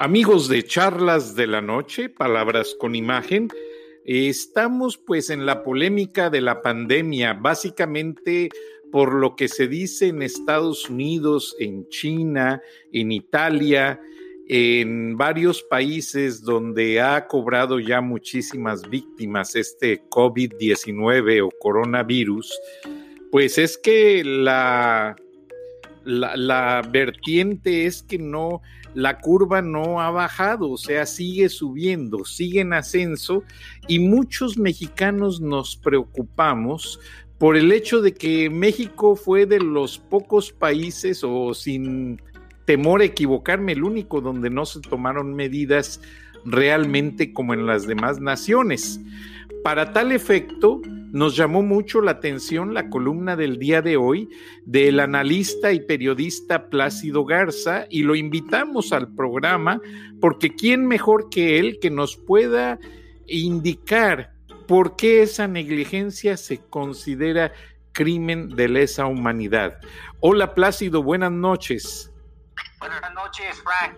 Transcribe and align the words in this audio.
Amigos 0.00 0.48
de 0.48 0.62
charlas 0.62 1.34
de 1.34 1.48
la 1.48 1.60
noche, 1.60 2.08
palabras 2.08 2.76
con 2.78 2.94
imagen, 2.94 3.48
estamos 4.04 4.96
pues 4.96 5.28
en 5.28 5.44
la 5.44 5.64
polémica 5.64 6.30
de 6.30 6.40
la 6.40 6.62
pandemia, 6.62 7.32
básicamente 7.32 8.48
por 8.92 9.12
lo 9.12 9.34
que 9.34 9.48
se 9.48 9.66
dice 9.66 10.06
en 10.06 10.22
Estados 10.22 10.88
Unidos, 10.88 11.56
en 11.58 11.88
China, 11.88 12.62
en 12.92 13.10
Italia, 13.10 14.00
en 14.46 15.16
varios 15.16 15.64
países 15.64 16.42
donde 16.42 17.00
ha 17.00 17.26
cobrado 17.26 17.80
ya 17.80 18.00
muchísimas 18.00 18.88
víctimas 18.88 19.56
este 19.56 20.04
COVID-19 20.08 21.44
o 21.44 21.50
coronavirus, 21.58 22.56
pues 23.32 23.58
es 23.58 23.76
que 23.76 24.22
la, 24.22 25.16
la, 26.04 26.36
la 26.36 26.88
vertiente 26.88 27.86
es 27.86 28.04
que 28.04 28.18
no 28.18 28.62
la 28.94 29.18
curva 29.18 29.62
no 29.62 30.00
ha 30.00 30.10
bajado, 30.10 30.70
o 30.70 30.76
sea, 30.76 31.06
sigue 31.06 31.48
subiendo, 31.48 32.24
sigue 32.24 32.60
en 32.60 32.72
ascenso 32.72 33.44
y 33.86 33.98
muchos 33.98 34.58
mexicanos 34.58 35.40
nos 35.40 35.76
preocupamos 35.76 37.00
por 37.38 37.56
el 37.56 37.70
hecho 37.70 38.02
de 38.02 38.14
que 38.14 38.50
México 38.50 39.14
fue 39.14 39.46
de 39.46 39.60
los 39.60 39.98
pocos 39.98 40.52
países 40.52 41.22
o 41.22 41.54
sin 41.54 42.20
temor 42.64 43.00
a 43.00 43.04
equivocarme, 43.04 43.72
el 43.72 43.84
único 43.84 44.20
donde 44.20 44.50
no 44.50 44.66
se 44.66 44.80
tomaron 44.80 45.34
medidas 45.34 46.00
realmente 46.44 47.32
como 47.32 47.54
en 47.54 47.66
las 47.66 47.86
demás 47.86 48.20
naciones. 48.20 49.00
Para 49.62 49.92
tal 49.92 50.12
efecto, 50.12 50.82
nos 51.12 51.36
llamó 51.36 51.62
mucho 51.62 52.00
la 52.00 52.12
atención 52.12 52.74
la 52.74 52.90
columna 52.90 53.36
del 53.36 53.58
día 53.58 53.82
de 53.82 53.96
hoy 53.96 54.28
del 54.64 55.00
analista 55.00 55.72
y 55.72 55.80
periodista 55.80 56.68
Plácido 56.68 57.24
Garza 57.24 57.86
y 57.88 58.02
lo 58.02 58.14
invitamos 58.14 58.92
al 58.92 59.14
programa 59.14 59.80
porque 60.20 60.54
quién 60.54 60.86
mejor 60.86 61.30
que 61.30 61.58
él 61.58 61.78
que 61.80 61.90
nos 61.90 62.16
pueda 62.16 62.78
indicar 63.26 64.32
por 64.66 64.96
qué 64.96 65.22
esa 65.22 65.48
negligencia 65.48 66.36
se 66.36 66.58
considera 66.58 67.52
crimen 67.92 68.50
de 68.50 68.68
lesa 68.68 69.06
humanidad. 69.06 69.80
Hola 70.20 70.54
Plácido, 70.54 71.02
buenas 71.02 71.32
noches. 71.32 72.12
Buenas 72.78 73.12
noches, 73.14 73.62
Frank. 73.62 73.96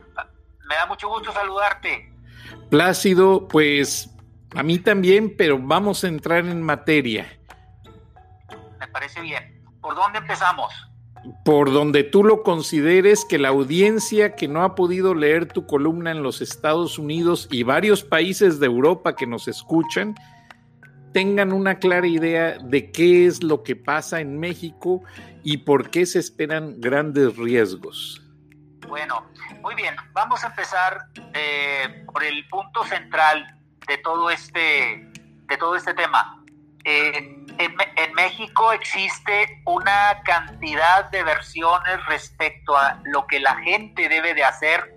Me 0.68 0.74
da 0.76 0.86
mucho 0.86 1.08
gusto 1.08 1.32
saludarte. 1.32 2.12
Plácido, 2.70 3.48
pues 3.48 4.08
a 4.54 4.62
mí 4.62 4.78
también, 4.78 5.34
pero 5.36 5.58
vamos 5.58 6.04
a 6.04 6.08
entrar 6.08 6.46
en 6.46 6.62
materia. 6.62 7.26
Me 8.78 8.88
parece 8.88 9.20
bien. 9.20 9.62
¿Por 9.80 9.94
dónde 9.94 10.18
empezamos? 10.18 10.72
Por 11.44 11.72
donde 11.72 12.02
tú 12.02 12.24
lo 12.24 12.42
consideres 12.42 13.24
que 13.24 13.38
la 13.38 13.48
audiencia 13.48 14.34
que 14.34 14.48
no 14.48 14.62
ha 14.62 14.74
podido 14.74 15.14
leer 15.14 15.46
tu 15.46 15.66
columna 15.66 16.10
en 16.10 16.22
los 16.22 16.40
Estados 16.40 16.98
Unidos 16.98 17.46
y 17.50 17.62
varios 17.62 18.02
países 18.02 18.58
de 18.58 18.66
Europa 18.66 19.14
que 19.14 19.26
nos 19.26 19.46
escuchan 19.46 20.14
tengan 21.12 21.52
una 21.52 21.78
clara 21.78 22.06
idea 22.06 22.58
de 22.58 22.90
qué 22.90 23.26
es 23.26 23.42
lo 23.42 23.62
que 23.62 23.76
pasa 23.76 24.20
en 24.20 24.38
México 24.38 25.02
y 25.42 25.58
por 25.58 25.90
qué 25.90 26.06
se 26.06 26.18
esperan 26.18 26.80
grandes 26.80 27.36
riesgos. 27.36 28.22
Bueno, 28.88 29.26
muy 29.62 29.74
bien, 29.74 29.94
vamos 30.12 30.42
a 30.42 30.48
empezar 30.48 31.06
eh, 31.34 32.04
por 32.12 32.24
el 32.24 32.46
punto 32.48 32.84
central 32.84 33.59
de 33.90 33.98
todo 33.98 34.30
este, 34.30 35.04
de 35.48 35.56
todo 35.58 35.74
este 35.74 35.92
tema. 35.94 36.44
Eh, 36.84 37.36
en, 37.58 38.14
México 38.14 38.72
existe 38.72 39.60
una 39.66 40.22
cantidad 40.24 41.10
de 41.10 41.24
versiones 41.24 42.06
respecto 42.06 42.76
a 42.76 43.00
lo 43.04 43.26
que 43.26 43.40
la 43.40 43.56
gente 43.56 44.08
debe 44.08 44.32
de 44.34 44.44
hacer, 44.44 44.94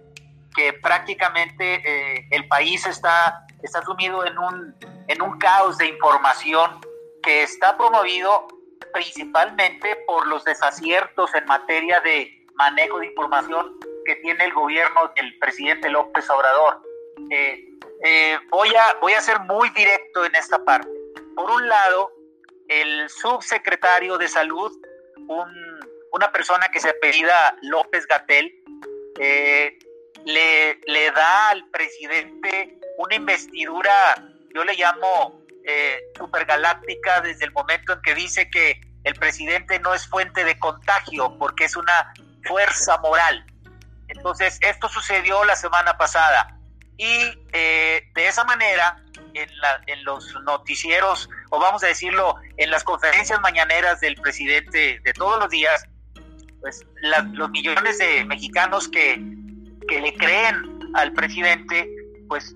que 0.56 0.74
prácticamente 0.74 1.82
eh, 1.84 2.28
el 2.30 2.48
país 2.48 2.86
está, 2.86 3.48
está 3.64 3.82
sumido 3.82 4.26
en 4.26 4.38
un, 4.38 4.76
en 5.08 5.22
un 5.22 5.40
caos 5.40 5.80
de 5.80 5.88
información 5.88 6.80
que 7.24 7.42
está 7.42 7.76
promovido 7.76 8.48
principalmente 8.94 9.96
por 10.06 10.28
los 10.28 10.44
desaciertos 10.44 11.34
en 11.34 11.46
materia 11.46 12.00
de 12.02 12.46
manejo 12.56 13.00
de 13.00 13.08
información 13.08 13.80
que 14.06 14.18
tiene 14.18 14.46
el 14.46 14.54
gobierno 14.54 15.12
del 15.16 15.38
presidente 15.40 15.90
López 15.90 16.30
Obrador. 16.30 16.93
Eh, 17.30 17.66
eh, 18.04 18.38
voy, 18.50 18.70
a, 18.76 18.98
voy 19.02 19.14
a 19.14 19.22
ser 19.22 19.40
muy 19.42 19.70
directo 19.70 20.26
en 20.26 20.36
esta 20.36 20.64
parte. 20.64 20.90
Por 21.36 21.50
un 21.50 21.68
lado, 21.68 22.12
el 22.68 23.10
subsecretario 23.10 24.18
de 24.18 24.28
Salud, 24.28 24.72
una 26.12 26.32
persona 26.32 26.68
que 26.70 26.80
se 26.80 26.90
apellida 26.90 27.58
López 27.62 28.06
Gatel, 28.08 28.54
eh, 29.20 29.78
le, 30.26 30.80
le, 30.86 31.12
da 31.12 31.50
al 31.50 31.70
presidente 31.70 32.78
una 32.98 33.16
investidura, 33.16 33.94
yo 34.54 34.64
le 34.64 34.76
llamo 34.76 35.42
supergaláctica, 36.18 37.22
desde 37.22 37.46
el 37.46 37.52
momento 37.54 37.94
en 37.94 38.02
que 38.02 38.14
dice 38.16 38.50
que 38.50 38.82
el 39.06 39.14
presidente 39.16 39.80
no 39.80 39.94
es 39.94 40.06
fuente 40.08 40.44
de 40.44 40.60
contagio 40.60 41.38
porque 41.38 41.66
es 41.66 41.76
una 41.76 42.14
fuerza 42.44 42.98
moral. 42.98 43.46
Entonces, 44.08 44.60
esto 44.62 44.90
sucedió 44.90 45.44
la 45.46 45.56
semana 45.56 45.98
pasada. 45.98 46.60
Y 46.98 47.38
eh, 47.54 48.04
de 48.14 48.28
esa 48.28 48.44
manera, 48.44 49.04
en, 49.34 50.04
los 50.04 50.34
noticieros, 50.44 51.30
o 51.50 51.60
vamos 51.60 51.84
a 51.84 51.88
decirlo, 51.88 52.36
en 52.58 52.70
las 52.70 52.84
conferencias 52.84 53.40
mañaneras 53.42 54.00
del 54.00 54.16
presidente 54.16 55.00
de 55.04 55.14
todos 55.14 55.40
los 55.40 55.50
días, 55.50 55.86
pues 56.62 56.86
los 57.02 57.50
millones 57.50 57.98
de 57.98 58.24
mexicanos 58.26 58.88
que, 58.88 59.22
que 59.88 60.02
le 60.02 60.14
creen 60.14 60.80
al 60.94 61.12
presidente, 61.14 61.90
pues 62.30 62.56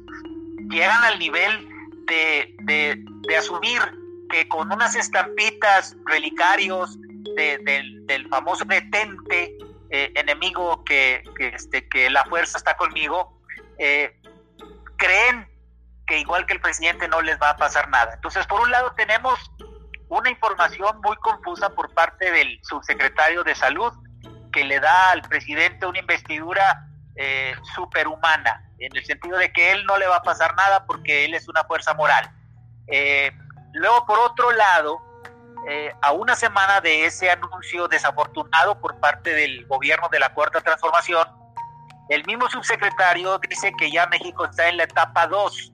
llegan 0.69 1.03
al 1.03 1.19
nivel 1.19 1.67
de, 2.07 2.55
de, 2.61 3.35
asumir 3.35 3.81
que 4.29 4.47
con 4.47 4.71
unas 4.71 4.95
estampitas 4.95 5.95
relicarios 6.05 6.97
del, 7.35 8.27
famoso 8.29 8.63
detente 8.65 9.57
eh, 9.89 10.11
enemigo 10.15 10.83
que, 10.85 11.23
que, 11.37 11.49
este, 11.49 11.87
que 11.87 12.09
la 12.09 12.23
fuerza 12.25 12.57
está 12.57 12.75
conmigo, 12.77 13.41
eh, 13.77 14.15
creen 14.97 15.49
que 16.05 16.19
igual 16.19 16.45
que 16.45 16.53
el 16.53 16.61
presidente 16.61 17.07
no 17.07 17.21
les 17.21 17.39
va 17.41 17.51
a 17.51 17.57
pasar 17.57 17.89
nada. 17.89 18.13
Entonces, 18.13 18.45
por 18.47 18.61
un 18.61 18.71
lado 18.71 18.93
tenemos 18.95 19.39
una 20.09 20.29
información 20.29 21.01
muy 21.01 21.15
confusa 21.17 21.69
por 21.69 21.93
parte 21.93 22.31
del 22.31 22.59
subsecretario 22.63 23.43
de 23.43 23.55
salud 23.55 23.93
que 24.53 24.63
le 24.63 24.79
da 24.79 25.11
al 25.11 25.21
presidente 25.21 25.85
una 25.85 25.99
investidura 25.99 26.87
eh, 27.15 27.53
superhumana, 27.75 28.63
en 28.79 28.95
el 28.95 29.05
sentido 29.05 29.37
de 29.37 29.51
que 29.51 29.71
él 29.71 29.85
no 29.85 29.97
le 29.97 30.07
va 30.07 30.17
a 30.17 30.23
pasar 30.23 30.55
nada 30.55 30.85
porque 30.85 31.25
él 31.25 31.33
es 31.33 31.47
una 31.47 31.63
fuerza 31.63 31.93
moral. 31.93 32.31
Eh, 32.87 33.31
luego, 33.73 34.05
por 34.05 34.19
otro 34.19 34.51
lado, 34.51 35.01
eh, 35.67 35.93
a 36.01 36.11
una 36.11 36.35
semana 36.35 36.79
de 36.79 37.05
ese 37.05 37.29
anuncio 37.29 37.87
desafortunado 37.87 38.79
por 38.79 38.99
parte 38.99 39.33
del 39.33 39.65
gobierno 39.65 40.07
de 40.09 40.19
la 40.19 40.33
Cuarta 40.33 40.61
Transformación, 40.61 41.27
el 42.09 42.25
mismo 42.25 42.49
subsecretario 42.49 43.39
dice 43.49 43.71
que 43.77 43.91
ya 43.91 44.07
México 44.07 44.45
está 44.45 44.69
en 44.69 44.77
la 44.77 44.83
etapa 44.83 45.27
2 45.27 45.73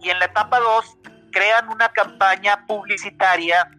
y 0.00 0.10
en 0.10 0.18
la 0.18 0.26
etapa 0.26 0.58
2 0.58 0.98
crean 1.32 1.68
una 1.68 1.88
campaña 1.90 2.64
publicitaria 2.66 3.70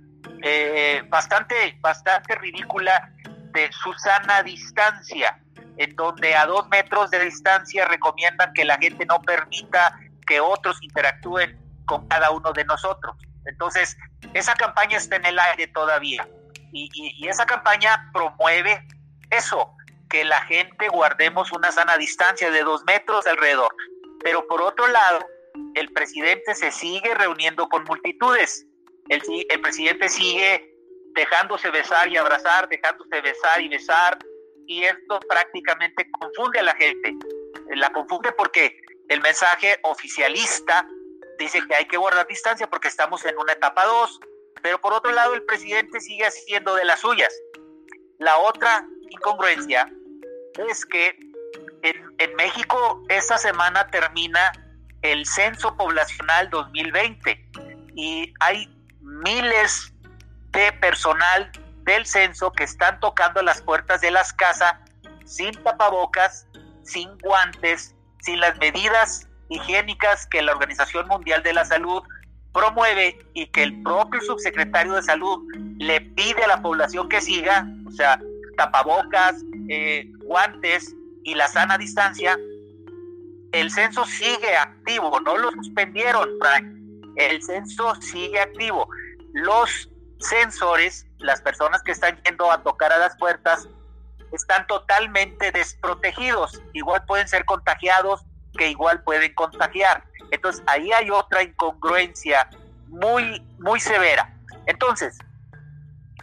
eh, 0.41 1.03
bastante, 1.09 1.77
bastante 1.81 2.35
ridícula 2.35 3.11
de 3.51 3.71
Susana 3.71 4.43
Distancia, 4.43 5.39
en 5.77 5.95
donde 5.95 6.35
a 6.35 6.45
dos 6.45 6.67
metros 6.69 7.11
de 7.11 7.23
distancia 7.23 7.85
recomiendan 7.85 8.53
que 8.53 8.65
la 8.65 8.77
gente 8.77 9.05
no 9.05 9.21
permita 9.21 9.97
que 10.25 10.39
otros 10.39 10.81
interactúen 10.81 11.57
con 11.85 12.07
cada 12.07 12.31
uno 12.31 12.51
de 12.53 12.65
nosotros. 12.65 13.15
Entonces, 13.45 13.97
esa 14.33 14.55
campaña 14.55 14.97
está 14.97 15.17
en 15.17 15.25
el 15.25 15.39
aire 15.39 15.67
todavía 15.67 16.27
y, 16.71 16.89
y 16.93 17.27
esa 17.27 17.45
campaña 17.45 18.09
promueve 18.11 18.85
eso, 19.29 19.75
que 20.15 20.23
la 20.23 20.41
gente 20.43 20.87
guardemos 20.87 21.51
una 21.51 21.73
sana 21.73 21.97
distancia 21.97 22.49
de 22.49 22.63
dos 22.63 22.85
metros 22.85 23.27
alrededor. 23.27 23.75
Pero 24.23 24.47
por 24.47 24.61
otro 24.61 24.87
lado, 24.87 25.19
el 25.73 25.91
presidente 25.91 26.55
se 26.55 26.71
sigue 26.71 27.13
reuniendo 27.15 27.67
con 27.67 27.83
multitudes. 27.83 28.65
El, 29.09 29.21
presidente 29.59 30.07
sigue 30.07 30.73
dejándose 31.15 31.69
besar 31.69 32.07
y 32.07 32.15
abrazar, 32.15 32.69
dejándose 32.69 33.19
besar 33.19 33.59
y 33.61 33.67
besar, 33.67 34.17
y 34.67 34.83
esto 34.85 35.19
prácticamente 35.27 36.09
confunde 36.11 36.59
a 36.59 36.63
la 36.63 36.75
gente. 36.75 37.13
La 37.75 37.91
confunde 37.91 38.31
porque 38.31 38.79
el 39.09 39.19
mensaje 39.19 39.77
oficialista 39.83 40.87
dice 41.37 41.59
que 41.67 41.75
hay 41.75 41.87
que 41.87 41.97
guardar 41.97 42.25
distancia 42.25 42.69
porque 42.69 42.87
estamos 42.87 43.25
en 43.25 43.37
una 43.37 43.51
etapa 43.51 43.83
2, 43.85 44.19
pero 44.63 44.79
por 44.79 44.93
otro 44.93 45.11
lado 45.11 45.33
el 45.33 45.43
presidente 45.43 45.99
sigue 45.99 46.25
haciendo 46.25 46.73
de 46.75 46.85
las 46.85 47.01
suyas. 47.01 47.37
La 48.17 48.37
otra 48.37 48.87
incongruencia 49.09 49.91
es 50.57 50.85
que 50.85 51.17
en, 51.83 52.35
México 52.35 53.03
esta 53.09 53.37
semana 53.37 53.87
termina 53.87 54.51
el 55.01 55.25
censo 55.25 55.75
poblacional 55.75 56.49
2020 56.49 57.49
y 57.95 58.33
hay 58.39 58.67
miles 59.01 59.93
de 60.51 60.71
personal 60.73 61.51
del 61.83 62.05
censo 62.05 62.51
que 62.51 62.63
están 62.63 62.99
tocando 62.99 63.41
las 63.41 63.61
puertas 63.61 64.01
de 64.01 64.11
las 64.11 64.33
casas 64.33 64.75
sin 65.25 65.51
tapabocas, 65.63 66.47
sin 66.83 67.15
guantes, 67.19 67.95
sin 68.21 68.39
las 68.39 68.57
medidas 68.57 69.27
higiénicas 69.49 70.25
que 70.27 70.41
la 70.41 70.53
Organización 70.53 71.07
Mundial 71.07 71.43
de 71.43 71.53
la 71.53 71.65
Salud 71.65 72.03
promueve 72.53 73.19
y 73.33 73.47
que 73.47 73.63
el 73.63 73.83
propio 73.83 74.21
subsecretario 74.21 74.93
de 74.93 75.03
salud 75.03 75.43
le 75.77 76.01
pide 76.01 76.43
a 76.43 76.47
la 76.47 76.61
población 76.61 77.09
que 77.09 77.21
siga, 77.21 77.67
o 77.85 77.91
sea, 77.91 78.19
tapabocas, 78.55 79.43
eh, 79.69 80.09
guantes 80.23 80.95
y 81.23 81.35
la 81.35 81.47
sana 81.47 81.77
distancia, 81.77 82.37
el 83.51 83.71
censo 83.71 84.05
sigue 84.05 84.55
activo, 84.57 85.19
no 85.21 85.37
lo 85.37 85.51
suspendieron, 85.51 86.29
Frank. 86.39 86.65
El 87.15 87.41
censo 87.41 87.95
sigue 88.01 88.39
activo. 88.41 88.89
Los 89.33 89.89
censores, 90.19 91.07
las 91.19 91.41
personas 91.41 91.81
que 91.83 91.93
están 91.93 92.21
yendo 92.23 92.51
a 92.51 92.61
tocar 92.63 92.91
a 92.91 92.97
las 92.97 93.15
puertas, 93.17 93.69
están 94.33 94.67
totalmente 94.67 95.51
desprotegidos. 95.51 96.61
Igual 96.73 97.05
pueden 97.05 97.27
ser 97.27 97.45
contagiados, 97.45 98.25
que 98.57 98.69
igual 98.69 99.01
pueden 99.03 99.33
contagiar. 99.33 100.03
Entonces 100.31 100.61
ahí 100.67 100.91
hay 100.91 101.09
otra 101.09 101.43
incongruencia 101.43 102.49
muy, 102.87 103.41
muy 103.59 103.79
severa. 103.79 104.33
Entonces, 104.65 105.17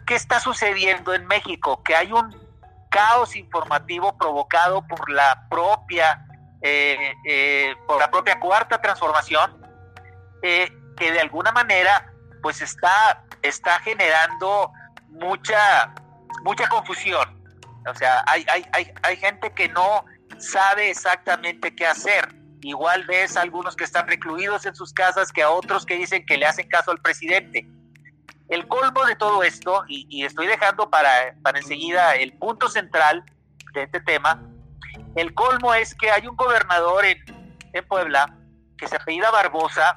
¿qué 0.05 0.15
está 0.15 0.39
sucediendo 0.39 1.13
en 1.13 1.25
México? 1.27 1.81
Que 1.83 1.95
hay 1.95 2.11
un 2.11 2.35
caos 2.89 3.35
informativo 3.35 4.15
provocado 4.17 4.85
por 4.87 5.09
la 5.09 5.47
propia, 5.49 6.25
eh, 6.61 7.13
eh, 7.25 7.73
por 7.87 7.99
la 7.99 8.11
propia 8.11 8.39
cuarta 8.39 8.79
transformación, 8.79 9.59
eh, 10.43 10.71
que 10.95 11.11
de 11.11 11.19
alguna 11.19 11.51
manera, 11.51 12.13
pues 12.41 12.61
está, 12.61 13.23
está 13.41 13.79
generando 13.79 14.71
mucha, 15.09 15.93
mucha 16.43 16.67
confusión. 16.69 17.41
O 17.89 17.95
sea, 17.95 18.23
hay, 18.27 18.45
hay, 18.47 18.65
hay, 18.73 18.93
hay 19.01 19.17
gente 19.17 19.51
que 19.53 19.69
no 19.69 20.05
sabe 20.37 20.89
exactamente 20.89 21.75
qué 21.75 21.87
hacer. 21.87 22.33
Igual 22.61 23.05
ves 23.05 23.35
a 23.35 23.41
algunos 23.41 23.75
que 23.75 23.83
están 23.83 24.07
recluidos 24.07 24.65
en 24.65 24.75
sus 24.75 24.93
casas 24.93 25.31
que 25.31 25.43
a 25.43 25.49
otros 25.49 25.85
que 25.85 25.97
dicen 25.97 26.25
que 26.25 26.37
le 26.37 26.45
hacen 26.45 26.67
caso 26.69 26.91
al 26.91 27.01
presidente. 27.01 27.67
El 28.49 28.67
colmo 28.67 29.05
de 29.05 29.15
todo 29.15 29.43
esto, 29.43 29.83
y, 29.87 30.23
estoy 30.23 30.47
dejando 30.47 30.89
para, 30.89 31.35
para 31.41 31.59
enseguida 31.59 32.15
el 32.15 32.37
punto 32.37 32.69
central 32.69 33.23
de 33.73 33.83
este 33.83 33.99
tema, 34.01 34.41
el 35.15 35.33
colmo 35.33 35.73
es 35.73 35.95
que 35.95 36.11
hay 36.11 36.27
un 36.27 36.35
gobernador 36.35 37.05
en, 37.05 37.17
en 37.73 37.87
Puebla 37.87 38.37
que 38.77 38.87
se 38.87 38.95
apellida 38.95 39.31
Barbosa, 39.31 39.93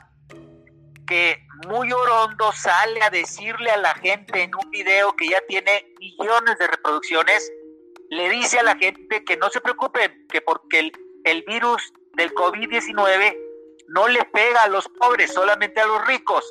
que 1.07 1.47
muy 1.67 1.91
orondo 1.93 2.53
sale 2.53 3.03
a 3.03 3.11
decirle 3.11 3.71
a 3.71 3.77
la 3.77 3.95
gente 3.95 4.43
en 4.43 4.55
un 4.55 4.71
video 4.71 5.15
que 5.17 5.29
ya 5.29 5.41
tiene 5.49 5.95
millones 5.99 6.59
de 6.59 6.67
reproducciones, 6.67 7.51
le 8.11 8.29
dice 8.31 8.59
a 8.59 8.63
la 8.63 8.77
gente 8.77 9.25
que 9.25 9.37
no 9.37 9.49
se 9.51 9.61
preocupen, 9.61 10.27
que 10.29 10.41
porque 10.41 10.79
el, 10.81 10.93
el 11.25 11.43
virus 11.43 11.93
del 12.15 12.33
COVID-19 12.35 13.37
no 13.89 14.09
le 14.09 14.25
pega 14.27 14.65
a 14.65 14.69
los 14.69 14.89
pobres, 14.89 15.33
solamente 15.33 15.81
a 15.81 15.87
los 15.87 16.07
ricos. 16.07 16.45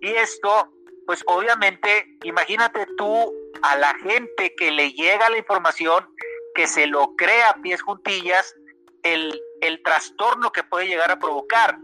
Y 0.00 0.10
esto, 0.10 0.72
pues 1.08 1.24
obviamente, 1.26 2.18
imagínate 2.22 2.86
tú 2.98 3.32
a 3.62 3.78
la 3.78 3.94
gente 3.94 4.54
que 4.58 4.70
le 4.70 4.92
llega 4.92 5.30
la 5.30 5.38
información, 5.38 6.06
que 6.54 6.66
se 6.66 6.86
lo 6.86 7.16
crea 7.16 7.48
a 7.48 7.54
pies 7.62 7.80
juntillas, 7.80 8.54
el, 9.02 9.40
el 9.62 9.82
trastorno 9.82 10.52
que 10.52 10.64
puede 10.64 10.86
llegar 10.86 11.10
a 11.10 11.18
provocar. 11.18 11.78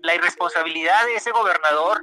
la 0.00 0.14
irresponsabilidad 0.14 1.04
de 1.04 1.16
ese 1.16 1.32
gobernador 1.32 2.02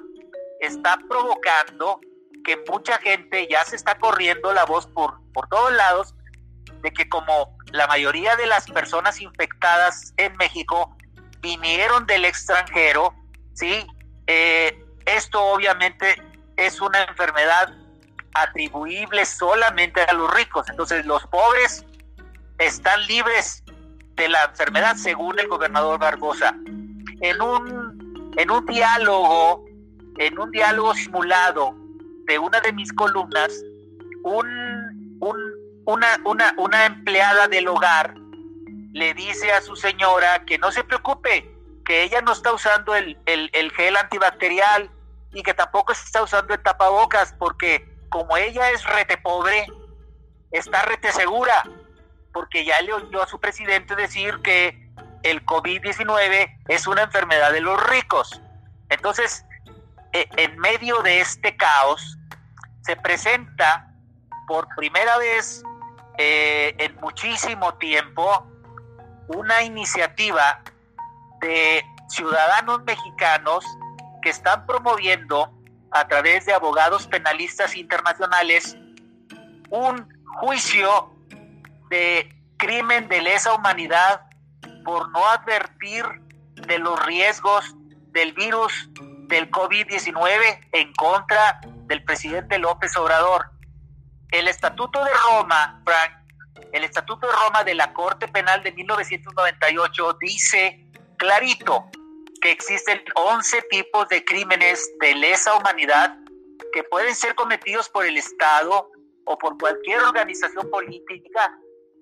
está 0.59 0.99
provocando 1.09 1.99
que 2.45 2.63
mucha 2.69 2.99
gente 2.99 3.47
ya 3.49 3.65
se 3.65 3.75
está 3.75 3.97
corriendo 3.97 4.53
la 4.53 4.65
voz 4.65 4.85
por, 4.85 5.19
por 5.33 5.49
todos 5.49 5.73
lados 5.73 6.13
de 6.83 6.93
que 6.93 7.09
como 7.09 7.57
la 7.71 7.87
mayoría 7.87 8.35
de 8.35 8.45
las 8.45 8.69
personas 8.69 9.19
infectadas 9.21 10.13
en 10.17 10.37
México 10.37 10.95
vinieron 11.39 12.05
del 12.05 12.25
extranjero, 12.25 13.11
¿sí? 13.55 13.87
Eh, 14.27 14.80
esto 15.05 15.41
obviamente 15.41 16.21
es 16.57 16.81
una 16.81 17.03
enfermedad 17.03 17.73
atribuible 18.33 19.25
solamente 19.25 20.01
a 20.01 20.13
los 20.13 20.33
ricos. 20.33 20.69
Entonces 20.69 21.05
los 21.05 21.25
pobres 21.27 21.85
están 22.57 23.05
libres 23.07 23.63
de 24.15 24.29
la 24.29 24.43
enfermedad 24.45 24.95
según 24.95 25.39
el 25.39 25.47
gobernador 25.47 25.99
Barbosa. 25.99 26.55
En 27.21 27.41
un, 27.41 28.33
en 28.37 28.51
un 28.51 28.65
diálogo, 28.65 29.65
en 30.17 30.39
un 30.39 30.51
diálogo 30.51 30.93
simulado 30.93 31.75
de 32.25 32.39
una 32.39 32.61
de 32.61 32.73
mis 32.73 32.91
columnas, 32.93 33.51
un, 34.23 34.47
un 35.19 35.61
una, 35.85 36.19
una, 36.25 36.53
una 36.57 36.85
empleada 36.85 37.47
del 37.47 37.67
hogar 37.67 38.15
le 38.93 39.13
dice 39.13 39.51
a 39.51 39.61
su 39.61 39.75
señora 39.75 40.45
que 40.45 40.57
no 40.57 40.71
se 40.71 40.83
preocupe, 40.83 41.49
que 41.91 42.03
ella 42.03 42.21
no 42.21 42.31
está 42.31 42.53
usando 42.53 42.95
el, 42.95 43.17
gel 43.75 43.97
antibacterial 43.97 44.89
y 45.33 45.43
que 45.43 45.53
tampoco 45.53 45.91
está 45.91 46.23
usando 46.23 46.53
el 46.53 46.63
tapabocas 46.63 47.35
porque 47.37 47.85
como 48.07 48.37
ella 48.37 48.71
es 48.71 48.85
rete 48.85 49.17
pobre, 49.17 49.67
está 50.51 50.83
rete 50.83 51.11
segura, 51.11 51.65
porque 52.31 52.63
ya 52.63 52.79
le 52.81 52.93
oyó 52.93 53.21
a 53.21 53.27
su 53.27 53.41
presidente 53.41 53.93
decir 53.97 54.39
que 54.41 54.89
el 55.23 55.45
COVID-19 55.45 56.59
es 56.69 56.87
una 56.87 57.01
enfermedad 57.01 57.51
de 57.51 57.59
los 57.59 57.77
ricos. 57.89 58.41
Entonces, 58.87 59.43
e, 60.13 60.29
en 60.37 60.57
medio 60.59 61.01
de 61.01 61.19
este 61.19 61.57
caos, 61.57 62.17
se 62.83 62.95
presenta 62.95 63.93
por 64.47 64.65
primera 64.77 65.17
vez 65.17 65.61
eh, 66.17 66.73
en 66.77 66.95
muchísimo 67.01 67.73
tiempo 67.73 68.47
una 69.27 69.61
iniciativa 69.63 70.61
de 71.41 71.83
ciudadanos 72.09 72.83
mexicanos 72.83 73.65
que 74.21 74.29
están 74.29 74.65
promoviendo 74.65 75.51
a 75.91 76.07
través 76.07 76.45
de 76.45 76.53
abogados 76.53 77.07
penalistas 77.07 77.75
internacionales 77.75 78.77
un 79.69 80.07
juicio 80.39 81.13
de 81.89 82.33
crimen 82.57 83.07
de 83.09 83.21
lesa 83.21 83.53
humanidad 83.53 84.21
por 84.85 85.09
no 85.09 85.27
advertir 85.27 86.05
de 86.67 86.79
los 86.79 87.03
riesgos 87.05 87.75
del 88.11 88.33
virus 88.33 88.89
del 89.27 89.49
COVID-19 89.49 90.67
en 90.73 90.93
contra 90.93 91.61
del 91.85 92.03
presidente 92.03 92.59
López 92.59 92.95
Obrador. 92.97 93.51
El 94.29 94.47
Estatuto 94.47 95.03
de 95.03 95.11
Roma, 95.29 95.81
Frank, 95.83 96.21
el 96.71 96.83
Estatuto 96.83 97.27
de 97.27 97.33
Roma 97.33 97.63
de 97.63 97.75
la 97.75 97.93
Corte 97.93 98.27
Penal 98.27 98.63
de 98.63 98.71
1998 98.71 100.17
dice 100.19 100.90
clarito 101.21 101.85
que 102.41 102.49
existen 102.49 102.99
11 103.13 103.61
tipos 103.69 104.07
de 104.09 104.25
crímenes 104.25 104.91
de 104.99 105.13
lesa 105.13 105.55
humanidad 105.55 106.17
que 106.73 106.83
pueden 106.83 107.13
ser 107.13 107.35
cometidos 107.35 107.87
por 107.89 108.07
el 108.07 108.17
Estado 108.17 108.89
o 109.25 109.37
por 109.37 109.55
cualquier 109.59 110.01
organización 110.01 110.67
política 110.71 111.59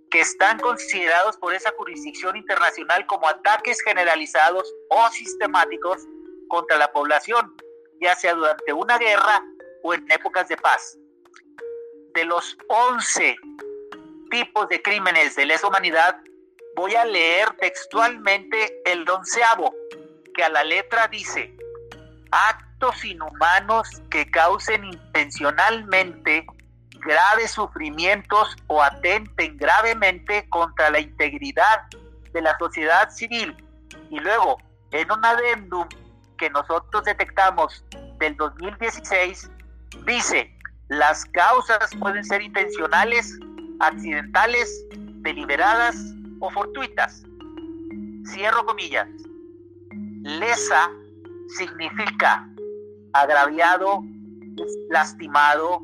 que 0.09 0.21
están 0.21 0.57
considerados 0.59 1.35
por 1.35 1.53
esa 1.53 1.69
jurisdicción 1.71 2.37
internacional 2.37 3.05
como 3.07 3.27
ataques 3.27 3.81
generalizados 3.81 4.73
o 4.89 5.09
sistemáticos 5.09 5.97
contra 6.47 6.77
la 6.77 6.89
población, 6.93 7.53
ya 7.99 8.15
sea 8.15 8.33
durante 8.35 8.71
una 8.71 8.97
guerra 8.97 9.43
o 9.83 9.93
en 9.93 10.09
épocas 10.09 10.47
de 10.47 10.55
paz. 10.55 10.97
De 12.13 12.23
los 12.23 12.57
11 12.69 13.35
tipos 14.31 14.69
de 14.69 14.81
crímenes 14.81 15.35
de 15.35 15.45
lesa 15.45 15.67
humanidad, 15.67 16.21
voy 16.79 16.95
a 16.95 17.03
leer 17.03 17.49
textualmente 17.59 18.81
el 18.85 19.07
onceavo, 19.09 19.75
que 20.33 20.45
a 20.45 20.47
la 20.47 20.63
letra 20.63 21.09
dice, 21.09 21.53
actos 22.31 23.03
inhumanos 23.03 24.01
que 24.09 24.31
causen 24.31 24.85
intencionalmente 24.85 26.45
graves 27.01 27.51
sufrimientos 27.51 28.55
o 28.67 28.81
atenten 28.81 29.57
gravemente 29.57 30.47
contra 30.47 30.89
la 30.89 31.01
integridad 31.01 31.81
de 32.31 32.41
la 32.41 32.57
sociedad 32.57 33.09
civil. 33.09 33.57
Y 34.09 34.17
luego, 34.21 34.57
en 34.91 35.11
un 35.11 35.25
adendum 35.25 35.85
que 36.37 36.49
nosotros 36.49 37.03
detectamos 37.03 37.83
del 38.19 38.37
2016, 38.37 39.51
dice, 40.05 40.57
las 40.87 41.25
causas 41.25 41.93
pueden 41.99 42.23
ser 42.23 42.41
intencionales, 42.41 43.37
accidentales, 43.81 44.85
deliberadas 45.21 46.15
o 46.39 46.49
fortuitas. 46.49 47.23
Cierro 48.25 48.65
comillas. 48.65 49.07
Lesa 50.21 50.89
significa 51.57 52.47
agraviado, 53.13 54.03
lastimado, 54.89 55.81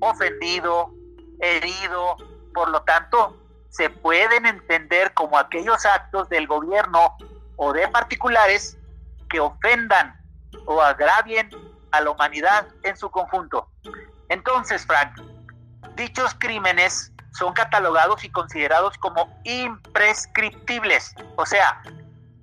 ofendido, 0.00 0.94
herido. 1.40 2.16
Por 2.54 2.68
lo 2.70 2.82
tanto, 2.82 3.36
se 3.68 3.90
pueden 3.90 4.46
entender 4.46 5.14
como 5.14 5.38
aquellos 5.38 5.84
actos 5.86 6.28
del 6.28 6.46
gobierno 6.46 7.16
o 7.56 7.72
de 7.72 7.88
particulares 7.88 8.76
que 9.28 9.40
ofendan 9.40 10.16
o 10.66 10.80
agravien 10.80 11.48
a 11.92 12.00
la 12.00 12.10
humanidad 12.10 12.68
en 12.82 12.96
su 12.96 13.10
conjunto. 13.10 13.68
Entonces, 14.28 14.86
Frank, 14.86 15.20
dichos 15.96 16.34
crímenes 16.38 17.12
son 17.32 17.52
catalogados 17.52 18.24
y 18.24 18.30
considerados 18.30 18.96
como 18.98 19.32
imprescriptibles. 19.44 21.14
O 21.36 21.46
sea, 21.46 21.82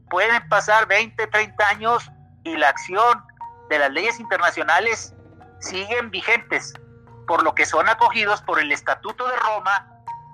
pueden 0.10 0.48
pasar 0.50 0.88
20, 0.88 1.28
30 1.28 1.68
años 1.68 2.12
y 2.44 2.56
la 2.56 2.70
acción 2.70 3.24
de 3.70 3.80
las 3.80 3.92
leyes 3.92 4.20
internacionales 4.20 5.14
siguen 5.60 6.12
vigentes, 6.12 6.74
por 7.28 7.44
lo 7.44 7.54
que 7.54 7.66
son 7.66 7.90
acogidos 7.90 8.42
por 8.42 8.60
el 8.60 8.72
Estatuto 8.72 9.28
de 9.28 9.36
Roma 9.38 9.88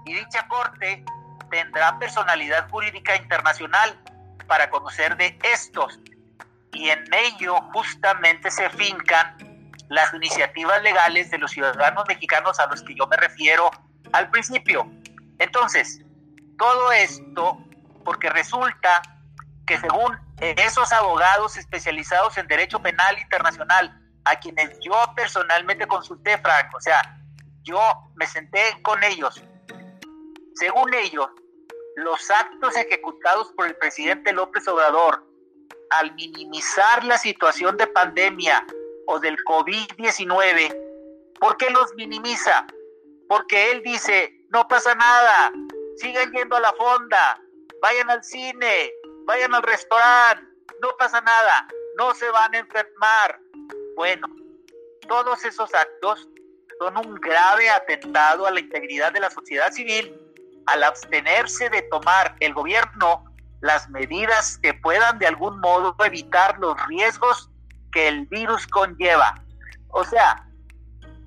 y 0.06 0.14
dicha 0.14 0.48
Corte 0.48 1.04
tendrá 1.50 1.98
personalidad 2.00 2.70
jurídica 2.70 3.16
internacional 3.16 3.98
para 4.48 4.70
conocer 4.70 5.16
de 5.18 5.38
estos. 5.44 6.00
Y 6.74 6.90
en 6.90 7.04
ello 7.14 7.62
justamente 7.74 8.50
se 8.50 8.70
fincan 8.72 9.38
las 9.90 10.14
iniciativas 10.14 10.82
legales 10.82 11.30
de 11.30 11.38
los 11.38 11.52
ciudadanos 11.52 12.06
mexicanos 12.08 12.60
a 12.60 12.68
los 12.68 12.82
que 12.84 12.96
yo 12.96 13.08
me 13.08 13.18
refiero 13.18 13.70
al 14.12 14.30
principio. 14.30 14.90
Entonces, 15.40 16.02
todo 16.58 16.92
esto 16.92 17.58
porque 18.04 18.30
resulta 18.30 19.02
que 19.66 19.78
según 19.80 20.18
esos 20.40 20.92
abogados 20.92 21.58
especializados 21.58 22.38
en 22.38 22.48
derecho 22.48 22.82
penal 22.82 23.18
internacional, 23.18 24.00
a 24.26 24.36
quienes 24.40 24.78
yo 24.82 24.94
personalmente 25.16 25.88
consulté, 25.88 26.38
Frank, 26.38 26.74
o 26.76 26.82
sea, 26.82 27.02
yo 27.64 27.80
me 28.16 28.28
senté 28.28 28.62
con 28.82 29.04
ellos, 29.04 29.42
según 30.56 30.94
ellos, 30.94 31.30
los 31.96 32.30
actos 32.32 32.76
ejecutados 32.76 33.52
por 33.56 33.68
el 33.68 33.76
presidente 33.76 34.34
López 34.34 34.68
Obrador 34.68 35.26
al 35.92 36.14
minimizar 36.16 37.04
la 37.04 37.18
situación 37.18 37.78
de 37.78 37.88
pandemia 37.88 38.66
o 39.08 39.20
del 39.20 39.38
COVID-19, 39.46 40.76
¿por 41.40 41.58
qué 41.58 41.70
los 41.70 41.94
minimiza? 41.96 42.66
Porque 43.28 43.72
él 43.72 43.82
dice, 43.84 44.34
no 44.50 44.68
pasa 44.68 44.94
nada, 44.96 45.52
sigan 45.98 46.32
yendo 46.32 46.56
a 46.56 46.60
la 46.60 46.74
fonda, 46.74 47.42
vayan 47.82 48.10
al 48.10 48.24
cine, 48.24 48.92
vayan 49.26 49.54
al 49.54 49.64
restaurante, 49.64 50.46
no 50.82 50.90
pasa 50.98 51.22
nada, 51.22 51.68
no 51.98 52.14
se 52.14 52.30
van 52.30 52.54
a 52.54 52.60
enfermar. 52.60 53.40
Bueno, 53.96 54.28
todos 55.08 55.44
esos 55.46 55.74
actos 55.74 56.28
son 56.80 56.98
un 56.98 57.16
grave 57.16 57.70
atentado 57.70 58.46
a 58.46 58.52
la 58.52 58.60
integridad 58.60 59.14
de 59.14 59.20
la 59.20 59.30
sociedad 59.30 59.72
civil 59.72 60.20
al 60.66 60.84
abstenerse 60.84 61.70
de 61.70 61.82
tomar 61.84 62.36
el 62.40 62.54
gobierno 62.54 63.26
las 63.62 63.90
medidas 63.90 64.58
que 64.58 64.74
puedan 64.74 65.20
de 65.20 65.28
algún 65.28 65.60
modo 65.62 65.96
evitar 66.06 66.58
los 66.60 66.76
riesgos 66.88 67.50
que 67.94 68.10
el 68.10 68.26
virus 68.26 68.68
conlleva. 68.68 69.36
O 69.90 70.04
sea, 70.04 70.46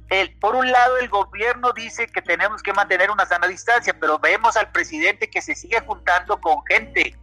el, 0.08 0.38
por 0.38 0.54
un 0.54 0.70
lado 0.70 0.98
el 0.98 1.08
gobierno 1.08 1.72
dice 1.72 2.06
que 2.06 2.22
tenemos 2.22 2.62
que 2.62 2.72
mantener 2.72 3.10
una 3.10 3.26
sana 3.26 3.48
distancia, 3.48 3.96
pero 3.98 4.18
vemos 4.18 4.56
al 4.56 4.70
presidente 4.70 5.28
que 5.28 5.42
se 5.42 5.54
sigue 5.54 5.80
juntando 5.80 6.40
con 6.40 6.64
gente. 6.66 7.16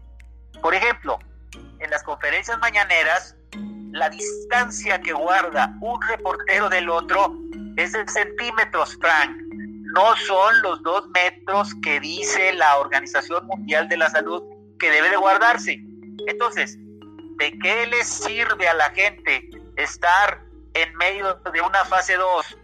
Por 0.62 0.74
ejemplo, 0.74 1.20
en 1.80 1.90
las 1.90 2.04
conferencias 2.04 2.60
mañaneras, 2.60 3.36
la 3.92 4.10
distancia 4.10 5.00
que 5.00 5.14
guarda 5.14 5.74
un 5.80 6.02
reportero 6.02 6.68
del 6.70 6.90
otro 6.90 7.34
es 7.78 7.94
de 7.94 8.08
centímetros, 8.08 8.98
Frank 9.00 9.32
no 9.94 10.16
son 10.18 10.62
los 10.64 10.82
dos 10.82 11.08
metros 11.10 11.74
que 11.84 12.00
dice 12.00 12.52
la 12.54 12.78
Organización 12.80 13.46
Mundial 13.46 13.88
de 13.88 13.98
la 13.98 14.10
Salud 14.10 14.44
que 14.80 14.90
debe 14.90 15.10
de 15.10 15.18
guardarse. 15.18 15.80
Entonces, 16.28 16.78
¿de 17.38 17.58
qué 17.60 17.86
le 17.86 18.04
sirve 18.04 18.68
a 18.68 18.74
la 18.74 18.90
gente 18.90 19.50
estar 19.78 20.42
en 20.74 20.96
medio 20.96 21.36
de 21.36 21.62
una 21.62 21.86
fase 21.86 22.16
2 22.16 22.58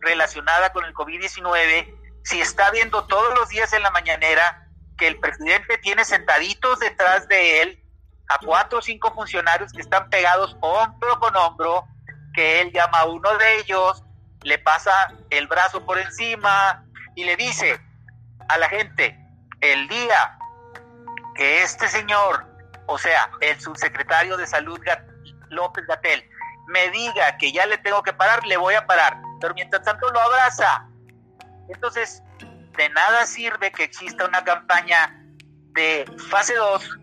relacionada 0.00 0.72
con 0.72 0.84
el 0.84 0.94
COVID-19 0.94 1.96
si 2.24 2.40
está 2.40 2.70
viendo 2.70 3.06
todos 3.06 3.34
los 3.38 3.48
días 3.48 3.72
en 3.72 3.82
la 3.82 3.90
mañanera 3.90 4.68
que 4.98 5.08
el 5.08 5.18
presidente 5.18 5.78
tiene 5.78 6.04
sentaditos 6.04 6.78
detrás 6.78 7.26
de 7.28 7.62
él 7.62 7.84
a 8.28 8.38
cuatro 8.44 8.78
o 8.78 8.82
cinco 8.82 9.12
funcionarios 9.12 9.72
que 9.72 9.80
están 9.80 10.08
pegados 10.10 10.56
hombro 10.60 11.18
con 11.18 11.34
hombro, 11.34 11.84
que 12.34 12.60
él 12.60 12.70
llama 12.72 13.00
a 13.00 13.06
uno 13.06 13.36
de 13.38 13.58
ellos, 13.58 14.04
le 14.42 14.58
pasa 14.58 14.92
el 15.30 15.46
brazo 15.48 15.84
por 15.84 15.98
encima 15.98 16.84
y 17.16 17.24
le 17.24 17.36
dice 17.36 17.80
a 18.48 18.58
la 18.58 18.68
gente, 18.68 19.18
el 19.60 19.88
día 19.88 20.38
que 21.34 21.62
este 21.62 21.88
señor, 21.88 22.46
o 22.86 22.98
sea, 22.98 23.30
el 23.40 23.60
subsecretario 23.60 24.36
de 24.36 24.46
Salud 24.46 24.80
López 25.48 25.86
Gatel, 25.86 26.29
me 26.70 26.88
diga 26.90 27.36
que 27.36 27.52
ya 27.52 27.66
le 27.66 27.78
tengo 27.78 28.02
que 28.02 28.12
parar, 28.12 28.46
le 28.46 28.56
voy 28.56 28.74
a 28.74 28.86
parar, 28.86 29.20
pero 29.40 29.54
mientras 29.54 29.82
tanto 29.82 30.10
lo 30.10 30.20
abraza. 30.20 30.86
Entonces, 31.68 32.22
de 32.76 32.88
nada 32.90 33.26
sirve 33.26 33.72
que 33.72 33.84
exista 33.84 34.24
una 34.24 34.44
campaña 34.44 35.16
de 35.72 36.04
fase 36.30 36.54
2 36.54 36.98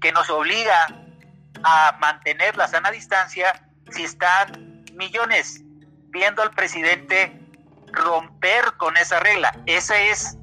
que 0.00 0.12
nos 0.12 0.30
obliga 0.30 0.86
a 1.64 1.96
mantener 1.98 2.56
la 2.56 2.68
sana 2.68 2.90
distancia 2.90 3.68
si 3.90 4.04
están 4.04 4.84
millones 4.94 5.62
viendo 6.10 6.42
al 6.42 6.50
presidente 6.52 7.40
romper 7.92 8.72
con 8.76 8.96
esa 8.96 9.18
regla. 9.18 9.52
Ese 9.66 10.10
es 10.10 10.36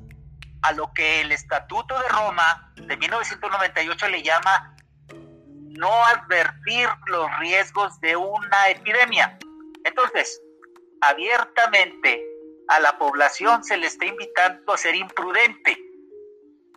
a 0.63 0.73
lo 0.73 0.91
que 0.93 1.21
el 1.21 1.31
Estatuto 1.31 1.97
de 1.99 2.09
Roma 2.09 2.73
de 2.75 2.97
1998 2.97 4.07
le 4.09 4.23
llama 4.23 4.74
no 5.77 6.05
advertir 6.05 6.89
los 7.07 7.27
riesgos 7.39 7.99
de 8.01 8.15
una 8.15 8.69
epidemia. 8.69 9.37
Entonces, 9.83 10.41
abiertamente 11.01 12.23
a 12.67 12.79
la 12.79 12.97
población 12.97 13.63
se 13.63 13.77
le 13.77 13.87
está 13.87 14.05
invitando 14.05 14.73
a 14.73 14.77
ser 14.77 14.95
imprudente. 14.95 15.77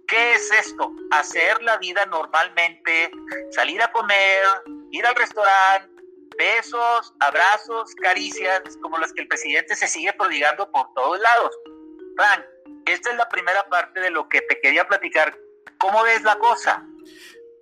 ¿Qué 0.06 0.34
es 0.34 0.50
esto? 0.52 0.92
Hacer 1.10 1.62
la 1.62 1.76
vida 1.78 2.04
normalmente, 2.06 3.10
salir 3.50 3.82
a 3.82 3.92
comer, 3.92 4.44
ir 4.90 5.06
al 5.06 5.14
restaurante, 5.14 6.02
besos, 6.38 7.12
abrazos, 7.20 7.94
caricias, 7.96 8.62
como 8.80 8.98
las 8.98 9.12
que 9.12 9.22
el 9.22 9.28
presidente 9.28 9.76
se 9.76 9.86
sigue 9.86 10.12
prodigando 10.14 10.70
por 10.70 10.92
todos 10.94 11.18
lados. 11.20 11.50
Frank, 12.16 12.44
esta 12.86 13.10
es 13.10 13.16
la 13.16 13.28
primera 13.28 13.68
parte 13.68 14.00
de 14.00 14.10
lo 14.10 14.28
que 14.28 14.40
te 14.42 14.60
quería 14.60 14.86
platicar. 14.86 15.36
¿Cómo 15.78 16.02
ves 16.02 16.22
la 16.22 16.36
cosa? 16.38 16.86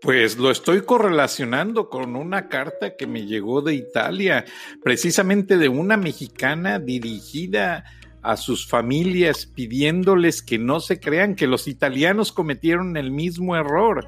Pues 0.02 0.36
lo 0.36 0.50
estoy 0.50 0.82
correlacionando 0.82 1.88
con 1.88 2.16
una 2.16 2.48
carta 2.48 2.96
que 2.96 3.06
me 3.06 3.24
llegó 3.24 3.62
de 3.62 3.74
Italia, 3.74 4.44
precisamente 4.82 5.56
de 5.56 5.68
una 5.68 5.96
mexicana 5.96 6.78
dirigida 6.78 7.84
a 8.22 8.36
sus 8.36 8.66
familias 8.66 9.46
pidiéndoles 9.46 10.42
que 10.42 10.58
no 10.58 10.80
se 10.80 11.00
crean 11.00 11.34
que 11.34 11.46
los 11.46 11.66
italianos 11.66 12.32
cometieron 12.32 12.96
el 12.96 13.10
mismo 13.10 13.56
error. 13.56 14.06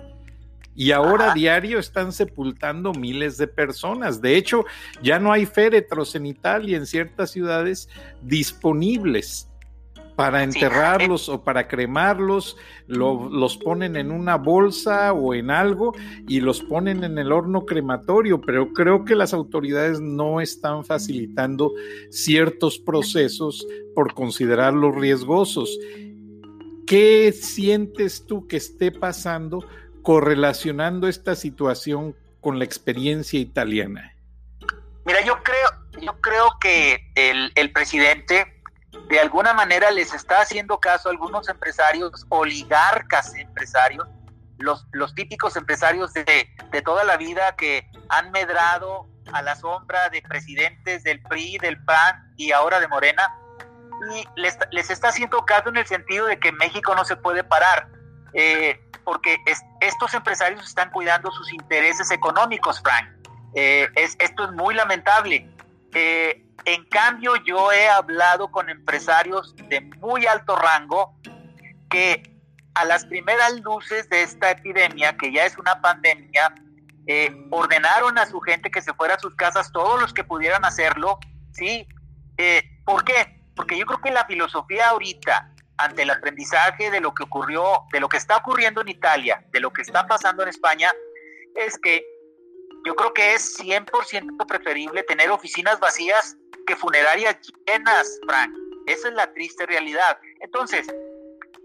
Y 0.74 0.92
ahora 0.92 1.32
a 1.32 1.34
diario 1.34 1.78
están 1.78 2.12
sepultando 2.12 2.92
miles 2.92 3.36
de 3.36 3.48
personas. 3.48 4.20
De 4.20 4.36
hecho, 4.36 4.64
ya 5.02 5.18
no 5.18 5.32
hay 5.32 5.46
féretros 5.46 6.14
en 6.14 6.26
Italia, 6.26 6.76
en 6.76 6.86
ciertas 6.86 7.30
ciudades, 7.30 7.88
disponibles 8.22 9.48
para 10.18 10.42
enterrarlos 10.42 11.28
o 11.28 11.44
para 11.44 11.68
cremarlos, 11.68 12.56
los 12.88 13.56
ponen 13.56 13.94
en 13.94 14.10
una 14.10 14.34
bolsa 14.34 15.12
o 15.12 15.32
en 15.32 15.48
algo 15.48 15.94
y 16.26 16.40
los 16.40 16.60
ponen 16.60 17.04
en 17.04 17.18
el 17.18 17.30
horno 17.30 17.64
crematorio, 17.64 18.40
pero 18.40 18.72
creo 18.72 19.04
que 19.04 19.14
las 19.14 19.32
autoridades 19.32 20.00
no 20.00 20.40
están 20.40 20.84
facilitando 20.84 21.72
ciertos 22.10 22.80
procesos 22.80 23.64
por 23.94 24.12
considerarlos 24.12 24.96
riesgosos. 24.96 25.78
¿Qué 26.84 27.30
sientes 27.30 28.26
tú 28.26 28.48
que 28.48 28.56
esté 28.56 28.90
pasando 28.90 29.64
correlacionando 30.02 31.06
esta 31.06 31.36
situación 31.36 32.16
con 32.40 32.58
la 32.58 32.64
experiencia 32.64 33.38
italiana? 33.38 34.16
Mira, 35.06 35.24
yo 35.24 35.36
creo, 35.44 36.02
yo 36.02 36.20
creo 36.20 36.48
que 36.60 36.98
el, 37.14 37.52
el 37.54 37.70
presidente 37.70 38.57
de 39.08 39.20
alguna 39.20 39.52
manera 39.54 39.90
les 39.90 40.14
está 40.14 40.40
haciendo 40.40 40.78
caso 40.80 41.08
a 41.08 41.12
algunos 41.12 41.48
empresarios, 41.48 42.26
oligarcas 42.28 43.34
empresarios, 43.34 44.06
los, 44.58 44.86
los 44.92 45.14
típicos 45.14 45.56
empresarios 45.56 46.12
de, 46.14 46.48
de, 46.70 46.82
toda 46.82 47.04
la 47.04 47.16
vida 47.16 47.54
que 47.56 47.88
han 48.08 48.30
medrado 48.32 49.06
a 49.32 49.42
la 49.42 49.54
sombra 49.54 50.08
de 50.08 50.22
presidentes 50.22 51.04
del 51.04 51.22
PRI, 51.22 51.58
del 51.58 51.82
PAN 51.84 52.32
y 52.36 52.52
ahora 52.52 52.80
de 52.80 52.88
Morena, 52.88 53.34
y 54.14 54.26
les, 54.40 54.58
les 54.70 54.90
está 54.90 55.08
haciendo 55.08 55.44
caso 55.44 55.68
en 55.68 55.76
el 55.76 55.86
sentido 55.86 56.26
de 56.26 56.38
que 56.38 56.52
México 56.52 56.94
no 56.94 57.04
se 57.04 57.16
puede 57.16 57.44
parar. 57.44 57.88
Eh, 58.34 58.80
porque 59.04 59.38
estos 59.80 60.12
empresarios 60.12 60.62
están 60.64 60.90
cuidando 60.90 61.30
sus 61.30 61.50
intereses 61.50 62.10
económicos, 62.10 62.78
Frank. 62.82 63.08
Eh, 63.54 63.88
esto 63.96 64.44
es 64.44 64.52
muy 64.52 64.74
lamentable. 64.74 65.50
Eh, 65.94 66.44
en 66.64 66.84
cambio, 66.86 67.36
yo 67.44 67.72
he 67.72 67.88
hablado 67.88 68.50
con 68.50 68.68
empresarios 68.68 69.54
de 69.68 69.80
muy 69.98 70.26
alto 70.26 70.56
rango 70.56 71.14
que 71.90 72.22
a 72.74 72.84
las 72.84 73.06
primeras 73.06 73.60
luces 73.60 74.08
de 74.08 74.22
esta 74.22 74.50
epidemia, 74.50 75.16
que 75.16 75.32
ya 75.32 75.44
es 75.44 75.56
una 75.58 75.80
pandemia, 75.80 76.54
eh, 77.06 77.34
ordenaron 77.50 78.18
a 78.18 78.26
su 78.26 78.40
gente 78.40 78.70
que 78.70 78.82
se 78.82 78.92
fuera 78.94 79.14
a 79.14 79.18
sus 79.18 79.34
casas, 79.34 79.72
todos 79.72 80.00
los 80.00 80.12
que 80.12 80.24
pudieran 80.24 80.64
hacerlo, 80.64 81.18
¿sí? 81.52 81.88
¿Por 82.84 83.04
qué? 83.04 83.42
Porque 83.56 83.76
yo 83.76 83.86
creo 83.86 84.00
que 84.00 84.10
la 84.10 84.26
filosofía 84.26 84.90
ahorita 84.90 85.50
ante 85.78 86.02
el 86.02 86.10
aprendizaje 86.10 86.90
de 86.90 87.00
lo 87.00 87.14
que 87.14 87.22
ocurrió, 87.22 87.84
de 87.92 88.00
lo 88.00 88.08
que 88.08 88.16
está 88.16 88.36
ocurriendo 88.36 88.80
en 88.82 88.88
Italia, 88.88 89.44
de 89.50 89.60
lo 89.60 89.72
que 89.72 89.82
está 89.82 90.06
pasando 90.06 90.42
en 90.42 90.48
España, 90.48 90.92
es 91.54 91.78
que 91.78 92.04
yo 92.88 92.96
creo 92.96 93.12
que 93.12 93.34
es 93.34 93.58
100% 93.58 94.46
preferible 94.46 95.02
tener 95.02 95.30
oficinas 95.30 95.78
vacías 95.78 96.38
que 96.66 96.74
funerarias 96.74 97.36
llenas, 97.66 98.18
Frank. 98.26 98.50
Esa 98.86 99.08
es 99.08 99.14
la 99.14 99.30
triste 99.34 99.66
realidad. 99.66 100.18
Entonces, 100.40 100.86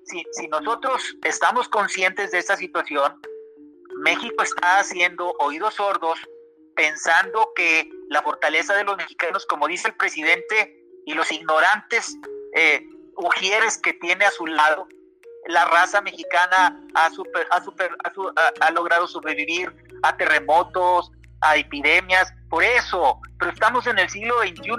si, 0.03 0.25
si 0.34 0.50
nosotros 0.50 1.15
estamos 1.24 1.70
conscientes 1.70 2.32
de 2.32 2.39
esta 2.39 2.58
situación, 2.58 3.22
México 4.00 4.44
está 4.44 4.80
haciendo 4.80 5.34
oídos 5.39 5.75
sordos 5.75 6.20
pensando 6.75 7.53
que 7.56 7.89
la 8.10 8.22
fortaleza 8.22 8.75
de 8.75 8.84
los 8.84 8.98
mexicanos, 8.98 9.46
como 9.46 9.70
dice 9.70 9.88
el 9.88 9.96
presidente, 9.96 10.77
y 11.06 11.13
los 11.13 11.32
ignorantes 11.32 12.18
eh, 12.53 12.86
ujieres 13.15 13.77
que 13.77 13.94
tiene 13.94 14.25
a 14.25 14.32
su 14.32 14.46
lado, 14.46 14.89
la 15.48 15.63
raza 15.65 16.01
mexicana 16.01 16.77
ha, 16.96 17.10
super, 17.12 17.48
ha, 17.50 17.63
super, 17.63 17.96
ha, 18.60 18.72
logrado 18.72 19.08
sobrevivir 19.08 19.74
a 20.03 20.15
terremotos, 20.15 21.12
a 21.41 21.57
epidemias, 21.57 22.33
por 22.50 22.63
eso, 22.63 23.19
pero 23.39 23.51
estamos 23.51 23.88
en 23.88 24.00
el 24.00 24.10
siglo 24.10 24.39
XXI, 24.41 24.74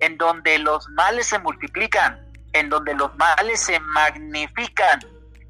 en 0.00 0.18
donde 0.18 0.58
los 0.58 0.88
males 0.90 1.28
se 1.28 1.38
multiplican, 1.38 2.20
en 2.52 2.68
donde 2.68 2.94
los 2.94 3.14
males 3.16 3.60
se 3.60 3.78
magnifican, 3.80 5.00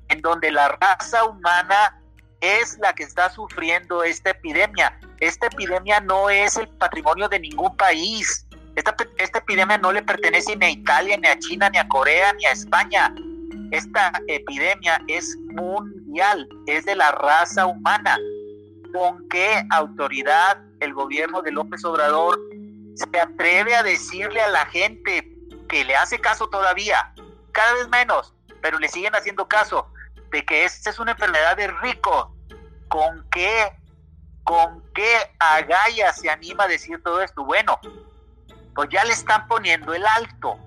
en 0.08 0.20
donde 0.20 0.50
la 0.50 0.68
raza 0.80 1.24
humana 1.24 1.98
es 2.40 2.78
la 2.80 2.92
que 2.92 3.02
está 3.02 3.30
sufriendo 3.30 4.04
esta 4.04 4.30
epidemia. 4.30 4.98
Esta 5.20 5.46
epidemia 5.46 6.00
no 6.00 6.30
es 6.30 6.56
el 6.56 6.68
patrimonio 6.68 7.28
de 7.28 7.40
ningún 7.40 7.76
país. 7.76 8.46
Esta, 8.76 8.94
esta 9.18 9.38
epidemia 9.38 9.78
no 9.78 9.92
le 9.92 10.02
pertenece 10.02 10.54
ni 10.56 10.66
a 10.66 10.70
Italia, 10.70 11.16
ni 11.16 11.26
a 11.26 11.38
China, 11.38 11.68
ni 11.70 11.78
a 11.78 11.88
Corea, 11.88 12.32
ni 12.34 12.46
a 12.46 12.52
España. 12.52 13.12
Esta 13.72 14.12
epidemia 14.28 15.02
es 15.08 15.36
mundial, 15.46 16.48
es 16.66 16.84
de 16.84 16.94
la 16.94 17.10
raza 17.12 17.66
humana. 17.66 18.16
¿Con 18.92 19.28
qué 19.28 19.64
autoridad 19.70 20.62
el 20.80 20.94
gobierno 20.94 21.42
de 21.42 21.52
López 21.52 21.84
Obrador 21.84 22.38
se 22.94 23.20
atreve 23.20 23.74
a 23.74 23.82
decirle 23.82 24.40
a 24.40 24.48
la 24.48 24.66
gente 24.66 25.34
que 25.68 25.84
le 25.84 25.94
hace 25.94 26.18
caso 26.18 26.48
todavía, 26.48 27.12
cada 27.52 27.74
vez 27.74 27.88
menos, 27.88 28.34
pero 28.62 28.78
le 28.78 28.88
siguen 28.88 29.14
haciendo 29.14 29.46
caso, 29.46 29.92
de 30.30 30.44
que 30.44 30.64
esta 30.64 30.90
es 30.90 30.98
una 30.98 31.12
enfermedad 31.12 31.56
de 31.56 31.68
rico? 31.68 32.34
¿Con 32.88 33.28
qué, 33.30 33.72
con 34.44 34.82
qué 34.94 35.16
agalla 35.38 36.12
se 36.12 36.30
anima 36.30 36.64
a 36.64 36.68
decir 36.68 37.02
todo 37.02 37.20
esto? 37.20 37.44
Bueno, 37.44 37.78
pues 38.74 38.88
ya 38.90 39.04
le 39.04 39.12
están 39.12 39.46
poniendo 39.48 39.92
el 39.92 40.06
alto. 40.06 40.58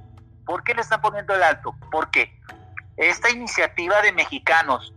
¿Por 0.45 0.63
qué 0.63 0.73
le 0.73 0.81
están 0.81 1.01
poniendo 1.01 1.33
el 1.33 1.43
alto? 1.43 1.75
Porque 1.91 2.39
esta 2.97 3.29
iniciativa 3.29 4.01
de 4.01 4.11
mexicanos 4.11 4.93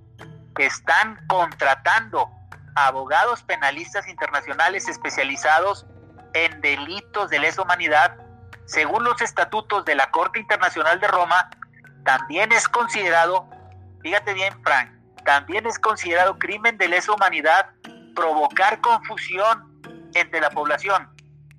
que 0.54 0.66
están 0.66 1.18
contratando 1.26 2.28
abogados 2.74 3.42
penalistas 3.42 4.08
internacionales 4.08 4.88
especializados 4.88 5.86
en 6.32 6.60
delitos 6.60 7.30
de 7.30 7.38
lesa 7.38 7.62
humanidad, 7.62 8.16
según 8.66 9.04
los 9.04 9.20
estatutos 9.20 9.84
de 9.84 9.94
la 9.94 10.10
Corte 10.10 10.40
Internacional 10.40 11.00
de 11.00 11.08
Roma, 11.08 11.50
también 12.04 12.52
es 12.52 12.68
considerado, 12.68 13.48
fíjate 14.02 14.34
bien, 14.34 14.54
Frank, 14.62 14.90
también 15.24 15.66
es 15.66 15.78
considerado 15.78 16.38
crimen 16.38 16.76
de 16.76 16.88
lesa 16.88 17.12
humanidad 17.12 17.70
provocar 18.14 18.80
confusión 18.80 19.80
entre 20.14 20.40
la 20.40 20.50
población. 20.50 21.10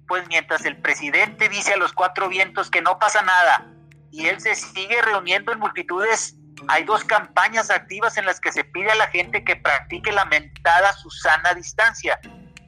Pues 0.08 0.28
mientras 0.28 0.66
el 0.66 0.78
presidente 0.82 1.50
dice 1.50 1.74
a 1.74 1.78
los 1.78 1.94
cuatro 1.94 2.30
vientos 2.30 2.70
que 2.70 2.82
no 2.82 3.00
pasa 3.00 3.22
nada 3.24 3.66
y 4.12 4.28
él 4.28 4.40
se 4.40 4.56
sigue 4.56 5.02
reuniendo 5.02 5.52
en 5.52 5.60
multitudes, 5.60 6.38
hay 6.68 6.84
dos 6.84 7.04
campañas 7.04 7.70
activas 7.70 8.18
en 8.18 8.26
las 8.26 8.40
que 8.40 8.52
se 8.52 8.64
pide 8.64 8.92
a 8.92 8.96
la 8.96 9.08
gente 9.08 9.44
que 9.44 9.56
practique 9.56 10.12
la 10.12 10.26
mentada 10.26 10.94
Susana 10.94 11.54
distancia. 11.54 12.20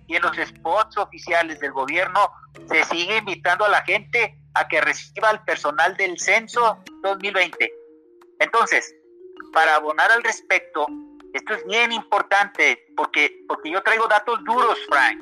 Y 0.07 0.15
en 0.15 0.21
los 0.21 0.37
spots 0.37 0.97
oficiales 0.97 1.59
del 1.59 1.71
gobierno 1.71 2.31
se 2.69 2.83
sigue 2.85 3.17
invitando 3.17 3.65
a 3.65 3.69
la 3.69 3.81
gente 3.83 4.37
a 4.53 4.67
que 4.67 4.81
reciba 4.81 5.29
al 5.29 5.43
personal 5.43 5.95
del 5.97 6.17
censo 6.19 6.83
2020. 7.03 7.71
Entonces, 8.39 8.93
para 9.53 9.75
abonar 9.75 10.11
al 10.11 10.23
respecto, 10.23 10.87
esto 11.33 11.53
es 11.53 11.65
bien 11.65 11.91
importante 11.91 12.85
porque, 12.95 13.43
porque 13.47 13.71
yo 13.71 13.81
traigo 13.83 14.07
datos 14.07 14.43
duros, 14.43 14.77
Frank. 14.89 15.19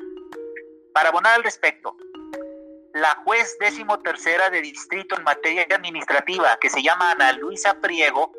Para 0.94 1.10
abonar 1.10 1.34
al 1.34 1.42
respecto, 1.42 1.96
la 2.94 3.14
juez 3.24 3.56
décimo 3.60 3.98
tercera 3.98 4.48
de 4.48 4.62
distrito 4.62 5.16
en 5.16 5.24
materia 5.24 5.66
administrativa, 5.70 6.56
que 6.58 6.70
se 6.70 6.82
llama 6.82 7.10
Ana 7.10 7.32
Luisa 7.32 7.78
Priego, 7.80 8.32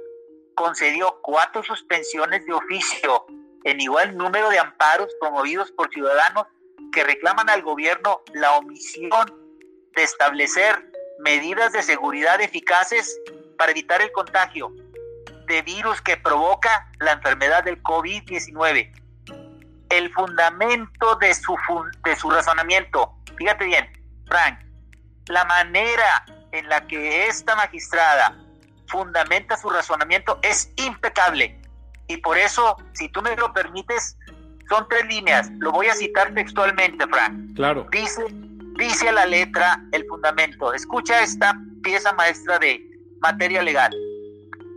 concedió 0.58 1.20
cuatro 1.22 1.64
suspensiones 1.64 2.44
de 2.48 2.52
oficio 2.52 3.28
en 3.64 3.80
igual 3.80 4.18
número 4.18 4.50
de 4.50 4.58
amparos 4.58 5.08
promovidos 5.22 5.72
por 5.72 5.90
ciudadanos 5.92 6.48
que 6.92 7.04
reclaman 7.04 7.48
al 7.48 7.62
gobierno 7.62 8.22
la 8.34 8.56
omisión 8.56 9.32
de 9.96 10.04
establecer 10.04 10.92
medidas 11.20 11.74
de 11.74 11.84
seguridad 11.84 12.42
eficaces 12.42 13.20
para 13.56 13.72
evitar 13.72 14.02
el 14.02 14.12
contagio 14.12 14.74
de 15.46 15.62
virus 15.62 16.02
que 16.02 16.18
provoca 16.18 16.90
la 17.00 17.14
enfermedad 17.14 17.64
del 17.64 17.82
COVID-19. 17.84 18.92
El 19.90 20.12
fundamento 20.12 21.16
de 21.18 21.36
su, 21.36 21.56
de 22.04 22.16
su 22.16 22.32
razonamiento, 22.32 23.16
fíjate 23.38 23.66
bien, 23.66 23.92
Frank, 24.26 24.60
la 25.28 25.46
manera 25.46 26.26
en 26.52 26.68
la 26.68 26.88
que 26.88 27.28
esta 27.28 27.56
magistrada 27.56 28.36
fundamenta 28.88 29.58
su 29.58 29.70
razonamiento 29.70 30.40
es 30.44 30.72
impecable. 30.78 31.60
Y 32.08 32.18
por 32.18 32.38
eso, 32.38 32.78
si 32.94 33.10
tú 33.10 33.22
me 33.22 33.36
lo 33.36 33.54
permites, 33.54 34.18
son 34.70 34.88
tres 34.90 35.06
líneas. 35.08 35.50
Lo 35.60 35.72
voy 35.72 35.88
a 35.88 35.96
citar 35.96 36.34
textualmente, 36.34 37.06
Frank. 37.08 37.56
Claro. 37.56 37.88
Dice, 37.92 38.26
dice 38.78 39.10
a 39.10 39.14
la 39.14 39.26
letra 39.26 39.82
el 39.92 40.06
fundamento. 40.08 40.74
Escucha 40.74 41.22
esta 41.22 41.54
pieza 41.84 42.14
maestra 42.14 42.60
de 42.60 42.82
materia 43.22 43.62
legal 43.62 43.92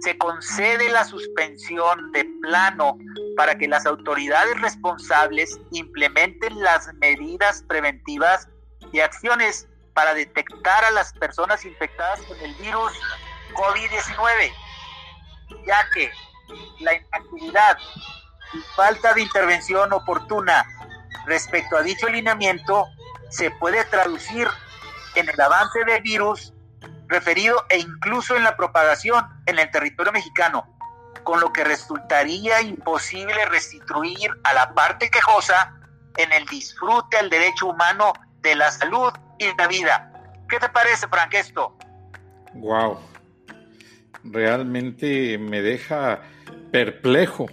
se 0.00 0.16
concede 0.16 0.90
la 0.90 1.04
suspensión 1.04 2.10
de 2.12 2.24
plano 2.42 2.98
para 3.36 3.56
que 3.56 3.68
las 3.68 3.86
autoridades 3.86 4.60
responsables 4.60 5.60
implementen 5.72 6.58
las 6.60 6.92
medidas 6.94 7.62
preventivas 7.68 8.48
y 8.92 9.00
acciones 9.00 9.68
para 9.94 10.14
detectar 10.14 10.84
a 10.84 10.90
las 10.90 11.12
personas 11.14 11.64
infectadas 11.64 12.20
con 12.22 12.38
el 12.40 12.54
virus 12.54 12.92
COVID-19, 13.54 14.52
ya 15.66 15.86
que 15.94 16.10
la 16.80 16.94
inactividad 16.94 17.78
y 18.52 18.58
falta 18.74 19.14
de 19.14 19.22
intervención 19.22 19.92
oportuna 19.92 20.64
respecto 21.26 21.76
a 21.76 21.82
dicho 21.82 22.06
alineamiento 22.06 22.86
se 23.30 23.50
puede 23.52 23.84
traducir 23.84 24.48
en 25.14 25.28
el 25.28 25.40
avance 25.40 25.84
del 25.84 26.02
virus 26.02 26.52
referido 27.06 27.64
e 27.68 27.78
incluso 27.78 28.36
en 28.36 28.44
la 28.44 28.56
propagación 28.56 29.26
en 29.46 29.58
el 29.58 29.70
territorio 29.70 30.12
mexicano, 30.12 30.66
con 31.24 31.40
lo 31.40 31.52
que 31.52 31.64
resultaría 31.64 32.60
imposible 32.62 33.44
restituir 33.46 34.30
a 34.44 34.54
la 34.54 34.72
parte 34.74 35.10
quejosa 35.10 35.74
en 36.16 36.32
el 36.32 36.46
disfrute 36.46 37.18
al 37.18 37.30
derecho 37.30 37.66
humano 37.66 38.12
de 38.40 38.54
la 38.54 38.70
salud 38.70 39.12
y 39.38 39.54
la 39.56 39.66
vida. 39.66 40.12
¿Qué 40.48 40.58
te 40.58 40.68
parece, 40.68 41.08
Frank, 41.08 41.34
esto? 41.34 41.76
Wow. 42.54 42.98
Realmente 44.24 45.38
me 45.38 45.62
deja 45.62 46.22
perplejo, 46.70 47.46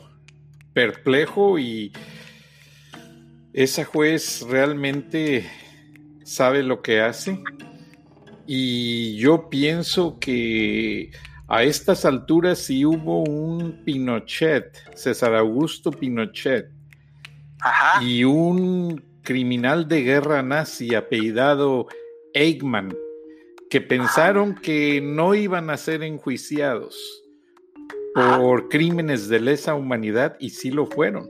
perplejo 0.73 1.57
y 1.59 1.91
esa 3.53 3.85
juez 3.85 4.45
realmente 4.47 5.49
sabe 6.23 6.61
lo 6.63 6.81
que 6.81 7.01
hace. 7.01 7.41
Y 8.45 9.17
yo 9.17 9.49
pienso 9.49 10.19
que 10.19 11.11
a 11.47 11.63
estas 11.63 12.05
alturas 12.05 12.59
sí 12.59 12.85
hubo 12.85 13.23
un 13.23 13.83
Pinochet, 13.83 14.77
César 14.95 15.35
Augusto 15.35 15.91
Pinochet, 15.91 16.69
y 18.01 18.23
un 18.23 19.03
criminal 19.23 19.87
de 19.87 20.03
guerra 20.03 20.41
nazi 20.41 20.95
apellidado 20.95 21.87
Eichmann, 22.33 22.95
que 23.69 23.81
pensaron 23.81 24.55
que 24.55 25.01
no 25.01 25.35
iban 25.35 25.69
a 25.69 25.77
ser 25.77 26.03
enjuiciados 26.03 27.23
por 28.13 28.69
crímenes 28.69 29.27
de 29.27 29.39
lesa 29.39 29.75
humanidad 29.75 30.37
y 30.39 30.49
sí 30.49 30.71
lo 30.71 30.85
fueron. 30.85 31.29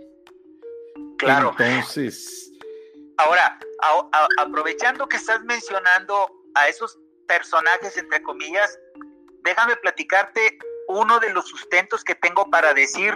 Claro. 1.17 1.55
Entonces. 1.57 2.51
Ahora, 3.17 3.59
aprovechando 4.37 5.07
que 5.07 5.17
estás 5.17 5.43
mencionando 5.43 6.29
a 6.55 6.67
esos 6.69 6.99
personajes, 7.27 7.97
entre 7.97 8.21
comillas, 8.21 8.79
déjame 9.43 9.75
platicarte 9.77 10.57
uno 10.87 11.19
de 11.19 11.33
los 11.33 11.47
sustentos 11.47 12.03
que 12.03 12.15
tengo 12.15 12.49
para 12.49 12.73
decir 12.73 13.13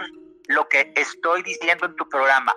lo 0.48 0.68
que 0.68 0.92
estoy 0.96 1.42
diciendo 1.42 1.86
en 1.86 1.96
tu 1.96 2.08
programa. 2.08 2.54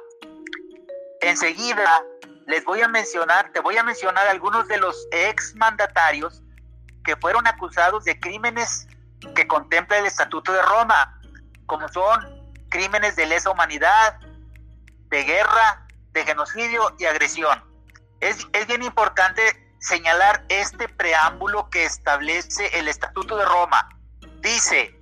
Enseguida 1.22 2.04
les 2.48 2.64
voy 2.66 2.82
a 2.82 2.88
mencionar, 2.88 3.52
te 3.54 3.60
voy 3.60 3.78
a 3.78 3.84
mencionar 3.84 4.28
algunos 4.28 4.68
de 4.68 4.78
los 4.78 5.08
ex 5.12 5.56
mandatarios 5.56 6.42
que 7.06 7.16
fueron 7.16 7.48
acusados 7.48 8.04
de 8.04 8.20
crímenes 8.20 8.88
que 9.36 9.48
contempla 9.48 9.98
el 9.98 10.06
Estatuto 10.06 10.52
de 10.52 10.62
Roma, 10.62 11.20
como 11.66 11.88
son 11.90 12.20
crímenes 12.70 13.16
de 13.16 13.26
lesa 13.26 13.50
humanidad, 13.50 14.20
de 15.10 15.24
guerra, 15.24 15.88
de 16.12 16.26
genocidio 16.26 16.96
y 17.00 17.06
agresión. 17.06 17.64
Es, 18.20 18.46
es 18.54 18.68
bien 18.68 18.84
importante 18.84 19.42
señalar 19.80 20.44
este 20.50 20.90
preámbulo 20.90 21.70
que 21.70 21.86
establece 21.86 22.78
el 22.78 22.88
Estatuto 22.88 23.38
de 23.38 23.46
Roma. 23.46 23.88
Dice, 24.42 25.00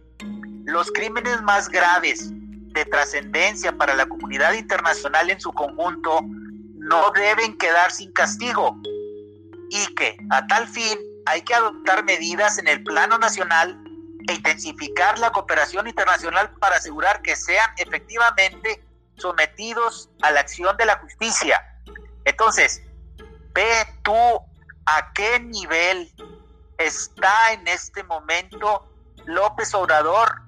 los 0.65 0.91
crímenes 0.91 1.41
más 1.41 1.69
graves 1.69 2.29
de 2.31 2.85
trascendencia 2.85 3.71
para 3.77 3.93
la 3.93 4.05
comunidad 4.05 4.53
internacional 4.53 5.29
en 5.29 5.39
su 5.39 5.53
conjunto 5.53 6.21
no 6.23 7.11
deben 7.11 7.57
quedar 7.57 7.91
sin 7.91 8.11
castigo 8.13 8.75
y 9.69 9.93
que 9.95 10.17
a 10.31 10.45
tal 10.47 10.67
fin 10.67 10.97
hay 11.25 11.41
que 11.41 11.53
adoptar 11.53 12.03
medidas 12.03 12.57
en 12.57 12.67
el 12.67 12.83
plano 12.83 13.17
nacional 13.17 13.81
e 14.27 14.33
intensificar 14.33 15.19
la 15.19 15.31
cooperación 15.31 15.88
internacional 15.88 16.51
para 16.59 16.77
asegurar 16.77 17.21
que 17.21 17.36
sean 17.36 17.69
efectivamente 17.77 18.83
sometidos 19.17 20.09
a 20.21 20.31
la 20.31 20.41
acción 20.41 20.75
de 20.77 20.86
la 20.86 20.97
justicia. 20.99 21.62
Entonces, 22.25 22.81
ve 23.53 23.86
tú 24.03 24.13
a 24.86 25.13
qué 25.13 25.39
nivel 25.39 26.12
está 26.77 27.53
en 27.53 27.67
este 27.67 28.03
momento 28.03 28.89
López 29.25 29.73
Obrador 29.73 30.41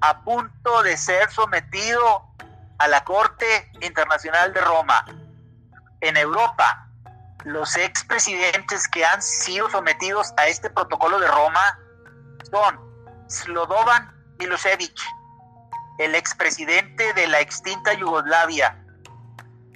a 0.00 0.22
punto 0.22 0.82
de 0.82 0.96
ser 0.96 1.30
sometido 1.30 2.24
a 2.78 2.88
la 2.88 3.04
Corte 3.04 3.70
Internacional 3.80 4.52
de 4.52 4.60
Roma. 4.60 5.04
En 6.00 6.16
Europa, 6.16 6.87
los 7.44 7.76
expresidentes 7.76 8.88
que 8.88 9.04
han 9.04 9.22
sido 9.22 9.70
sometidos 9.70 10.32
a 10.36 10.46
este 10.48 10.70
protocolo 10.70 11.18
de 11.20 11.28
Roma 11.28 11.78
son 12.50 12.78
Slobodan 13.28 14.12
Milosevic, 14.38 14.98
el 15.98 16.14
expresidente 16.14 17.12
de 17.14 17.26
la 17.28 17.40
extinta 17.40 17.92
Yugoslavia. 17.94 18.82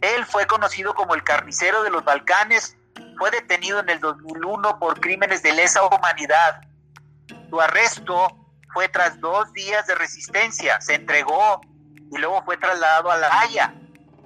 Él 0.01 0.25
fue 0.27 0.47
conocido 0.47 0.95
como 0.95 1.15
el 1.15 1.23
carnicero 1.23 1.83
de 1.83 1.91
los 1.91 2.05
Balcanes, 2.05 2.77
fue 3.19 3.31
detenido 3.31 3.81
en 3.81 3.89
el 3.89 4.01
2001 4.01 4.79
por 4.79 5.01
crímenes 5.01 5.43
de 5.43 5.53
lesa 5.53 5.85
humanidad. 5.85 6.63
Su 7.51 7.61
arresto 7.61 8.37
fue 8.73 8.89
tras 8.89 9.21
dos 9.21 9.53
días 9.53 9.87
de 9.87 9.95
resistencia, 9.95 10.81
se 10.81 10.95
entregó 10.95 11.61
y 12.11 12.19
luego 12.19 12.43
fue 12.45 12.57
trasladado 12.57 13.11
a 13.11 13.17
La 13.17 13.41
Haya, 13.41 13.75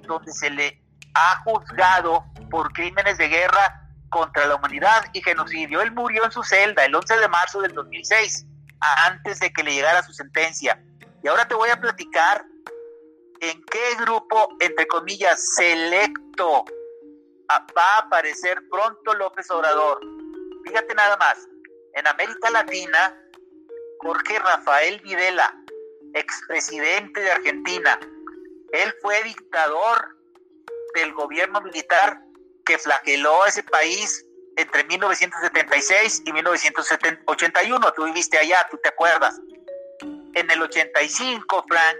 donde 0.07 0.31
se 0.31 0.49
le 0.49 0.81
ha 1.13 1.41
juzgado 1.43 2.25
por 2.49 2.71
crímenes 2.73 3.17
de 3.17 3.27
guerra 3.27 3.81
contra 4.09 4.47
la 4.47 4.55
humanidad 4.55 5.05
y 5.13 5.21
genocidio. 5.21 5.81
Él 5.81 5.91
murió 5.91 6.25
en 6.25 6.31
su 6.31 6.43
celda 6.43 6.85
el 6.85 6.95
11 6.95 7.17
de 7.17 7.27
marzo 7.27 7.61
del 7.61 7.73
2006, 7.73 8.45
antes 9.05 9.39
de 9.39 9.51
que 9.51 9.63
le 9.63 9.73
llegara 9.73 10.03
su 10.03 10.13
sentencia. 10.13 10.81
Y 11.23 11.27
ahora 11.27 11.47
te 11.47 11.55
voy 11.55 11.69
a 11.69 11.79
platicar 11.79 12.45
en 13.41 13.63
qué 13.65 13.95
grupo, 13.99 14.49
entre 14.59 14.87
comillas, 14.87 15.55
selecto 15.55 16.65
va 17.49 17.95
a 17.95 17.99
aparecer 18.05 18.57
pronto 18.69 19.13
López 19.13 19.49
Obrador. 19.51 19.99
Fíjate 20.65 20.93
nada 20.95 21.15
más, 21.17 21.47
en 21.93 22.07
América 22.07 22.49
Latina, 22.49 23.15
Jorge 23.99 24.39
Rafael 24.39 24.99
Videla, 25.01 25.53
expresidente 26.13 27.21
de 27.21 27.31
Argentina, 27.31 27.99
él 28.73 28.93
fue 29.01 29.23
dictador 29.23 30.17
del 30.93 31.13
gobierno 31.13 31.61
militar 31.61 32.21
que 32.67 32.77
flageló 32.77 33.43
a 33.43 33.47
ese 33.47 33.63
país 33.63 34.25
entre 34.57 34.83
1976 34.83 36.23
y 36.25 36.33
1981. 36.33 37.93
Tú 37.93 38.03
viviste 38.05 38.37
allá, 38.37 38.67
tú 38.69 38.77
te 38.83 38.89
acuerdas. 38.89 39.39
En 40.33 40.51
el 40.51 40.61
85, 40.61 41.65
Frank, 41.67 41.97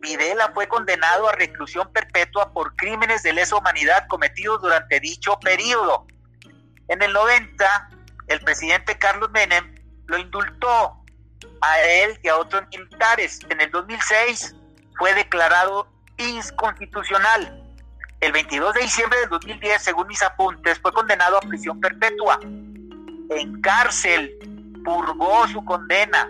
Videla 0.00 0.50
fue 0.54 0.66
condenado 0.66 1.28
a 1.28 1.32
reclusión 1.32 1.92
perpetua 1.92 2.52
por 2.52 2.74
crímenes 2.76 3.22
de 3.22 3.32
lesa 3.32 3.56
humanidad 3.56 4.06
cometidos 4.08 4.62
durante 4.62 4.98
dicho 5.00 5.38
periodo. 5.40 6.06
En 6.88 7.02
el 7.02 7.12
90, 7.12 7.90
el 8.28 8.40
presidente 8.40 8.96
Carlos 8.96 9.30
Menem 9.32 9.74
lo 10.06 10.18
indultó 10.18 11.04
a 11.60 11.80
él 11.82 12.18
y 12.22 12.28
a 12.28 12.36
otros 12.36 12.64
militares. 12.70 13.40
En 13.50 13.60
el 13.60 13.70
2006 13.70 14.54
fue 14.98 15.12
declarado 15.14 15.86
inconstitucional. 16.16 17.67
El 18.20 18.32
22 18.32 18.74
de 18.74 18.80
diciembre 18.80 19.20
del 19.20 19.28
2010, 19.28 19.80
según 19.80 20.08
mis 20.08 20.20
apuntes, 20.22 20.78
fue 20.80 20.92
condenado 20.92 21.36
a 21.36 21.40
prisión 21.40 21.80
perpetua. 21.80 22.40
En 22.42 23.60
cárcel 23.60 24.34
purgó 24.84 25.46
su 25.46 25.64
condena. 25.64 26.28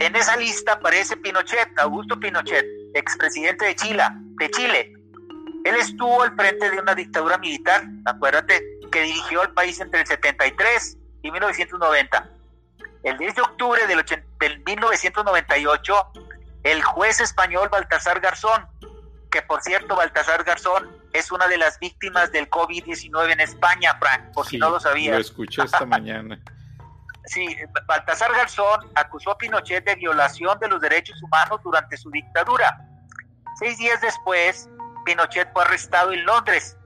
En 0.00 0.16
esa 0.16 0.36
lista 0.36 0.72
aparece 0.72 1.16
Pinochet, 1.16 1.78
Augusto 1.78 2.18
Pinochet, 2.18 2.66
expresidente 2.94 3.66
de 3.66 3.76
Chile, 3.76 4.02
de 4.12 4.50
Chile. 4.50 4.92
Él 5.64 5.76
estuvo 5.76 6.22
al 6.22 6.34
frente 6.34 6.70
de 6.70 6.80
una 6.80 6.94
dictadura 6.94 7.38
militar, 7.38 7.84
acuérdate, 8.04 8.60
que 8.90 9.02
dirigió 9.02 9.42
al 9.42 9.52
país 9.52 9.78
entre 9.80 10.00
el 10.00 10.06
73 10.08 10.96
y 11.22 11.30
1990. 11.30 12.30
El 13.04 13.16
10 13.16 13.34
de 13.36 13.42
octubre 13.42 13.86
del, 13.86 14.04
del 14.40 14.64
1998, 14.64 15.94
el 16.64 16.82
juez 16.82 17.20
español 17.20 17.68
Baltasar 17.70 18.18
Garzón 18.20 18.66
que 19.30 19.42
por 19.42 19.62
cierto, 19.62 19.96
Baltasar 19.96 20.44
Garzón 20.44 20.88
es 21.12 21.30
una 21.30 21.46
de 21.48 21.58
las 21.58 21.78
víctimas 21.78 22.32
del 22.32 22.48
COVID-19 22.48 23.32
en 23.32 23.40
España, 23.40 23.96
Frank, 23.98 24.32
por 24.32 24.46
si 24.46 24.58
no 24.58 24.70
lo 24.70 24.80
sabías. 24.80 25.14
Lo 25.14 25.20
escuché 25.20 25.62
esta 25.62 25.84
mañana. 25.86 26.38
Sí, 27.26 27.56
Baltasar 27.86 28.32
Garzón 28.32 28.90
acusó 28.94 29.32
a 29.32 29.38
Pinochet 29.38 29.84
de 29.84 29.94
violación 29.96 30.58
de 30.60 30.68
los 30.68 30.80
derechos 30.80 31.22
humanos 31.22 31.60
durante 31.62 31.96
su 31.96 32.10
dictadura. 32.10 32.78
Seis 33.58 33.76
días 33.76 34.00
después, 34.00 34.68
Pinochet 35.04 35.52
fue 35.52 35.62
arrestado 35.62 36.12
en 36.12 36.24
Londres. 36.24 36.76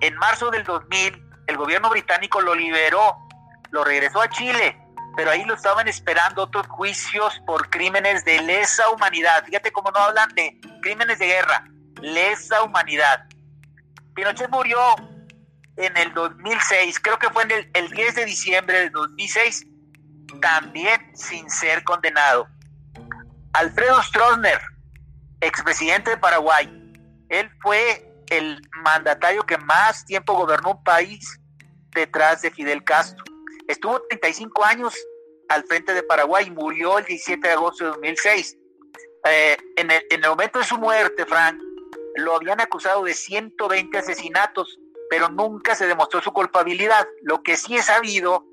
En 0.00 0.16
marzo 0.16 0.50
del 0.50 0.64
2000, 0.64 1.24
el 1.46 1.56
gobierno 1.56 1.90
británico 1.90 2.40
lo 2.40 2.54
liberó, 2.54 3.16
lo 3.70 3.84
regresó 3.84 4.20
a 4.20 4.28
Chile 4.28 4.76
pero 5.16 5.30
ahí 5.30 5.44
lo 5.44 5.54
estaban 5.54 5.88
esperando 5.88 6.42
otros 6.42 6.68
juicios 6.68 7.40
por 7.46 7.70
crímenes 7.70 8.24
de 8.24 8.40
lesa 8.42 8.90
humanidad. 8.90 9.44
Fíjate 9.46 9.72
cómo 9.72 9.90
no 9.90 9.98
hablan 9.98 10.28
de 10.34 10.60
crímenes 10.86 11.18
de 11.18 11.26
guerra, 11.26 11.64
lesa 12.00 12.62
humanidad. 12.62 13.26
Pinochet 14.14 14.48
murió 14.50 14.78
en 15.76 15.96
el 15.96 16.14
2006, 16.14 17.00
creo 17.00 17.18
que 17.18 17.28
fue 17.30 17.42
en 17.42 17.50
el, 17.50 17.70
el 17.74 17.90
10 17.90 18.14
de 18.14 18.24
diciembre 18.24 18.78
del 18.78 18.92
2006, 18.92 19.66
también 20.40 21.10
sin 21.16 21.50
ser 21.50 21.82
condenado. 21.82 22.46
Alfredo 23.52 24.00
Stroessner, 24.00 24.60
expresidente 25.40 26.10
de 26.10 26.18
Paraguay, 26.18 26.68
él 27.30 27.50
fue 27.60 28.08
el 28.28 28.62
mandatario 28.84 29.42
que 29.42 29.58
más 29.58 30.04
tiempo 30.04 30.34
gobernó 30.34 30.70
un 30.70 30.84
país 30.84 31.40
detrás 31.90 32.42
de 32.42 32.52
Fidel 32.52 32.84
Castro 32.84 33.24
Estuvo 33.66 34.00
35 34.02 34.64
años 34.64 34.94
al 35.48 35.64
frente 35.64 35.92
de 35.92 36.04
Paraguay 36.04 36.46
y 36.46 36.50
murió 36.52 36.98
el 36.98 37.04
17 37.04 37.48
de 37.48 37.54
agosto 37.54 37.84
de 37.84 37.90
2006. 37.90 38.56
Eh, 39.28 39.56
en, 39.76 39.90
el, 39.90 40.02
en 40.10 40.24
el 40.24 40.30
momento 40.30 40.58
de 40.58 40.64
su 40.64 40.78
muerte, 40.78 41.26
Frank, 41.26 41.60
lo 42.16 42.36
habían 42.36 42.60
acusado 42.60 43.04
de 43.04 43.14
120 43.14 43.98
asesinatos, 43.98 44.78
pero 45.10 45.28
nunca 45.28 45.74
se 45.74 45.86
demostró 45.86 46.20
su 46.20 46.32
culpabilidad. 46.32 47.06
Lo 47.22 47.42
que 47.42 47.56
sí 47.56 47.76
es 47.76 47.86
sabido 47.86 48.46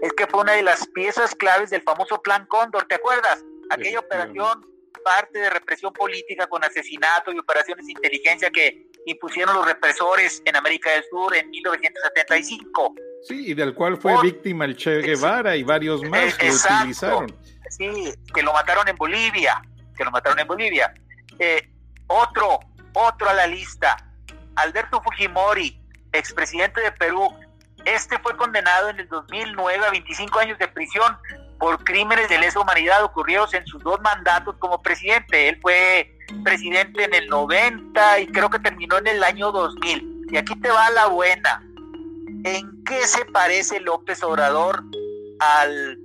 es 0.00 0.12
que 0.12 0.26
fue 0.26 0.42
una 0.42 0.52
de 0.52 0.62
las 0.62 0.86
piezas 0.88 1.34
claves 1.34 1.70
del 1.70 1.82
famoso 1.82 2.22
Plan 2.22 2.46
Cóndor, 2.46 2.84
¿te 2.84 2.96
acuerdas? 2.96 3.44
Aquella 3.70 4.00
operación, 4.00 4.66
parte 5.04 5.38
de 5.38 5.50
represión 5.50 5.92
política 5.92 6.46
con 6.46 6.64
asesinatos 6.64 7.34
y 7.34 7.38
operaciones 7.38 7.86
de 7.86 7.92
inteligencia 7.92 8.50
que 8.50 8.86
impusieron 9.06 9.54
los 9.54 9.66
represores 9.66 10.42
en 10.44 10.56
América 10.56 10.90
del 10.90 11.04
Sur 11.10 11.34
en 11.34 11.50
1975. 11.50 12.94
Sí, 13.22 13.50
y 13.50 13.54
del 13.54 13.74
cual 13.74 13.96
fue 13.96 14.14
víctima 14.22 14.64
el 14.64 14.76
Che 14.76 15.00
Guevara 15.02 15.56
y 15.56 15.62
varios 15.64 16.02
más 16.02 16.36
que 16.36 16.48
lo 16.48 16.54
utilizaron. 16.54 17.36
Sí, 17.70 18.14
que 18.32 18.42
lo 18.42 18.52
mataron 18.52 18.88
en 18.88 18.96
Bolivia, 18.96 19.60
que 19.98 20.04
lo 20.04 20.10
mataron 20.10 20.38
en 20.38 20.46
Bolivia. 20.46 20.94
Eh, 21.38 21.68
otro, 22.06 22.60
otro 22.94 23.28
a 23.28 23.34
la 23.34 23.46
lista, 23.46 23.96
Alberto 24.56 25.02
Fujimori, 25.02 25.78
expresidente 26.12 26.80
de 26.80 26.92
Perú. 26.92 27.28
Este 27.84 28.18
fue 28.18 28.36
condenado 28.36 28.88
en 28.88 29.00
el 29.00 29.08
2009 29.08 29.86
a 29.86 29.90
25 29.90 30.38
años 30.38 30.58
de 30.58 30.68
prisión 30.68 31.16
por 31.58 31.82
crímenes 31.84 32.28
de 32.28 32.38
lesa 32.38 32.60
humanidad 32.60 33.04
ocurridos 33.04 33.52
en 33.54 33.66
sus 33.66 33.82
dos 33.82 34.00
mandatos 34.00 34.56
como 34.58 34.80
presidente. 34.80 35.48
Él 35.48 35.58
fue 35.60 36.16
presidente 36.44 37.04
en 37.04 37.14
el 37.14 37.28
90 37.28 38.20
y 38.20 38.26
creo 38.28 38.50
que 38.50 38.58
terminó 38.58 38.98
en 38.98 39.08
el 39.08 39.22
año 39.22 39.52
2000. 39.52 40.26
Y 40.30 40.36
aquí 40.36 40.54
te 40.56 40.70
va 40.70 40.90
la 40.90 41.06
buena. 41.06 41.62
¿En 42.44 42.84
qué 42.84 43.06
se 43.06 43.24
parece 43.26 43.80
López 43.80 44.22
Obrador 44.22 44.84
al, 45.40 45.98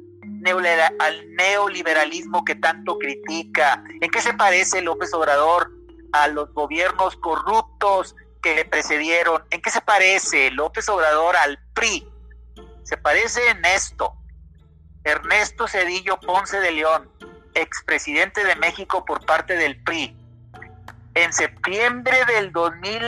neoliberalismo 0.43 2.43
que 2.43 2.55
tanto 2.55 2.97
critica? 2.97 3.83
¿En 4.01 4.11
qué 4.11 4.21
se 4.21 4.33
parece 4.33 4.81
López 4.81 5.13
Obrador 5.13 5.71
a 6.11 6.27
los 6.27 6.53
gobiernos 6.53 7.15
corruptos 7.17 8.15
que 8.41 8.55
le 8.55 8.65
precedieron? 8.65 9.43
¿En 9.49 9.61
qué 9.61 9.69
se 9.69 9.81
parece 9.81 10.51
López 10.51 10.87
Obrador 10.89 11.35
al 11.35 11.59
PRI? 11.73 12.07
Se 12.83 12.97
parece 12.97 13.49
en 13.49 13.63
esto, 13.65 14.13
Ernesto 15.03 15.67
Cedillo 15.67 16.19
Ponce 16.19 16.59
de 16.59 16.71
León, 16.71 17.09
expresidente 17.53 18.43
de 18.43 18.55
México 18.57 19.05
por 19.05 19.25
parte 19.25 19.55
del 19.55 19.81
PRI. 19.83 20.17
En 21.15 21.31
septiembre 21.31 22.25
del 22.25 22.51
2000, 22.51 23.01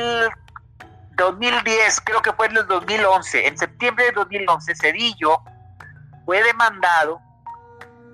2010, 1.15 2.01
creo 2.01 2.21
que 2.21 2.33
fue 2.33 2.47
en 2.47 2.57
el 2.57 2.67
2011, 2.67 3.47
en 3.47 3.57
septiembre 3.57 4.05
de 4.05 4.11
2011, 4.11 4.75
Cedillo 4.75 5.41
fue 6.25 6.43
demandado 6.43 7.21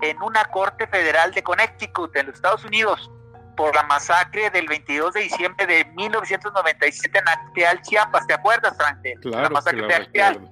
en 0.02 0.20
una 0.20 0.44
corte 0.46 0.86
federal 0.88 1.32
de 1.32 1.42
Connecticut, 1.42 2.14
en 2.16 2.26
los 2.26 2.34
Estados 2.34 2.64
Unidos, 2.64 3.10
por 3.56 3.74
la 3.74 3.84
masacre 3.84 4.50
del 4.50 4.66
22 4.66 5.14
de 5.14 5.20
diciembre 5.20 5.64
de 5.66 5.84
1997 5.84 7.18
en 7.18 7.28
Acteal, 7.28 7.80
Chiapas. 7.82 8.26
¿Te 8.26 8.34
acuerdas, 8.34 8.76
Frank? 8.76 8.98
la 9.24 9.48
masacre 9.48 9.86
de 9.86 9.94
Acteal. 9.94 10.50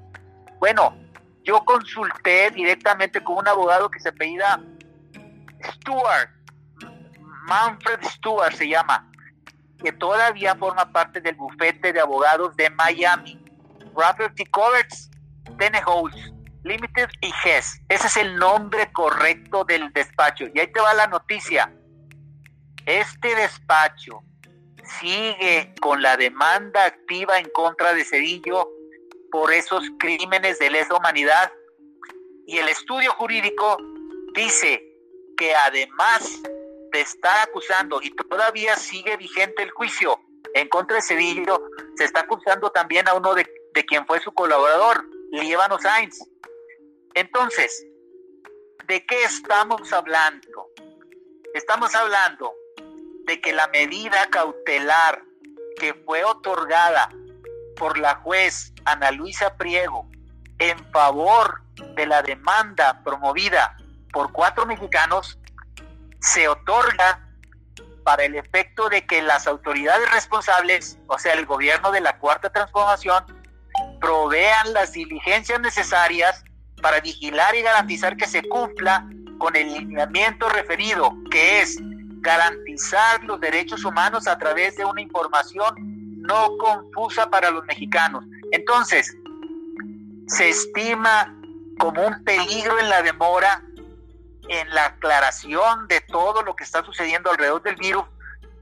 Bueno, 0.61 0.97
yo 1.43 1.65
consulté 1.65 2.51
directamente 2.53 3.23
con 3.25 3.39
un 3.39 3.49
abogado 3.49 3.91
que 3.91 3.99
se 3.99 4.11
apellida 4.11 4.61
Stewart, 5.65 6.31
Manfred 7.47 8.05
Stewart 8.05 8.55
se 8.55 8.69
llama, 8.69 9.11
que 9.83 9.91
todavía 9.91 10.55
forma 10.55 10.93
parte 10.93 11.21
del 11.21 11.35
bufete 11.35 11.93
de 11.93 12.01
abogados 12.01 12.55
de 12.57 12.71
Miami. 12.71 13.43
Property 13.95 14.45
Coverts, 14.47 15.11
Tennehouse, 15.59 16.33
Limited 16.65 17.09
y 17.21 17.33
Hess. 17.45 17.81
Ese 17.89 18.07
es 18.07 18.17
el 18.17 18.37
nombre 18.37 18.91
correcto 18.93 19.65
del 19.65 19.93
despacho. 19.93 20.45
Y 20.55 20.61
ahí 20.61 20.71
te 20.73 20.81
va 20.81 20.93
la 20.95 21.07
noticia. 21.07 21.73
Este 22.87 23.35
despacho 23.35 24.23
sigue 25.01 25.75
con 25.81 26.03
la 26.03 26.17
demanda 26.17 26.85
activa 26.85 27.39
en 27.39 27.49
contra 27.51 27.95
de 27.95 28.05
Cedillo 28.05 28.69
por 29.31 29.53
esos 29.53 29.85
crímenes 29.99 30.59
de 30.59 30.71
lesa 30.71 30.97
humanidad. 30.97 31.53
Y 32.47 32.59
el 32.59 32.69
estudio 32.69 33.13
jurídico 33.13 33.79
dice 34.35 34.83
que 35.37 35.55
además 35.55 36.43
de 36.93 37.01
estar 37.01 37.49
acusando, 37.49 38.01
y 38.03 38.11
todavía 38.11 38.77
sigue 38.77 39.17
vigente 39.17 39.63
el 39.63 39.71
juicio 39.71 40.21
en 40.55 40.69
contra 40.69 40.97
de 40.97 41.03
Cedillo, 41.03 41.63
se 41.97 42.05
está 42.05 42.21
acusando 42.21 42.71
también 42.71 43.09
a 43.09 43.15
uno 43.15 43.35
de, 43.35 43.47
de 43.75 43.85
quien 43.85 44.05
fue 44.07 44.21
su 44.21 44.33
colaborador, 44.33 45.05
Líbano 45.31 45.79
Sainz. 45.79 46.19
Entonces, 47.15 47.87
¿de 48.87 49.05
qué 49.07 49.25
estamos 49.25 49.93
hablando? 49.93 50.69
Estamos 51.55 51.95
hablando 51.95 52.55
de 53.27 53.41
que 53.41 53.53
la 53.53 53.69
medida 53.69 54.29
cautelar 54.31 55.23
que 55.79 55.95
fue 55.95 56.25
otorgada 56.25 57.11
por 57.77 57.99
la 57.99 58.17
juez 58.17 58.73
Ana 58.85 59.11
Luisa 59.11 59.57
Priego 59.57 60.09
en 60.59 60.79
favor 60.93 61.63
de 61.97 62.07
la 62.07 62.23
demanda 62.23 63.03
promovida 63.03 63.77
por 64.13 64.31
cuatro 64.33 64.67
mexicanos 64.67 65.39
se 66.21 66.49
otorga 66.49 67.27
para 68.05 68.25
el 68.25 68.37
efecto 68.37 68.89
de 68.89 69.07
que 69.07 69.23
las 69.23 69.47
autoridades 69.47 70.11
responsables, 70.13 70.99
o 71.07 71.19
sea, 71.19 71.35
el 71.35 71.47
gobierno 71.47 71.91
de 71.91 72.01
la 72.01 72.19
Cuarta 72.19 72.51
Transformación, 72.51 73.25
provean 74.01 74.73
las 74.73 74.93
diligencias 74.93 75.61
necesarias 75.61 76.45
para 76.81 77.01
vigilar 77.01 77.55
y 77.55 77.63
garantizar 77.63 78.17
que 78.17 78.27
se 78.27 78.43
cumpla 78.43 79.09
con 79.39 79.57
el 79.57 79.73
lineamiento 79.73 80.49
referido, 80.49 81.15
que 81.31 81.63
es 81.63 81.79
garantizar 82.21 83.25
los 83.25 83.41
derechos 83.41 83.85
humanos 83.85 84.27
a 84.27 84.39
través 84.39 84.77
de 84.77 84.85
una 84.85 85.01
información 85.01 85.75
no 86.21 86.57
confusa 86.59 87.31
para 87.31 87.51
los 87.51 87.65
mexicanos. 87.65 88.25
Entonces, 88.53 89.17
se 90.27 90.51
estima 90.51 91.35
como 91.79 92.07
un 92.07 92.23
peligro 92.25 92.79
en 92.79 92.89
la 92.89 93.03
demora 93.03 93.63
en 94.49 94.69
la 94.75 94.87
aclaración 94.87 95.87
de 95.89 96.01
todo 96.01 96.43
lo 96.43 96.57
que 96.57 96.65
está 96.65 96.85
sucediendo 96.85 97.31
alrededor 97.31 97.63
del 97.63 97.77
virus, 97.77 98.05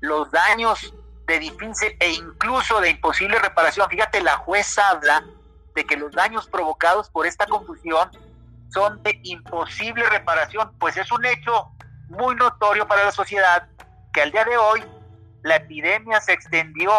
los 0.00 0.30
daños 0.30 0.94
de 1.26 1.38
difícil 1.38 1.96
e 1.98 2.12
incluso 2.12 2.80
de 2.80 2.90
imposible 2.90 3.38
reparación. 3.38 3.88
Fíjate, 3.88 4.20
la 4.20 4.36
jueza 4.36 4.86
habla 4.90 5.24
de 5.78 5.86
que 5.86 5.96
los 5.96 6.10
daños 6.10 6.48
provocados 6.48 7.08
por 7.08 7.24
esta 7.24 7.46
confusión 7.46 8.10
son 8.70 9.00
de 9.04 9.20
imposible 9.22 10.04
reparación, 10.10 10.76
pues 10.80 10.96
es 10.96 11.12
un 11.12 11.24
hecho 11.24 11.70
muy 12.08 12.34
notorio 12.34 12.88
para 12.88 13.04
la 13.04 13.12
sociedad 13.12 13.68
que 14.12 14.22
al 14.22 14.32
día 14.32 14.44
de 14.44 14.56
hoy 14.56 14.84
la 15.44 15.54
epidemia 15.54 16.20
se 16.20 16.32
extendió 16.32 16.90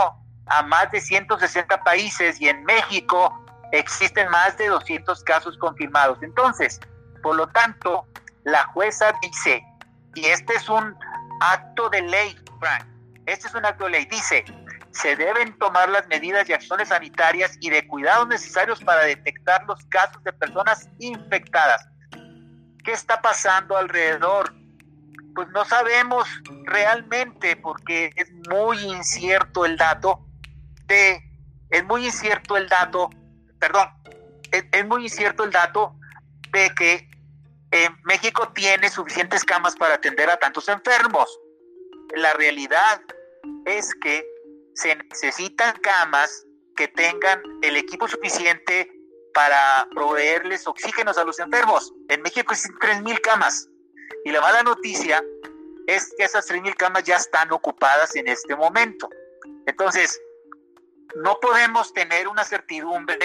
a 0.45 0.63
más 0.63 0.89
de 0.91 1.01
160 1.01 1.83
países 1.83 2.39
y 2.39 2.47
en 2.47 2.63
México 2.63 3.37
existen 3.73 4.29
más 4.29 4.57
de 4.57 4.67
200 4.67 5.25
casos 5.25 5.57
confirmados. 5.57 6.23
Entonces, 6.23 6.79
por 7.21 7.35
lo 7.35 7.47
tanto, 7.47 8.07
la 8.45 8.63
jueza 8.67 9.13
dice, 9.21 9.61
y 10.15 10.23
este 10.23 10.53
es 10.53 10.69
un 10.69 10.95
acto 11.41 11.89
de 11.89 12.01
ley, 12.01 12.39
Frank, 12.61 12.85
este 13.25 13.49
es 13.49 13.55
un 13.55 13.65
acto 13.65 13.83
de 13.83 13.89
ley, 13.91 14.05
dice, 14.05 14.45
se 14.91 15.15
deben 15.15 15.57
tomar 15.59 15.89
las 15.89 16.07
medidas 16.07 16.49
y 16.49 16.53
acciones 16.53 16.89
sanitarias 16.89 17.57
y 17.59 17.69
de 17.69 17.87
cuidados 17.87 18.27
necesarios 18.27 18.83
para 18.83 19.03
detectar 19.03 19.63
los 19.65 19.83
casos 19.85 20.23
de 20.23 20.33
personas 20.33 20.89
infectadas. 20.99 21.87
¿Qué 22.83 22.91
está 22.91 23.21
pasando 23.21 23.77
alrededor? 23.77 24.53
Pues 25.35 25.47
no 25.49 25.63
sabemos 25.65 26.27
realmente 26.65 27.55
porque 27.55 28.11
es 28.15 28.31
muy 28.49 28.77
incierto 28.79 29.65
el 29.65 29.77
dato 29.77 30.25
de, 30.87 31.23
es 31.69 31.85
muy 31.85 32.05
incierto 32.05 32.57
el 32.57 32.67
dato, 32.67 33.09
perdón, 33.59 33.89
es, 34.51 34.85
muy 34.85 35.03
incierto 35.03 35.43
el 35.43 35.51
dato 35.51 35.95
de 36.51 36.69
que 36.71 37.09
eh, 37.71 37.89
México 38.03 38.51
tiene 38.53 38.89
suficientes 38.89 39.43
camas 39.43 39.75
para 39.75 39.95
atender 39.95 40.29
a 40.29 40.37
tantos 40.37 40.67
enfermos. 40.67 41.39
La 42.15 42.33
realidad 42.33 43.01
es 43.65 43.93
que 44.01 44.25
se 44.79 44.95
necesitan 44.95 45.75
camas 45.81 46.45
que 46.75 46.87
tengan 46.87 47.41
el 47.61 47.75
equipo 47.75 48.07
suficiente 48.07 48.89
para 49.33 49.87
proveerles 49.93 50.65
oxígenos 50.67 51.17
a 51.17 51.25
los 51.25 51.39
enfermos. 51.39 51.93
En 52.07 52.21
México 52.21 52.53
existen 52.53 52.79
3.000 52.79 53.19
camas. 53.21 53.67
Y 54.23 54.31
la 54.31 54.39
mala 54.41 54.63
noticia 54.63 55.21
es 55.87 56.13
que 56.17 56.23
esas 56.23 56.49
3.000 56.49 56.75
camas 56.75 57.03
ya 57.03 57.17
están 57.17 57.51
ocupadas 57.51 58.15
en 58.15 58.29
este 58.29 58.55
momento. 58.55 59.09
Entonces, 59.65 60.19
no 61.15 61.37
podemos 61.41 61.93
tener 61.93 62.27
una 62.27 62.45
certidumbre 62.45 63.17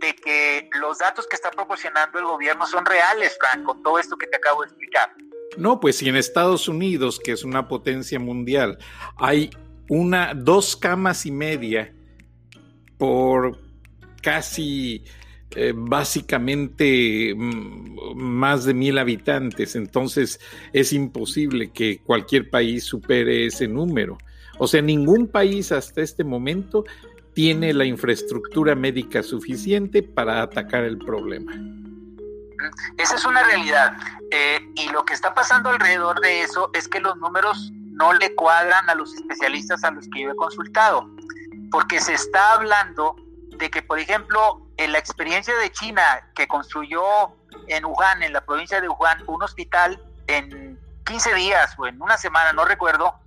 de 0.00 0.14
que 0.14 0.70
los 0.80 0.98
datos 0.98 1.26
que 1.26 1.36
está 1.36 1.50
proporcionando 1.50 2.18
el 2.18 2.24
gobierno 2.24 2.66
son 2.66 2.86
reales, 2.86 3.36
Frank, 3.38 3.64
con 3.64 3.82
todo 3.82 3.98
esto 3.98 4.16
que 4.16 4.26
te 4.26 4.36
acabo 4.36 4.62
de 4.62 4.68
explicar. 4.68 5.14
No, 5.58 5.80
pues 5.80 5.98
si 5.98 6.08
en 6.08 6.16
Estados 6.16 6.68
Unidos, 6.68 7.20
que 7.22 7.32
es 7.32 7.44
una 7.44 7.68
potencia 7.68 8.18
mundial, 8.18 8.78
hay 9.18 9.50
una, 9.88 10.34
dos 10.34 10.76
camas 10.76 11.26
y 11.26 11.30
media 11.30 11.92
por 12.98 13.58
casi 14.22 15.04
eh, 15.52 15.72
básicamente 15.74 17.34
mm, 17.34 18.14
más 18.16 18.64
de 18.64 18.74
mil 18.74 18.98
habitantes, 18.98 19.76
entonces 19.76 20.38
es 20.72 20.92
imposible 20.92 21.70
que 21.72 22.00
cualquier 22.04 22.50
país 22.50 22.84
supere 22.84 23.46
ese 23.46 23.66
número. 23.66 24.18
O 24.58 24.66
sea, 24.66 24.82
ningún 24.82 25.28
país 25.28 25.72
hasta 25.72 26.02
este 26.02 26.24
momento 26.24 26.84
tiene 27.32 27.72
la 27.72 27.84
infraestructura 27.84 28.74
médica 28.74 29.22
suficiente 29.22 30.02
para 30.02 30.42
atacar 30.42 30.84
el 30.84 30.98
problema. 30.98 31.52
Esa 32.98 33.14
es 33.14 33.24
una 33.24 33.44
realidad. 33.44 33.96
Eh, 34.30 34.58
y 34.74 34.90
lo 34.90 35.04
que 35.04 35.14
está 35.14 35.32
pasando 35.32 35.70
alrededor 35.70 36.20
de 36.20 36.42
eso 36.42 36.70
es 36.74 36.88
que 36.88 37.00
los 37.00 37.16
números 37.16 37.72
no 37.98 38.12
le 38.12 38.34
cuadran 38.34 38.88
a 38.88 38.94
los 38.94 39.14
especialistas 39.14 39.82
a 39.84 39.90
los 39.90 40.08
que 40.12 40.22
yo 40.22 40.30
he 40.30 40.36
consultado, 40.36 41.08
porque 41.70 42.00
se 42.00 42.14
está 42.14 42.52
hablando 42.52 43.16
de 43.56 43.70
que, 43.70 43.82
por 43.82 43.98
ejemplo, 43.98 44.62
en 44.76 44.92
la 44.92 44.98
experiencia 44.98 45.56
de 45.56 45.70
China 45.72 46.02
que 46.34 46.46
construyó 46.46 47.02
en 47.66 47.84
Wuhan, 47.84 48.22
en 48.22 48.32
la 48.32 48.40
provincia 48.40 48.80
de 48.80 48.88
Wuhan, 48.88 49.22
un 49.26 49.42
hospital 49.42 50.00
en 50.28 50.78
15 51.04 51.34
días 51.34 51.74
o 51.76 51.86
en 51.86 52.00
una 52.00 52.16
semana, 52.16 52.52
no 52.52 52.64
recuerdo, 52.64 53.18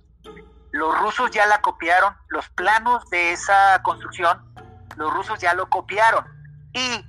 los 0.70 0.98
rusos 0.98 1.30
ya 1.30 1.44
la 1.46 1.60
copiaron, 1.60 2.16
los 2.28 2.48
planos 2.50 3.08
de 3.10 3.32
esa 3.32 3.82
construcción, 3.82 4.42
los 4.96 5.12
rusos 5.12 5.38
ya 5.38 5.52
lo 5.52 5.68
copiaron 5.68 6.24
y 6.72 7.04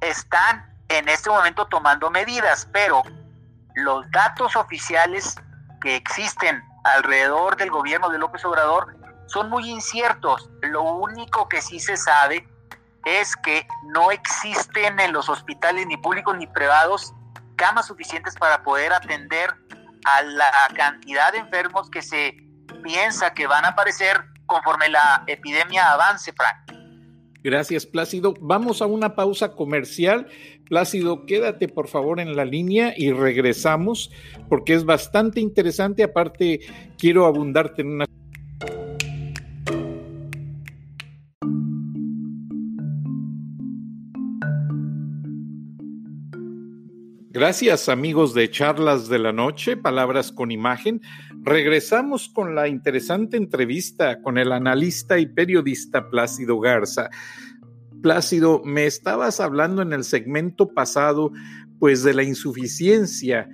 están 0.00 0.64
en 0.88 1.08
este 1.08 1.30
momento 1.30 1.66
tomando 1.66 2.10
medidas, 2.10 2.68
pero 2.72 3.02
los 3.74 4.08
datos 4.12 4.54
oficiales 4.54 5.34
que 5.80 5.96
existen 5.96 6.62
alrededor 6.84 7.56
del 7.56 7.70
gobierno 7.70 8.08
de 8.10 8.18
López 8.18 8.44
Obrador 8.44 8.96
son 9.26 9.50
muy 9.50 9.68
inciertos. 9.68 10.50
Lo 10.62 10.82
único 10.82 11.48
que 11.48 11.60
sí 11.60 11.80
se 11.80 11.96
sabe 11.96 12.48
es 13.04 13.36
que 13.36 13.66
no 13.94 14.10
existen 14.10 14.98
en 15.00 15.12
los 15.12 15.28
hospitales 15.28 15.86
ni 15.86 15.96
públicos 15.96 16.36
ni 16.36 16.46
privados 16.46 17.14
camas 17.56 17.86
suficientes 17.86 18.34
para 18.36 18.62
poder 18.62 18.92
atender 18.92 19.50
a 20.04 20.22
la 20.22 20.50
cantidad 20.76 21.32
de 21.32 21.38
enfermos 21.38 21.90
que 21.90 22.02
se 22.02 22.36
piensa 22.82 23.34
que 23.34 23.46
van 23.46 23.64
a 23.64 23.68
aparecer 23.68 24.24
conforme 24.46 24.88
la 24.88 25.24
epidemia 25.26 25.92
avance, 25.92 26.32
Frank. 26.32 26.78
Gracias, 27.42 27.86
Plácido. 27.86 28.34
Vamos 28.40 28.82
a 28.82 28.86
una 28.86 29.14
pausa 29.14 29.54
comercial, 29.54 30.28
Plácido, 30.68 31.24
quédate 31.26 31.68
por 31.68 31.88
favor 31.88 32.20
en 32.20 32.36
la 32.36 32.44
línea 32.44 32.92
y 32.96 33.12
regresamos 33.12 34.10
porque 34.48 34.74
es 34.74 34.84
bastante 34.84 35.40
interesante. 35.40 36.02
Aparte, 36.02 36.60
quiero 36.98 37.26
abundarte 37.26 37.82
en 37.82 37.88
una 37.88 38.04
Gracias 47.30 47.88
amigos 47.88 48.34
de 48.34 48.50
Charlas 48.50 49.08
de 49.08 49.20
la 49.20 49.32
Noche, 49.32 49.76
Palabras 49.76 50.32
con 50.32 50.50
Imagen. 50.50 51.00
Regresamos 51.40 52.28
con 52.28 52.56
la 52.56 52.66
interesante 52.66 53.36
entrevista 53.36 54.20
con 54.22 54.38
el 54.38 54.50
analista 54.50 55.20
y 55.20 55.26
periodista 55.26 56.10
Plácido 56.10 56.58
Garza. 56.58 57.10
Plácido, 58.02 58.62
me 58.64 58.86
estabas 58.86 59.40
hablando 59.40 59.82
en 59.82 59.92
el 59.92 60.04
segmento 60.04 60.72
pasado 60.72 61.32
pues 61.78 62.02
de 62.02 62.14
la 62.14 62.22
insuficiencia 62.22 63.48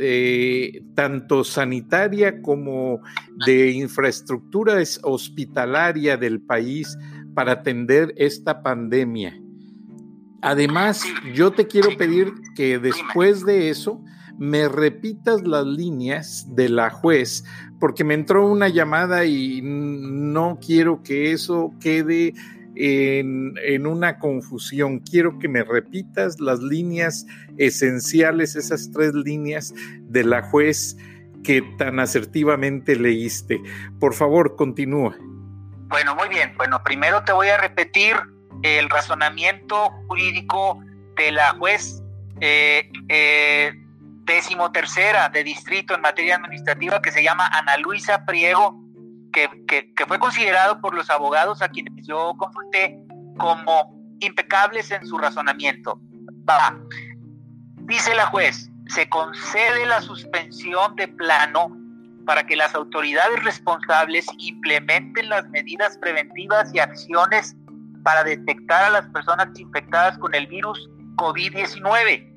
eh, 0.00 0.84
tanto 0.94 1.42
sanitaria 1.42 2.40
como 2.40 3.00
de 3.46 3.72
infraestructura 3.72 4.76
hospitalaria 5.02 6.16
del 6.16 6.40
país 6.40 6.96
para 7.34 7.52
atender 7.52 8.14
esta 8.16 8.62
pandemia. 8.62 9.40
Además, 10.40 11.02
yo 11.34 11.50
te 11.50 11.66
quiero 11.66 11.96
pedir 11.96 12.32
que 12.54 12.78
después 12.78 13.44
de 13.44 13.70
eso 13.70 14.00
me 14.38 14.68
repitas 14.68 15.42
las 15.42 15.66
líneas 15.66 16.46
de 16.54 16.68
la 16.68 16.90
juez, 16.90 17.42
porque 17.80 18.04
me 18.04 18.14
entró 18.14 18.46
una 18.46 18.68
llamada 18.68 19.24
y 19.24 19.60
no 19.62 20.60
quiero 20.64 21.02
que 21.02 21.32
eso 21.32 21.72
quede 21.80 22.34
en, 22.74 23.86
una 23.86 24.18
confusión. 24.18 25.00
Quiero 25.00 25.38
que 25.38 25.48
me 25.48 25.64
repitas 25.64 26.40
las 26.40 26.60
líneas 26.60 27.26
esenciales, 27.56 28.56
esas 28.56 28.90
tres 28.92 29.14
líneas 29.14 29.74
de 30.02 30.24
la 30.24 30.42
juez 30.42 30.96
que 31.42 31.62
tan 31.78 32.00
asertivamente 32.00 32.96
leíste. 32.96 33.60
Por 33.98 34.14
favor, 34.14 34.56
continúa. 34.56 35.16
Bueno, 35.88 36.14
muy 36.14 36.28
bien. 36.28 36.54
Bueno, 36.56 36.82
primero 36.82 37.24
te 37.24 37.32
voy 37.32 37.48
a 37.48 37.56
repetir 37.56 38.16
el 38.62 38.90
razonamiento 38.90 39.90
jurídico 40.08 40.82
de 41.16 41.32
la 41.32 41.50
juez 41.52 42.02
eh, 42.40 42.90
eh, 43.08 43.72
décimo 44.24 44.70
tercera 44.70 45.28
de 45.30 45.42
distrito 45.42 45.94
en 45.94 46.02
materia 46.02 46.36
administrativa 46.36 47.00
que 47.00 47.10
se 47.10 47.22
llama 47.22 47.48
Ana 47.48 47.78
Luisa 47.78 48.24
Priego, 48.26 48.78
que, 49.32 49.48
que, 49.66 50.06
fue 50.06 50.18
considerado 50.18 50.80
por 50.80 50.94
los 50.94 51.10
abogados 51.10 51.62
a 51.62 51.68
quienes 51.68 52.06
yo 52.06 52.34
consulté 52.36 52.98
como 53.36 53.94
impecables 54.20 54.90
en 54.90 55.06
su 55.06 55.18
razonamiento. 55.18 56.00
Va. 56.48 56.76
Dice 57.82 58.14
la 58.14 58.26
juez, 58.26 58.70
se 58.88 59.08
concede 59.08 59.86
la 59.86 60.00
suspensión 60.00 60.96
de 60.96 61.08
plano 61.08 61.76
para 62.26 62.44
que 62.46 62.56
las 62.56 62.74
autoridades 62.74 63.42
responsables 63.42 64.26
implementen 64.38 65.28
las 65.28 65.48
medidas 65.48 65.96
preventivas 65.98 66.74
y 66.74 66.78
acciones 66.78 67.56
para 68.02 68.24
detectar 68.24 68.84
a 68.84 68.90
las 68.90 69.08
personas 69.08 69.48
infectadas 69.58 70.18
con 70.18 70.34
el 70.34 70.46
virus 70.46 70.90
COVID-19, 71.16 72.34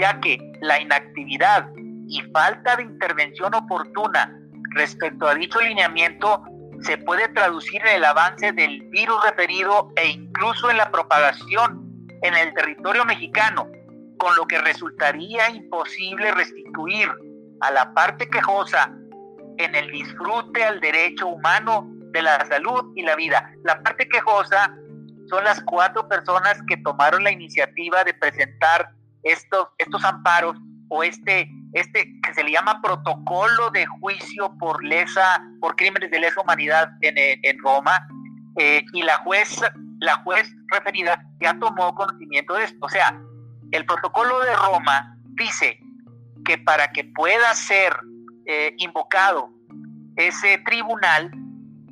ya 0.00 0.20
que 0.20 0.38
la 0.60 0.80
inactividad 0.80 1.68
y 2.08 2.20
falta 2.32 2.76
de 2.76 2.82
intervención 2.82 3.54
oportuna 3.54 4.36
respecto 4.74 5.26
a 5.28 5.34
dicho 5.34 5.60
lineamiento 5.60 6.42
se 6.80 6.98
puede 6.98 7.28
traducir 7.28 7.80
en 7.82 7.96
el 7.96 8.04
avance 8.04 8.52
del 8.52 8.82
virus 8.90 9.16
referido 9.24 9.92
e 9.96 10.08
incluso 10.08 10.70
en 10.70 10.78
la 10.78 10.90
propagación 10.90 11.82
en 12.22 12.34
el 12.34 12.54
territorio 12.54 13.04
mexicano, 13.04 13.68
con 14.18 14.34
lo 14.36 14.46
que 14.46 14.58
resultaría 14.58 15.50
imposible 15.50 16.32
restituir 16.32 17.10
a 17.60 17.70
la 17.70 17.92
parte 17.94 18.28
quejosa 18.28 18.92
en 19.58 19.74
el 19.74 19.90
disfrute 19.90 20.64
al 20.64 20.80
derecho 20.80 21.28
humano 21.28 21.88
de 22.12 22.22
la 22.22 22.44
salud 22.46 22.92
y 22.94 23.02
la 23.02 23.16
vida. 23.16 23.52
La 23.64 23.82
parte 23.82 24.08
quejosa 24.08 24.74
son 25.28 25.44
las 25.44 25.62
cuatro 25.62 26.08
personas 26.08 26.60
que 26.68 26.76
tomaron 26.78 27.24
la 27.24 27.32
iniciativa 27.32 28.04
de 28.04 28.14
presentar 28.14 28.90
estos, 29.22 29.68
estos 29.78 30.04
amparos 30.04 30.56
o 30.88 31.02
este, 31.02 31.48
este 31.72 32.20
que 32.22 32.34
se 32.34 32.44
le 32.44 32.52
llama 32.52 32.80
protocolo 32.82 33.70
de 33.70 33.86
juicio 33.86 34.56
por 34.58 34.84
lesa, 34.84 35.42
por 35.60 35.76
crímenes 35.76 36.10
de 36.10 36.20
lesa 36.20 36.40
humanidad 36.40 36.90
en, 37.00 37.14
en 37.16 37.58
Roma, 37.58 38.06
eh, 38.56 38.84
y 38.92 39.02
la 39.02 39.16
juez, 39.18 39.60
la 40.00 40.16
juez 40.16 40.54
referida 40.68 41.24
ya 41.40 41.58
tomó 41.58 41.94
conocimiento 41.94 42.54
de 42.54 42.64
esto. 42.64 42.78
O 42.80 42.88
sea, 42.88 43.18
el 43.70 43.86
protocolo 43.86 44.40
de 44.40 44.54
Roma 44.56 45.16
dice 45.34 45.80
que 46.44 46.58
para 46.58 46.88
que 46.92 47.04
pueda 47.04 47.54
ser 47.54 47.94
eh, 48.46 48.74
invocado 48.78 49.50
ese 50.16 50.58
tribunal, 50.66 51.30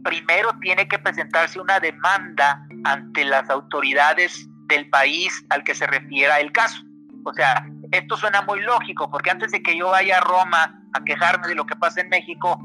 primero 0.04 0.50
tiene 0.60 0.86
que 0.88 0.98
presentarse 0.98 1.60
una 1.60 1.80
demanda 1.80 2.66
ante 2.84 3.24
las 3.24 3.48
autoridades 3.48 4.46
del 4.66 4.88
país 4.90 5.44
al 5.50 5.64
que 5.64 5.74
se 5.74 5.86
refiera 5.86 6.40
el 6.40 6.52
caso. 6.52 6.82
O 7.24 7.32
sea, 7.32 7.66
esto 7.90 8.16
suena 8.16 8.42
muy 8.42 8.60
lógico, 8.60 9.10
porque 9.10 9.30
antes 9.30 9.50
de 9.52 9.62
que 9.62 9.76
yo 9.76 9.90
vaya 9.90 10.18
a 10.18 10.20
Roma 10.20 10.80
a 10.92 11.04
quejarme 11.04 11.48
de 11.48 11.54
lo 11.54 11.66
que 11.66 11.76
pasa 11.76 12.00
en 12.00 12.08
México, 12.08 12.58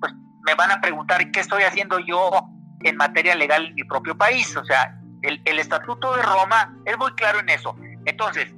pues 0.00 0.12
me 0.46 0.54
van 0.54 0.70
a 0.70 0.80
preguntar 0.80 1.30
qué 1.30 1.40
estoy 1.40 1.62
haciendo 1.62 1.98
yo 1.98 2.30
en 2.82 2.96
materia 2.96 3.34
legal 3.34 3.66
en 3.66 3.74
mi 3.74 3.84
propio 3.84 4.16
país. 4.16 4.56
O 4.56 4.64
sea, 4.64 4.98
el, 5.22 5.40
el 5.44 5.58
Estatuto 5.58 6.16
de 6.16 6.22
Roma 6.22 6.74
es 6.86 6.96
muy 6.98 7.12
claro 7.12 7.40
en 7.40 7.50
eso. 7.50 7.76
Entonces, 8.06 8.52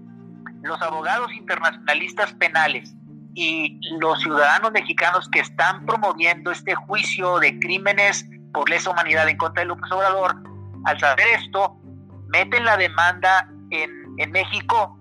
los 0.62 0.80
abogados 0.80 1.32
internacionalistas 1.32 2.32
penales 2.34 2.94
y 3.34 3.80
los 3.98 4.20
ciudadanos 4.20 4.72
mexicanos 4.72 5.28
que 5.30 5.40
están 5.40 5.84
promoviendo 5.86 6.50
este 6.50 6.74
juicio 6.74 7.38
de 7.40 7.58
crímenes 7.58 8.26
por 8.52 8.68
lesa 8.68 8.90
humanidad 8.90 9.28
en 9.28 9.36
contra 9.38 9.62
de 9.62 9.68
López 9.68 9.90
Obrador 9.90 10.36
al 10.84 11.00
saber 11.00 11.26
esto, 11.38 11.76
meten 12.28 12.64
la 12.64 12.76
demanda 12.76 13.48
en, 13.70 13.90
en 14.18 14.30
México, 14.30 14.98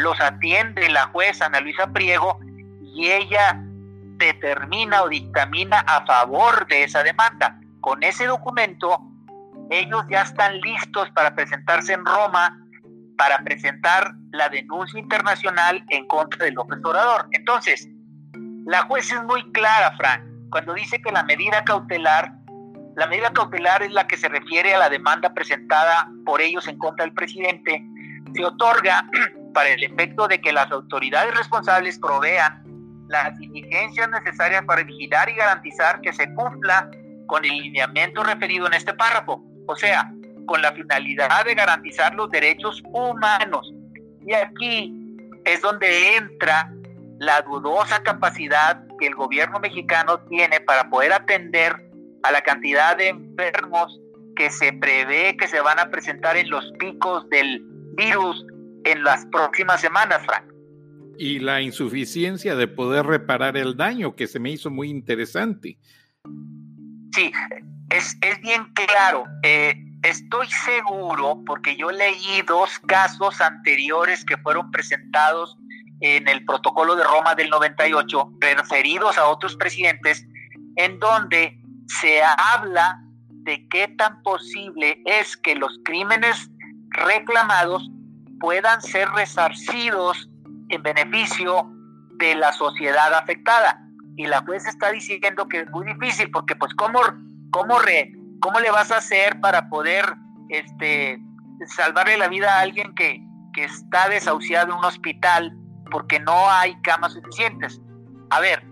los 0.00 0.20
atiende 0.20 0.88
la 0.88 1.06
jueza 1.06 1.46
Ana 1.46 1.60
Luisa 1.60 1.86
Priego 1.88 2.38
y 2.82 3.08
ella 3.10 3.60
determina 4.16 5.02
o 5.02 5.08
dictamina 5.08 5.80
a 5.80 6.04
favor 6.04 6.66
de 6.68 6.84
esa 6.84 7.02
demanda. 7.02 7.58
Con 7.80 8.02
ese 8.02 8.26
documento, 8.26 9.00
ellos 9.70 10.04
ya 10.10 10.22
están 10.22 10.60
listos 10.60 11.10
para 11.10 11.34
presentarse 11.34 11.92
en 11.92 12.04
Roma 12.04 12.56
para 13.16 13.38
presentar 13.44 14.12
la 14.32 14.48
denuncia 14.48 14.98
internacional 14.98 15.84
en 15.90 16.06
contra 16.06 16.44
del 16.44 16.54
López 16.54 16.78
Obrador. 16.82 17.28
Entonces, 17.32 17.88
la 18.66 18.82
jueza 18.82 19.16
es 19.16 19.22
muy 19.24 19.50
clara, 19.52 19.94
Frank, 19.96 20.22
cuando 20.50 20.74
dice 20.74 21.00
que 21.02 21.12
la 21.12 21.22
medida 21.24 21.62
cautelar 21.64 22.32
la 22.96 23.06
medida 23.06 23.32
cautelar 23.32 23.82
es 23.82 23.92
la 23.92 24.06
que 24.06 24.16
se 24.16 24.28
refiere 24.28 24.74
a 24.74 24.78
la 24.78 24.90
demanda 24.90 25.32
presentada 25.32 26.10
por 26.26 26.40
ellos 26.40 26.66
en 26.68 26.76
contra 26.76 27.04
del 27.04 27.14
presidente. 27.14 27.82
Se 28.34 28.44
otorga 28.44 29.08
para 29.52 29.70
el 29.70 29.82
efecto 29.82 30.28
de 30.28 30.40
que 30.40 30.52
las 30.52 30.70
autoridades 30.70 31.34
responsables 31.36 31.98
provean 31.98 32.62
las 33.08 33.36
diligencias 33.38 34.08
necesarias 34.08 34.64
para 34.64 34.84
vigilar 34.84 35.28
y 35.28 35.34
garantizar 35.34 36.00
que 36.00 36.12
se 36.12 36.32
cumpla 36.34 36.90
con 37.26 37.44
el 37.44 37.50
lineamiento 37.50 38.22
referido 38.22 38.66
en 38.66 38.74
este 38.74 38.94
párrafo, 38.94 39.42
o 39.66 39.76
sea, 39.76 40.12
con 40.46 40.62
la 40.62 40.72
finalidad 40.72 41.44
de 41.44 41.54
garantizar 41.54 42.14
los 42.14 42.30
derechos 42.30 42.82
humanos. 42.92 43.72
Y 44.26 44.32
aquí 44.34 44.94
es 45.44 45.60
donde 45.60 46.16
entra 46.16 46.72
la 47.18 47.42
dudosa 47.42 48.02
capacidad 48.02 48.82
que 48.98 49.06
el 49.06 49.14
gobierno 49.14 49.60
mexicano 49.60 50.20
tiene 50.28 50.60
para 50.60 50.88
poder 50.88 51.12
atender 51.12 51.74
a 52.22 52.32
la 52.32 52.40
cantidad 52.42 52.96
de 52.96 53.08
enfermos 53.08 54.00
que 54.36 54.50
se 54.50 54.72
prevé 54.72 55.36
que 55.36 55.48
se 55.48 55.60
van 55.60 55.78
a 55.78 55.90
presentar 55.90 56.36
en 56.36 56.48
los 56.50 56.64
picos 56.78 57.28
del 57.28 57.62
virus 57.96 58.44
en 58.84 59.04
las 59.04 59.26
próximas 59.26 59.80
semanas, 59.80 60.24
Frank. 60.24 60.44
Y 61.18 61.38
la 61.38 61.60
insuficiencia 61.60 62.54
de 62.54 62.66
poder 62.66 63.06
reparar 63.06 63.56
el 63.56 63.76
daño, 63.76 64.16
que 64.16 64.26
se 64.26 64.38
me 64.38 64.50
hizo 64.50 64.70
muy 64.70 64.88
interesante. 64.88 65.78
Sí, 67.14 67.32
es, 67.90 68.16
es 68.22 68.40
bien 68.40 68.72
claro. 68.74 69.24
Eh, 69.42 69.74
estoy 70.02 70.48
seguro, 70.48 71.42
porque 71.44 71.76
yo 71.76 71.90
leí 71.90 72.42
dos 72.46 72.78
casos 72.86 73.40
anteriores 73.40 74.24
que 74.24 74.38
fueron 74.38 74.70
presentados 74.70 75.56
en 76.00 76.26
el 76.28 76.44
protocolo 76.46 76.96
de 76.96 77.04
Roma 77.04 77.34
del 77.34 77.50
98, 77.50 78.32
referidos 78.40 79.18
a 79.18 79.26
otros 79.28 79.56
presidentes, 79.56 80.26
en 80.76 80.98
donde 80.98 81.58
se 81.86 82.22
habla 82.22 82.98
de 83.28 83.66
qué 83.68 83.88
tan 83.98 84.22
posible 84.22 85.02
es 85.04 85.36
que 85.36 85.54
los 85.54 85.78
crímenes 85.84 86.50
reclamados 86.90 87.90
puedan 88.40 88.80
ser 88.82 89.08
resarcidos 89.10 90.28
en 90.70 90.82
beneficio 90.82 91.70
de 92.18 92.34
la 92.34 92.52
sociedad 92.52 93.14
afectada. 93.14 93.80
Y 94.16 94.26
la 94.26 94.40
juez 94.42 94.66
está 94.66 94.90
diciendo 94.90 95.48
que 95.48 95.60
es 95.60 95.70
muy 95.70 95.86
difícil 95.86 96.30
porque 96.30 96.56
pues 96.56 96.74
cómo, 96.74 97.00
cómo, 97.50 97.78
re, 97.78 98.12
cómo 98.40 98.58
le 98.60 98.70
vas 98.70 98.90
a 98.90 98.98
hacer 98.98 99.40
para 99.40 99.68
poder 99.68 100.04
este, 100.48 101.18
salvarle 101.66 102.18
la 102.18 102.28
vida 102.28 102.56
a 102.56 102.60
alguien 102.60 102.94
que, 102.94 103.22
que 103.52 103.64
está 103.64 104.08
desahuciado 104.08 104.72
en 104.72 104.78
un 104.78 104.84
hospital 104.84 105.56
porque 105.90 106.20
no 106.20 106.50
hay 106.50 106.80
camas 106.82 107.12
suficientes. 107.12 107.80
A 108.30 108.40
ver, 108.40 108.64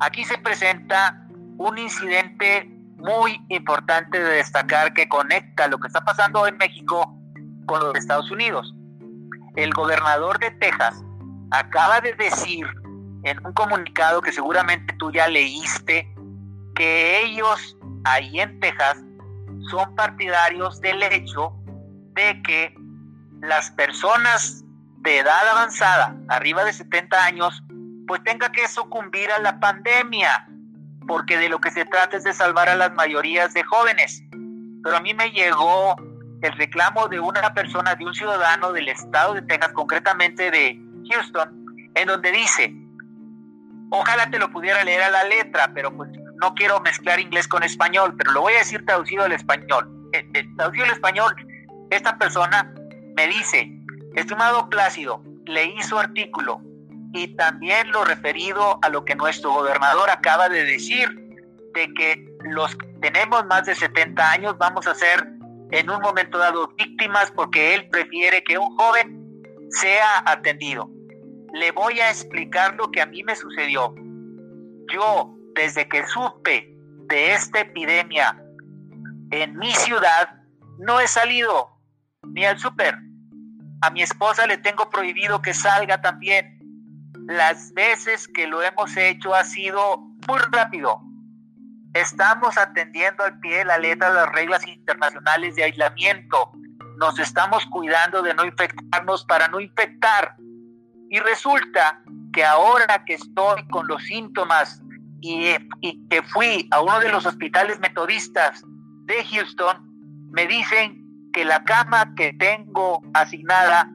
aquí 0.00 0.24
se 0.24 0.38
presenta 0.38 1.26
un 1.58 1.78
incidente 1.78 2.70
muy 2.96 3.40
importante 3.48 4.18
de 4.22 4.36
destacar 4.36 4.92
que 4.92 5.08
conecta 5.08 5.68
lo 5.68 5.78
que 5.78 5.88
está 5.88 6.04
pasando 6.04 6.46
en 6.46 6.56
México 6.56 7.14
con 7.66 7.80
los 7.80 7.94
Estados 7.94 8.30
Unidos. 8.30 8.74
El 9.56 9.72
gobernador 9.72 10.38
de 10.38 10.50
Texas 10.52 11.02
acaba 11.50 12.00
de 12.00 12.14
decir 12.14 12.66
en 13.24 13.44
un 13.44 13.52
comunicado 13.52 14.22
que 14.22 14.32
seguramente 14.32 14.94
tú 14.98 15.10
ya 15.10 15.28
leíste 15.28 16.08
que 16.74 17.22
ellos 17.24 17.76
ahí 18.04 18.40
en 18.40 18.60
Texas 18.60 18.96
son 19.70 19.94
partidarios 19.94 20.80
del 20.80 21.02
hecho 21.02 21.52
de 22.14 22.40
que 22.42 22.74
las 23.40 23.70
personas 23.72 24.64
de 24.98 25.18
edad 25.18 25.48
avanzada, 25.52 26.16
arriba 26.28 26.64
de 26.64 26.72
70 26.72 27.24
años, 27.24 27.62
pues 28.06 28.22
tenga 28.24 28.50
que 28.50 28.66
sucumbir 28.68 29.30
a 29.30 29.40
la 29.40 29.60
pandemia, 29.60 30.48
porque 31.06 31.38
de 31.38 31.48
lo 31.48 31.60
que 31.60 31.70
se 31.70 31.84
trata 31.84 32.16
es 32.16 32.24
de 32.24 32.32
salvar 32.32 32.68
a 32.68 32.76
las 32.76 32.92
mayorías 32.94 33.54
de 33.54 33.62
jóvenes. 33.64 34.22
Pero 34.82 34.96
a 34.96 35.00
mí 35.00 35.14
me 35.14 35.30
llegó 35.30 35.96
el 36.42 36.52
reclamo 36.52 37.08
de 37.08 37.20
una 37.20 37.52
persona, 37.52 37.94
de 37.94 38.04
un 38.04 38.14
ciudadano 38.14 38.72
del 38.72 38.88
estado 38.88 39.34
de 39.34 39.42
Texas, 39.42 39.72
concretamente 39.72 40.50
de 40.50 40.80
Houston, 41.10 41.66
en 41.94 42.06
donde 42.06 42.30
dice, 42.30 42.72
ojalá 43.90 44.30
te 44.30 44.38
lo 44.38 44.50
pudiera 44.50 44.84
leer 44.84 45.02
a 45.02 45.10
la 45.10 45.24
letra, 45.24 45.70
pero 45.74 45.94
pues 45.96 46.10
no 46.40 46.54
quiero 46.54 46.80
mezclar 46.80 47.18
inglés 47.18 47.48
con 47.48 47.62
español, 47.62 48.14
pero 48.16 48.32
lo 48.32 48.42
voy 48.42 48.54
a 48.54 48.58
decir 48.58 48.84
traducido 48.86 49.24
al 49.24 49.32
español. 49.32 49.90
Eh, 50.12 50.26
eh, 50.34 50.44
traducido 50.56 50.84
al 50.84 50.92
español, 50.92 51.34
esta 51.90 52.16
persona 52.18 52.72
me 53.16 53.26
dice, 53.26 53.70
estimado 54.14 54.68
Plácido, 54.68 55.22
leí 55.46 55.82
su 55.82 55.98
artículo 55.98 56.60
y 57.12 57.34
también 57.36 57.90
lo 57.90 58.04
referido 58.04 58.78
a 58.82 58.88
lo 58.90 59.04
que 59.04 59.16
nuestro 59.16 59.52
gobernador 59.52 60.10
acaba 60.10 60.48
de 60.48 60.64
decir, 60.64 61.08
de 61.74 61.92
que 61.94 62.28
los 62.44 62.76
que 62.76 62.86
tenemos 63.00 63.44
más 63.46 63.64
de 63.64 63.74
70 63.74 64.30
años 64.30 64.58
vamos 64.58 64.86
a 64.86 64.94
ser 64.94 65.37
en 65.70 65.90
un 65.90 66.00
momento 66.00 66.38
dado 66.38 66.68
víctimas 66.76 67.30
porque 67.32 67.74
él 67.74 67.88
prefiere 67.88 68.42
que 68.42 68.58
un 68.58 68.74
joven 68.76 69.42
sea 69.70 70.22
atendido. 70.24 70.90
Le 71.52 71.70
voy 71.72 72.00
a 72.00 72.10
explicar 72.10 72.74
lo 72.76 72.90
que 72.90 73.00
a 73.00 73.06
mí 73.06 73.22
me 73.22 73.36
sucedió. 73.36 73.94
Yo, 74.92 75.34
desde 75.54 75.88
que 75.88 76.06
supe 76.06 76.74
de 77.08 77.32
esta 77.32 77.60
epidemia 77.60 78.42
en 79.30 79.56
mi 79.58 79.72
ciudad, 79.72 80.42
no 80.78 81.00
he 81.00 81.08
salido 81.08 81.70
ni 82.22 82.44
al 82.44 82.58
súper. 82.58 82.94
A 83.82 83.90
mi 83.90 84.02
esposa 84.02 84.46
le 84.46 84.58
tengo 84.58 84.88
prohibido 84.90 85.40
que 85.42 85.54
salga 85.54 86.00
también. 86.00 86.58
Las 87.26 87.72
veces 87.74 88.26
que 88.28 88.46
lo 88.46 88.62
hemos 88.62 88.96
hecho 88.96 89.34
ha 89.34 89.44
sido 89.44 89.98
muy 90.26 90.38
rápido. 90.50 91.00
Estamos 91.94 92.58
atendiendo 92.58 93.24
al 93.24 93.38
pie 93.40 93.58
de 93.58 93.64
la 93.64 93.78
letra 93.78 94.10
las 94.10 94.30
reglas 94.32 94.66
internacionales 94.66 95.56
de 95.56 95.64
aislamiento. 95.64 96.52
Nos 96.98 97.18
estamos 97.18 97.64
cuidando 97.66 98.22
de 98.22 98.34
no 98.34 98.44
infectarnos 98.44 99.24
para 99.24 99.48
no 99.48 99.60
infectar. 99.60 100.36
Y 101.10 101.18
resulta 101.20 102.02
que 102.32 102.44
ahora 102.44 103.04
que 103.06 103.14
estoy 103.14 103.66
con 103.68 103.86
los 103.86 104.02
síntomas 104.04 104.82
y, 105.20 105.48
y 105.80 106.08
que 106.08 106.22
fui 106.22 106.68
a 106.70 106.80
uno 106.82 107.00
de 107.00 107.08
los 107.08 107.24
hospitales 107.24 107.80
metodistas 107.80 108.62
de 109.06 109.24
Houston, 109.24 109.88
me 110.30 110.46
dicen 110.46 111.30
que 111.32 111.44
la 111.44 111.64
cama 111.64 112.14
que 112.14 112.34
tengo 112.34 113.02
asignada 113.14 113.90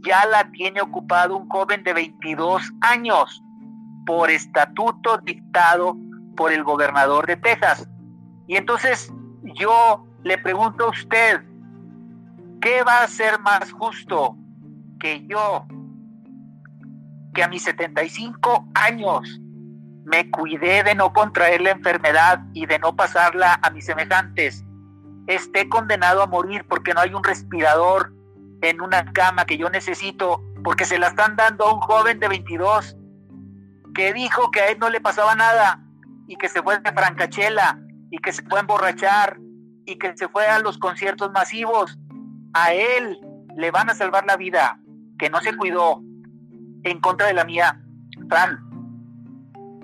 ya 0.00 0.26
la 0.26 0.50
tiene 0.50 0.80
ocupado 0.80 1.36
un 1.36 1.48
joven 1.48 1.84
de 1.84 1.92
22 1.92 2.72
años 2.80 3.42
por 4.04 4.30
estatuto 4.30 5.18
dictado 5.18 5.96
por 6.36 6.52
el 6.52 6.62
gobernador 6.62 7.26
de 7.26 7.36
Texas. 7.36 7.88
Y 8.46 8.56
entonces 8.56 9.12
yo 9.54 10.06
le 10.22 10.38
pregunto 10.38 10.84
a 10.84 10.90
usted, 10.90 11.42
¿qué 12.60 12.82
va 12.82 13.02
a 13.02 13.08
ser 13.08 13.40
más 13.40 13.72
justo 13.72 14.36
que 15.00 15.26
yo, 15.26 15.66
que 17.34 17.42
a 17.42 17.48
mis 17.48 17.62
75 17.64 18.68
años 18.74 19.40
me 20.04 20.30
cuidé 20.30 20.84
de 20.84 20.94
no 20.94 21.12
contraer 21.12 21.60
la 21.60 21.72
enfermedad 21.72 22.40
y 22.52 22.66
de 22.66 22.78
no 22.78 22.94
pasarla 22.94 23.58
a 23.62 23.70
mis 23.70 23.86
semejantes, 23.86 24.64
esté 25.26 25.68
condenado 25.68 26.22
a 26.22 26.26
morir 26.26 26.64
porque 26.68 26.94
no 26.94 27.00
hay 27.00 27.12
un 27.12 27.24
respirador 27.24 28.12
en 28.62 28.80
una 28.80 29.12
cama 29.12 29.44
que 29.44 29.58
yo 29.58 29.68
necesito, 29.68 30.42
porque 30.62 30.84
se 30.84 30.98
la 30.98 31.08
están 31.08 31.36
dando 31.36 31.66
a 31.66 31.74
un 31.74 31.80
joven 31.80 32.20
de 32.20 32.28
22 32.28 32.96
que 33.94 34.12
dijo 34.12 34.50
que 34.50 34.60
a 34.60 34.68
él 34.68 34.78
no 34.78 34.90
le 34.90 35.00
pasaba 35.00 35.34
nada 35.34 35.85
y 36.26 36.36
que 36.36 36.48
se 36.48 36.62
fue 36.62 36.78
de 36.78 36.92
francachela 36.92 37.80
y 38.10 38.18
que 38.18 38.32
se 38.32 38.42
fue 38.42 38.58
a 38.58 38.62
emborrachar 38.62 39.38
y 39.84 39.96
que 39.96 40.16
se 40.16 40.28
fue 40.28 40.46
a 40.46 40.58
los 40.58 40.78
conciertos 40.78 41.30
masivos. 41.32 41.98
A 42.52 42.72
él 42.72 43.18
le 43.56 43.70
van 43.70 43.90
a 43.90 43.94
salvar 43.94 44.24
la 44.26 44.36
vida, 44.36 44.80
que 45.18 45.30
no 45.30 45.40
se 45.40 45.56
cuidó 45.56 46.02
en 46.82 47.00
contra 47.00 47.26
de 47.26 47.34
la 47.34 47.44
mía. 47.44 47.80
Fran, 48.28 48.58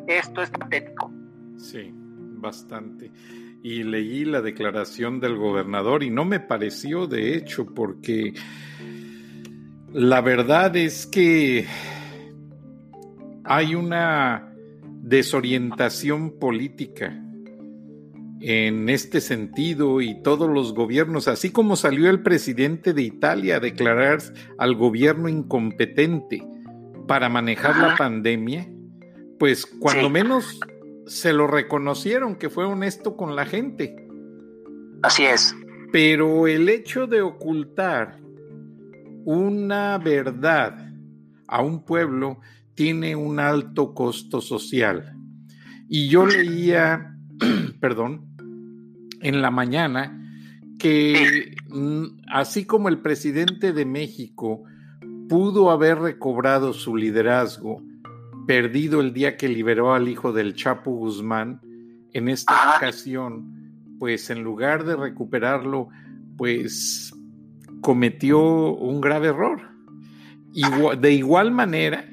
esto 0.07 0.43
es 0.43 0.51
patético. 0.51 1.11
Sí, 1.57 1.91
bastante 1.95 3.11
y 3.63 3.85
leí 3.85 4.25
la 4.25 4.41
declaración 4.41 5.21
del 5.21 5.37
gobernador 5.37 6.03
y 6.03 6.11
no 6.11 6.25
me 6.25 6.41
pareció 6.41 7.07
de 7.07 7.37
hecho 7.37 7.67
porque 7.67 8.35
la 9.93 10.21
verdad 10.21 10.75
es 10.77 11.07
que 11.07 11.67
hay 13.45 13.75
una 13.75 14.52
desorientación 15.13 16.39
política 16.39 17.23
en 18.41 18.89
este 18.89 19.21
sentido 19.21 20.01
y 20.01 20.23
todos 20.23 20.49
los 20.49 20.73
gobiernos, 20.73 21.29
así 21.29 21.53
como 21.53 21.77
salió 21.77 22.09
el 22.09 22.23
presidente 22.23 22.95
de 22.95 23.03
Italia 23.03 23.57
a 23.57 23.61
declarar 23.61 24.21
al 24.57 24.75
gobierno 24.75 25.29
incompetente 25.29 26.43
para 27.07 27.29
manejar 27.29 27.77
la 27.77 27.95
pandemia, 27.95 28.71
pues 29.39 29.67
cuando 29.67 30.09
menos 30.09 30.59
se 31.07 31.35
lo 31.35 31.47
reconocieron 31.47 32.37
que 32.37 32.49
fue 32.49 32.65
honesto 32.65 33.15
con 33.15 33.37
la 33.37 33.45
gente. 33.45 33.95
Así 35.03 35.25
es. 35.25 35.55
Pero 35.93 36.47
el 36.47 36.71
hecho 36.71 37.07
de 37.07 37.21
ocultar 37.21 38.19
una 39.27 39.99
verdad 39.99 40.91
a 41.49 41.61
un 41.61 41.85
pueblo 41.85 42.41
tiene 42.75 43.17
un 43.17 43.41
alto 43.41 43.95
costo 43.95 44.41
social. 44.41 45.17
Y 45.89 46.09
yo 46.09 46.27
leía, 46.27 47.17
perdón, 47.81 48.27
en 49.21 49.43
la 49.43 49.51
mañana 49.51 50.19
que 50.79 51.55
así 52.29 52.65
como 52.65 52.89
el 52.89 52.99
presidente 53.01 53.73
de 53.73 53.85
México 53.85 54.65
pudo 55.29 55.71
haber 55.71 55.99
recobrado 55.99 56.73
su 56.73 56.97
liderazgo 56.97 57.83
perdido 58.47 59.01
el 59.01 59.13
día 59.13 59.37
que 59.37 59.49
liberó 59.49 59.95
al 59.95 60.09
hijo 60.09 60.33
del 60.33 60.55
Chapo 60.55 60.91
Guzmán, 60.91 61.61
en 62.13 62.29
esta 62.29 62.77
ocasión, 62.77 63.97
pues 63.99 64.31
en 64.31 64.43
lugar 64.43 64.85
de 64.85 64.97
recuperarlo, 64.97 65.89
pues 66.37 67.15
cometió 67.81 68.75
un 68.75 69.01
grave 69.01 69.29
error. 69.29 69.61
de 71.01 71.13
igual 71.13 71.53
manera, 71.53 72.12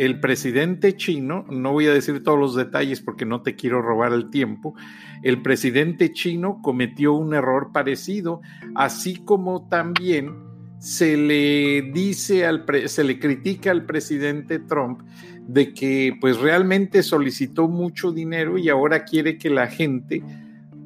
el 0.00 0.18
presidente 0.18 0.96
chino, 0.96 1.44
no 1.50 1.72
voy 1.72 1.86
a 1.86 1.92
decir 1.92 2.24
todos 2.24 2.38
los 2.38 2.56
detalles 2.56 3.02
porque 3.02 3.26
no 3.26 3.42
te 3.42 3.54
quiero 3.54 3.82
robar 3.82 4.14
el 4.14 4.30
tiempo, 4.30 4.74
el 5.22 5.42
presidente 5.42 6.10
chino 6.10 6.62
cometió 6.62 7.12
un 7.12 7.34
error 7.34 7.70
parecido, 7.70 8.40
así 8.74 9.16
como 9.16 9.68
también 9.68 10.36
se 10.78 11.18
le 11.18 11.82
dice 11.92 12.46
al 12.46 12.64
se 12.86 13.04
le 13.04 13.18
critica 13.18 13.70
al 13.70 13.84
presidente 13.84 14.58
Trump 14.58 15.02
de 15.46 15.74
que 15.74 16.16
pues 16.18 16.38
realmente 16.38 17.02
solicitó 17.02 17.68
mucho 17.68 18.10
dinero 18.10 18.56
y 18.56 18.70
ahora 18.70 19.04
quiere 19.04 19.36
que 19.36 19.50
la 19.50 19.66
gente 19.66 20.22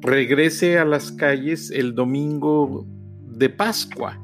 regrese 0.01 0.77
a 0.77 0.83
las 0.83 1.13
calles 1.13 1.71
el 1.71 1.95
domingo 1.95 2.85
de 3.29 3.47
Pascua 3.47 4.19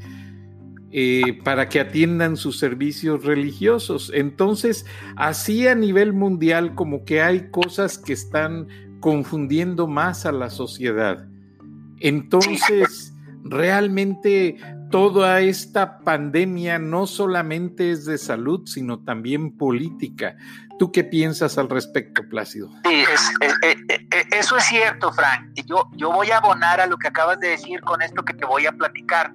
eh, 0.92 1.40
para 1.44 1.70
que 1.70 1.80
atiendan 1.80 2.36
sus 2.36 2.60
servicios 2.60 3.24
religiosos. 3.24 4.12
Entonces, 4.14 4.86
así 5.16 5.68
a 5.68 5.76
nivel 5.76 6.14
mundial 6.14 6.76
como 6.76 7.06
que 7.06 7.22
hay 7.22 7.50
cosas 7.50 7.98
que 7.98 8.14
están 8.14 8.68
confundiendo 9.00 9.88
más 9.88 10.26
a 10.26 10.32
la 10.32 10.50
sociedad. 10.50 11.28
Entonces, 12.00 13.14
realmente 13.44 14.58
toda 14.90 15.40
esta 15.40 16.00
pandemia 16.00 16.78
no 16.78 17.08
solamente 17.08 17.92
es 17.92 18.06
de 18.06 18.18
salud, 18.18 18.62
sino 18.66 19.00
también 19.00 19.58
política. 19.58 20.36
¿Tú 20.78 20.92
qué 20.92 21.04
piensas 21.04 21.58
al 21.58 21.70
respecto, 21.70 22.24
Plácido? 22.28 22.70
Sí, 22.84 23.04
eh, 23.42 23.76
eh, 23.88 24.08
eso 24.32 24.58
es 24.58 24.64
cierto, 24.66 25.12
Frank. 25.14 25.52
Yo, 25.68 25.88
yo 25.96 26.12
voy 26.12 26.32
a 26.32 26.38
abonar 26.38 26.82
a 26.82 26.88
lo 26.88 26.98
que 26.98 27.08
acabas 27.08 27.40
de 27.40 27.50
decir 27.50 27.82
con 27.82 28.02
esto 28.02 28.24
que 28.26 28.34
te 28.34 28.46
voy 28.46 28.66
a 28.66 28.72
platicar. 28.72 29.34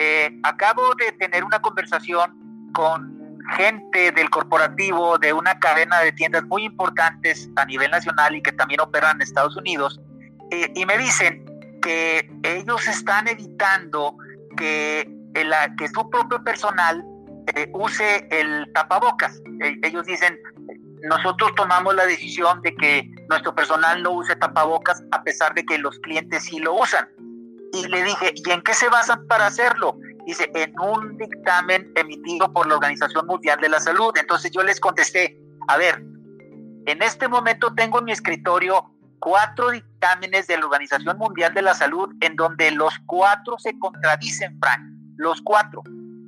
Eh, 0.00 0.30
acabo 0.44 0.94
de 0.94 1.10
tener 1.10 1.42
una 1.42 1.60
conversación 1.60 2.70
con 2.72 3.36
gente 3.56 4.12
del 4.12 4.30
corporativo 4.30 5.18
de 5.18 5.32
una 5.32 5.58
cadena 5.58 5.98
de 5.98 6.12
tiendas 6.12 6.44
muy 6.44 6.62
importantes 6.62 7.50
a 7.56 7.64
nivel 7.64 7.90
nacional 7.90 8.36
y 8.36 8.40
que 8.40 8.52
también 8.52 8.80
operan 8.80 9.16
en 9.16 9.22
Estados 9.22 9.56
Unidos, 9.56 10.00
eh, 10.52 10.70
y 10.76 10.86
me 10.86 10.96
dicen 10.98 11.44
que 11.82 12.30
ellos 12.44 12.86
están 12.86 13.26
evitando 13.26 14.16
que, 14.56 15.10
que 15.76 15.88
su 15.88 16.08
propio 16.10 16.44
personal 16.44 17.04
eh, 17.56 17.68
use 17.72 18.28
el 18.30 18.70
tapabocas. 18.74 19.42
ellos 19.82 20.06
dicen, 20.06 20.38
nosotros 21.08 21.56
tomamos 21.56 21.96
la 21.96 22.06
decisión 22.06 22.62
de 22.62 22.72
que 22.76 23.10
nuestro 23.28 23.52
personal 23.52 24.00
no 24.04 24.12
use 24.12 24.36
tapabocas 24.36 25.02
a 25.10 25.24
pesar 25.24 25.54
de 25.54 25.64
que 25.64 25.76
los 25.78 25.98
clientes 25.98 26.44
sí 26.44 26.60
lo 26.60 26.74
usan. 26.74 27.08
Y 27.72 27.86
le 27.86 28.02
dije, 28.02 28.32
¿y 28.34 28.50
en 28.50 28.62
qué 28.62 28.74
se 28.74 28.88
basan 28.88 29.26
para 29.26 29.46
hacerlo? 29.46 29.96
Dice, 30.26 30.50
en 30.54 30.74
un 30.80 31.16
dictamen 31.16 31.90
emitido 31.96 32.52
por 32.52 32.66
la 32.66 32.74
Organización 32.76 33.26
Mundial 33.26 33.60
de 33.60 33.68
la 33.68 33.80
Salud. 33.80 34.12
Entonces 34.18 34.50
yo 34.50 34.62
les 34.62 34.80
contesté, 34.80 35.38
a 35.68 35.76
ver, 35.76 36.02
en 36.86 37.02
este 37.02 37.28
momento 37.28 37.74
tengo 37.74 37.98
en 37.98 38.06
mi 38.06 38.12
escritorio 38.12 38.90
cuatro 39.20 39.70
dictámenes 39.70 40.46
de 40.46 40.58
la 40.58 40.66
Organización 40.66 41.18
Mundial 41.18 41.52
de 41.54 41.62
la 41.62 41.74
Salud 41.74 42.08
en 42.20 42.36
donde 42.36 42.70
los 42.70 42.94
cuatro 43.06 43.58
se 43.58 43.78
contradicen, 43.78 44.58
Frank, 44.60 44.80
los 45.16 45.40
cuatro, 45.42 45.82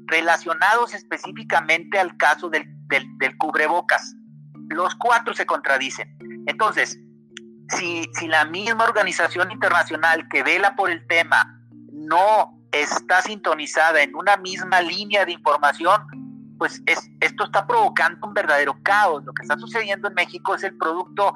relacionados 0.06 0.92
específicamente 0.92 1.98
al 1.98 2.16
caso 2.16 2.50
del, 2.50 2.64
del 2.88 3.38
cubrebocas. 3.38 4.14
Los 4.68 4.94
cuatro 4.96 5.34
se 5.34 5.46
contradicen. 5.46 6.16
Entonces, 6.46 6.98
si, 7.70 8.08
si 8.14 8.26
la 8.28 8.44
misma 8.44 8.84
organización 8.84 9.50
internacional 9.50 10.28
que 10.28 10.42
vela 10.42 10.74
por 10.76 10.90
el 10.90 11.06
tema 11.06 11.60
no 11.92 12.60
está 12.72 13.22
sintonizada 13.22 14.02
en 14.02 14.14
una 14.14 14.36
misma 14.36 14.80
línea 14.80 15.24
de 15.24 15.32
información, 15.32 16.02
pues 16.58 16.82
es, 16.86 17.10
esto 17.20 17.44
está 17.44 17.66
provocando 17.66 18.26
un 18.26 18.34
verdadero 18.34 18.76
caos. 18.82 19.24
Lo 19.24 19.32
que 19.32 19.42
está 19.42 19.56
sucediendo 19.58 20.08
en 20.08 20.14
México 20.14 20.54
es 20.54 20.62
el 20.62 20.76
producto 20.76 21.32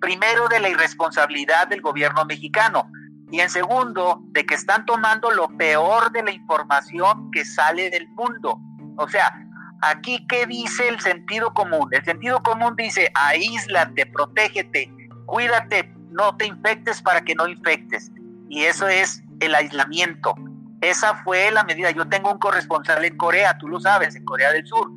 primero 0.00 0.48
de 0.48 0.60
la 0.60 0.68
irresponsabilidad 0.68 1.68
del 1.68 1.80
gobierno 1.80 2.24
mexicano 2.24 2.90
y 3.30 3.40
en 3.40 3.48
segundo 3.48 4.20
de 4.32 4.44
que 4.44 4.54
están 4.54 4.84
tomando 4.84 5.30
lo 5.30 5.48
peor 5.56 6.10
de 6.12 6.22
la 6.22 6.32
información 6.32 7.30
que 7.30 7.44
sale 7.44 7.88
del 7.88 8.08
mundo. 8.08 8.58
O 8.96 9.08
sea, 9.08 9.32
aquí 9.80 10.26
qué 10.28 10.46
dice 10.46 10.88
el 10.88 11.00
sentido 11.00 11.54
común? 11.54 11.88
El 11.92 12.04
sentido 12.04 12.42
común 12.42 12.74
dice 12.76 13.10
aíslate, 13.14 14.06
protégete, 14.06 14.92
cuídate, 15.32 15.90
no 16.10 16.36
te 16.36 16.44
infectes 16.44 17.00
para 17.00 17.22
que 17.22 17.34
no 17.34 17.48
infectes. 17.48 18.12
Y 18.50 18.64
eso 18.64 18.86
es 18.86 19.22
el 19.40 19.54
aislamiento. 19.54 20.34
Esa 20.82 21.14
fue 21.24 21.50
la 21.50 21.64
medida. 21.64 21.90
Yo 21.90 22.06
tengo 22.06 22.30
un 22.30 22.38
corresponsal 22.38 23.02
en 23.02 23.16
Corea, 23.16 23.56
tú 23.56 23.66
lo 23.66 23.80
sabes, 23.80 24.14
en 24.14 24.26
Corea 24.26 24.52
del 24.52 24.66
Sur. 24.66 24.90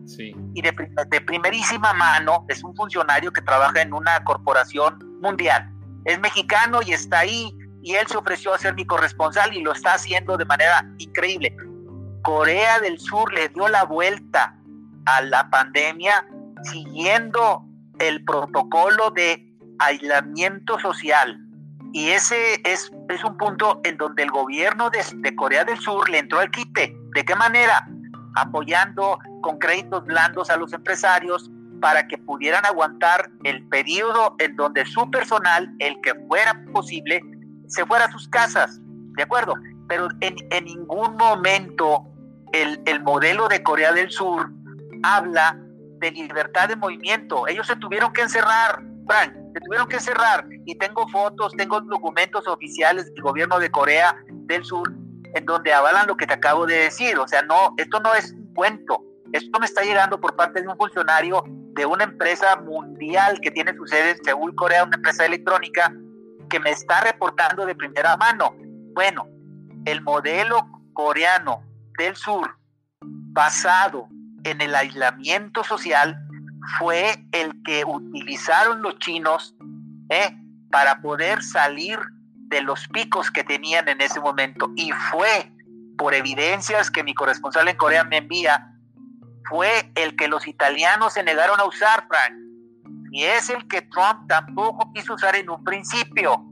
Y 0.54 0.62
de, 0.62 0.74
de 1.10 1.22
primerísima 1.22 1.94
mano 1.94 2.46
es 2.50 2.62
un 2.66 2.76
funcionario 2.76 3.32
que 3.32 3.42
trabaja 3.42 3.82
en 3.82 3.94
una 3.94 4.22
corporación 4.26 5.00
mundial. 5.22 5.72
Es 6.04 6.20
mexicano 6.20 6.82
y 6.86 6.92
está 6.92 7.20
ahí 7.20 7.58
y 7.82 7.94
él 7.94 8.06
se 8.08 8.18
ofreció 8.18 8.54
a 8.54 8.58
ser 8.58 8.76
mi 8.76 8.86
corresponsal 8.86 9.56
y 9.56 9.62
lo 9.62 9.72
está 9.72 9.94
haciendo 9.94 10.36
de 10.36 10.44
manera 10.44 10.86
increíble. 10.98 11.56
Corea 12.24 12.82
del 12.82 13.00
Sur 13.00 13.32
le 13.32 13.48
dio 13.48 13.70
la 13.70 13.86
vuelta 13.86 14.54
a 15.06 15.22
la 15.22 15.50
pandemia 15.50 16.28
siguiendo 16.64 17.64
el 18.00 18.26
protocolo 18.26 19.12
de 19.12 19.55
aislamiento 19.80 20.80
social. 20.80 21.40
Y 21.94 22.10
ese 22.10 22.62
es, 22.66 22.92
es 23.10 23.24
un 23.24 23.38
punto 23.38 23.80
en 23.86 23.98
donde 23.98 24.24
el 24.24 24.32
gobierno 24.32 24.90
de, 24.90 25.36
Corea 25.36 25.64
del 25.64 25.80
Sur 25.80 26.10
le 26.10 26.20
entró 26.20 26.40
al 26.40 26.52
quite. 26.52 26.94
¿De 27.14 27.24
qué 27.24 27.36
manera? 27.36 27.88
Apoyando 28.36 29.18
con 29.42 29.58
créditos 29.60 30.04
blandos 30.04 30.50
a 30.50 30.58
los 30.58 30.74
empresarios 30.74 31.50
para 31.80 32.08
que 32.08 32.18
pudieran 32.18 32.66
aguantar 32.66 33.30
el 33.44 33.66
periodo 33.70 34.36
en 34.40 34.56
donde 34.58 34.86
su 34.86 35.10
personal, 35.10 35.74
el 35.80 35.96
que 36.02 36.14
fuera 36.28 36.62
posible, 36.74 37.22
se 37.68 37.86
fuera 37.86 38.06
a 38.06 38.12
sus 38.12 38.28
casas. 38.28 38.80
¿De 39.16 39.24
acuerdo? 39.24 39.54
Pero 39.88 40.10
en, 40.20 40.36
en 40.52 40.66
ningún 40.66 41.16
momento 41.16 42.04
el, 42.52 42.82
el 42.86 43.04
modelo 43.04 43.48
de 43.48 43.64
Corea 43.64 43.94
del 43.94 44.12
Sur 44.12 44.52
habla 45.04 45.58
de 46.00 46.12
libertad 46.12 46.68
de 46.68 46.76
movimiento. 46.76 47.48
Ellos 47.48 47.68
se 47.68 47.76
tuvieron 47.78 48.12
que 48.12 48.22
encerrar, 48.22 48.84
Frank, 49.08 49.45
se 49.56 49.62
tuvieron 49.62 49.88
que 49.88 50.02
cerrar. 50.02 50.46
Y 50.66 50.76
tengo 50.76 51.08
fotos, 51.08 51.54
tengo 51.56 51.80
documentos 51.80 52.46
oficiales 52.46 53.06
del 53.14 53.24
gobierno 53.24 53.58
de 53.58 53.72
Corea 53.72 54.18
del 54.28 54.66
Sur 54.66 54.92
en 55.34 55.46
donde 55.46 55.74
avalan 55.74 56.08
lo 56.08 56.18
que 56.18 56.28
te 56.28 56.34
acabo 56.34 56.66
de 56.66 56.76
decir. 56.76 57.18
O 57.18 57.28
sea, 57.28 57.42
no, 57.44 57.74
esto 57.78 58.02
no 58.02 58.14
es 58.14 58.34
un 58.34 58.54
cuento. 58.54 59.02
Esto 59.32 59.60
me 59.60 59.66
está 59.66 59.84
llegando 59.84 60.20
por 60.20 60.36
parte 60.36 60.62
de 60.62 60.68
un 60.68 60.76
funcionario 60.76 61.44
de 61.48 61.86
una 61.86 62.04
empresa 62.04 62.58
mundial 62.58 63.40
que 63.42 63.52
tiene 63.52 63.74
su 63.76 63.88
sede 63.88 64.12
en 64.12 64.24
Seúl, 64.26 64.54
Corea, 64.56 64.84
una 64.84 64.98
empresa 64.98 65.26
electrónica, 65.26 65.94
que 66.50 66.60
me 66.60 66.72
está 66.72 67.02
reportando 67.02 67.66
de 67.66 67.76
primera 67.76 68.18
mano. 68.18 68.56
Bueno, 68.94 69.28
el 69.86 70.02
modelo 70.02 70.68
coreano 70.94 71.64
del 71.98 72.16
sur, 72.16 72.58
basado 73.02 74.08
en 74.44 74.60
el 74.62 74.76
aislamiento 74.76 75.64
social, 75.64 76.18
fue 76.80 77.26
el 77.32 77.62
que 77.64 77.84
utilizaron 77.86 78.82
los 78.82 78.98
chinos 79.00 79.56
¿eh? 80.10 80.38
para 80.72 81.02
poder 81.02 81.44
salir 81.44 82.00
de 82.48 82.62
los 82.62 82.88
picos 82.90 83.32
que 83.32 83.44
tenían 83.44 83.88
en 83.88 84.02
ese 84.02 84.20
momento. 84.20 84.72
Y 84.76 84.92
fue, 85.12 85.52
por 85.98 86.14
evidencias 86.14 86.92
que 86.92 87.04
mi 87.04 87.14
corresponsal 87.14 87.68
en 87.68 87.78
Corea 87.78 88.04
me 88.04 88.18
envía, 88.18 88.72
fue 89.50 89.92
el 89.96 90.16
que 90.16 90.28
los 90.28 90.48
italianos 90.48 91.14
se 91.14 91.24
negaron 91.24 91.60
a 91.60 91.66
usar, 91.66 92.08
Frank. 92.08 92.34
Y 93.12 93.24
es 93.24 93.50
el 93.50 93.68
que 93.68 93.82
Trump 93.84 94.28
tampoco 94.28 94.92
quiso 94.94 95.14
usar 95.14 95.36
en 95.36 95.50
un 95.50 95.64
principio. 95.64 96.44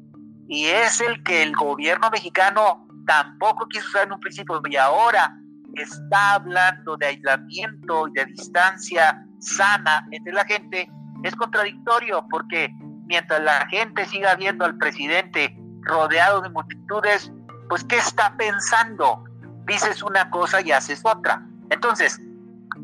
Y 0.48 0.68
es 0.68 1.02
el 1.02 1.24
que 1.24 1.44
el 1.44 1.54
gobierno 1.56 2.10
mexicano 2.10 2.88
tampoco 3.06 3.68
quiso 3.68 3.88
usar 3.88 4.08
en 4.08 4.14
un 4.14 4.20
principio. 4.20 4.62
Y 4.70 4.76
ahora 4.78 5.36
está 5.74 6.36
hablando 6.36 6.96
de 6.98 7.08
aislamiento 7.08 8.08
y 8.08 8.12
de 8.14 8.26
distancia 8.26 9.26
sana 9.44 10.08
entre 10.12 10.34
la 10.34 10.46
gente, 10.46 10.90
es 11.24 11.36
contradictorio 11.36 12.26
porque 12.30 12.74
mientras 13.06 13.42
la 13.42 13.66
gente 13.68 14.06
siga 14.06 14.36
viendo 14.36 14.66
al 14.66 14.78
presidente 14.78 15.56
rodeado 15.82 16.42
de 16.42 16.50
multitudes, 16.50 17.32
pues 17.70 17.84
¿qué 17.84 17.98
está 17.98 18.36
pensando? 18.38 19.24
Dices 19.66 20.02
una 20.04 20.30
cosa 20.30 20.62
y 20.62 20.72
haces 20.72 21.02
otra. 21.04 21.46
Entonces, 21.70 22.20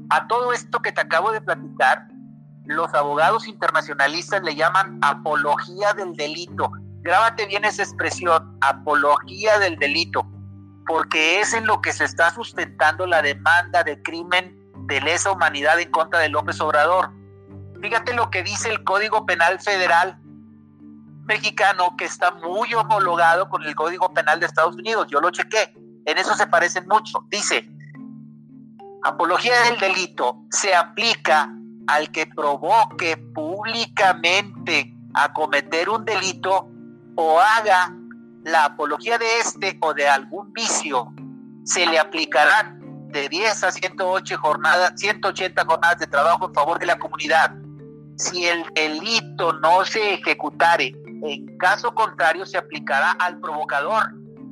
a 0.10 0.28
todo 0.28 0.54
esto 0.54 0.80
que 0.82 0.92
te 0.92 1.02
acabo 1.02 1.32
de 1.32 1.42
platicar, 1.42 2.08
los 2.66 2.94
abogados 2.94 3.48
internacionalistas 3.48 4.44
le 4.44 4.56
llaman 4.56 5.00
apología 5.02 5.94
del 5.94 6.14
delito. 6.14 6.72
Grábate 7.02 7.48
bien 7.48 7.66
esa 7.66 7.84
expresión, 7.84 8.58
apología 8.62 9.58
del 9.60 9.78
delito, 9.78 10.26
porque 10.86 11.40
es 11.40 11.54
en 11.54 11.66
lo 11.66 11.82
que 11.82 11.94
se 11.94 12.06
está 12.06 12.30
sustentando 12.32 13.08
la 13.08 13.22
demanda 13.22 13.84
de 13.84 14.02
crimen 14.04 14.59
de 14.90 15.00
lesa 15.02 15.32
humanidad 15.32 15.80
en 15.80 15.92
contra 15.92 16.20
de 16.20 16.30
López 16.30 16.60
Obrador. 16.60 17.12
Fíjate 17.82 18.14
lo 18.14 18.30
que 18.30 18.44
dice 18.44 18.70
el 18.70 18.84
Código 18.84 19.26
Penal 19.26 19.60
Federal 19.60 20.20
mexicano, 21.26 21.96
que 21.96 22.06
está 22.06 22.32
muy 22.32 22.74
homologado 22.74 23.48
con 23.50 23.64
el 23.64 23.76
Código 23.76 24.12
Penal 24.14 24.40
de 24.40 24.48
Estados 24.48 24.76
Unidos. 24.76 25.08
Yo 25.10 25.22
lo 25.22 25.30
chequé. 25.30 25.74
En 26.06 26.18
eso 26.18 26.36
se 26.36 26.48
parecen 26.48 26.88
mucho. 26.88 27.24
Dice, 27.30 27.70
apología 29.04 29.54
del 29.62 29.80
delito 29.80 30.44
se 30.50 30.76
aplica 30.76 31.54
al 31.88 32.12
que 32.12 32.26
provoque 32.26 33.16
públicamente 33.18 34.94
a 35.14 35.32
cometer 35.32 35.90
un 35.90 36.04
delito 36.04 36.68
o 37.16 37.40
haga 37.40 37.96
la 38.44 38.66
apología 38.66 39.18
de 39.20 39.40
este 39.40 39.78
o 39.82 39.94
de 39.94 40.08
algún 40.08 40.52
vicio, 40.54 41.14
se 41.64 41.86
le 41.86 42.00
aplicarán 42.00 42.79
de 43.12 43.28
10 43.28 43.64
a 43.64 43.72
108 43.72 44.38
jornadas, 44.38 44.94
180 44.98 45.66
jornadas 45.66 46.00
de 46.00 46.08
trabajo 46.08 46.48
en 46.48 46.54
favor 46.54 46.80
de 46.80 46.86
la 46.86 46.98
comunidad. 46.98 47.56
Si 48.18 48.46
el 48.46 48.64
delito 48.74 49.54
no 49.54 49.84
se 49.86 50.16
ejecutare, 50.16 50.94
en 51.24 51.58
caso 51.58 51.94
contrario 51.94 52.46
se 52.46 52.58
aplicará 52.58 53.12
al 53.12 53.40
provocador 53.40 54.12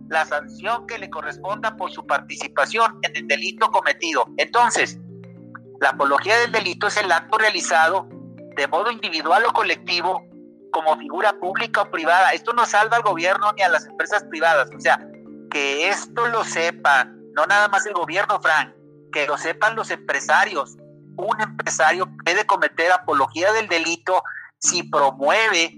la 0.09 0.25
sanción 0.25 0.87
que 0.87 0.97
le 0.97 1.09
corresponda 1.09 1.75
por 1.75 1.91
su 1.91 2.05
participación 2.05 2.99
en 3.03 3.15
el 3.15 3.27
delito 3.27 3.69
cometido. 3.71 4.25
Entonces, 4.37 4.97
la 5.81 5.89
apología 5.89 6.37
del 6.39 6.51
delito 6.51 6.87
es 6.87 6.97
el 6.97 7.11
acto 7.11 7.37
realizado 7.37 8.07
de 8.55 8.67
modo 8.67 8.89
individual 8.89 9.43
o 9.45 9.53
colectivo 9.53 10.25
como 10.71 10.97
figura 10.97 11.33
pública 11.39 11.81
o 11.81 11.91
privada. 11.91 12.31
Esto 12.31 12.53
no 12.53 12.65
salva 12.65 12.97
al 12.97 13.03
gobierno 13.03 13.51
ni 13.53 13.61
a 13.61 13.69
las 13.69 13.85
empresas 13.85 14.23
privadas. 14.25 14.69
O 14.75 14.79
sea, 14.79 14.99
que 15.51 15.89
esto 15.89 16.27
lo 16.27 16.43
sepan 16.43 17.16
no 17.37 17.45
nada 17.45 17.67
más 17.67 17.85
el 17.85 17.93
gobierno, 17.93 18.39
Frank, 18.41 18.73
que 19.13 19.27
lo 19.27 19.37
sepan 19.37 19.75
los 19.75 19.91
empresarios. 19.91 20.75
Un 21.17 21.39
empresario 21.39 22.09
puede 22.25 22.45
cometer 22.47 22.91
apología 22.91 23.53
del 23.53 23.67
delito 23.67 24.23
si 24.57 24.81
promueve 24.83 25.75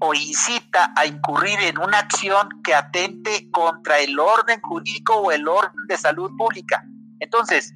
o 0.00 0.14
incita 0.14 0.92
a 0.96 1.04
incurrir 1.04 1.58
en 1.60 1.78
una 1.78 1.98
acción 1.98 2.48
que 2.62 2.74
atente 2.74 3.50
contra 3.50 3.98
el 3.98 4.18
orden 4.18 4.60
jurídico 4.60 5.14
o 5.16 5.32
el 5.32 5.46
orden 5.48 5.86
de 5.88 5.96
salud 5.96 6.30
pública. 6.38 6.84
Entonces, 7.18 7.74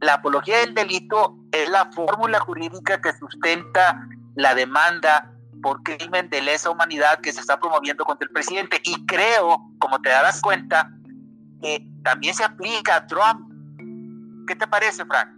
la 0.00 0.14
apología 0.14 0.58
del 0.58 0.74
delito 0.74 1.36
es 1.52 1.68
la 1.68 1.90
fórmula 1.92 2.40
jurídica 2.40 3.00
que 3.02 3.12
sustenta 3.12 4.00
la 4.34 4.54
demanda 4.54 5.30
por 5.62 5.82
crimen 5.82 6.28
de 6.30 6.40
lesa 6.42 6.70
humanidad 6.70 7.20
que 7.20 7.32
se 7.32 7.40
está 7.40 7.58
promoviendo 7.58 8.04
contra 8.04 8.26
el 8.26 8.32
presidente. 8.32 8.80
Y 8.82 9.06
creo, 9.06 9.60
como 9.78 10.00
te 10.00 10.10
darás 10.10 10.40
cuenta, 10.40 10.90
también 12.02 12.34
se 12.34 12.44
aplica 12.44 12.96
a 12.96 13.06
Trump. 13.06 13.52
¿Qué 14.46 14.54
te 14.54 14.66
parece, 14.66 15.04
Frank? 15.04 15.28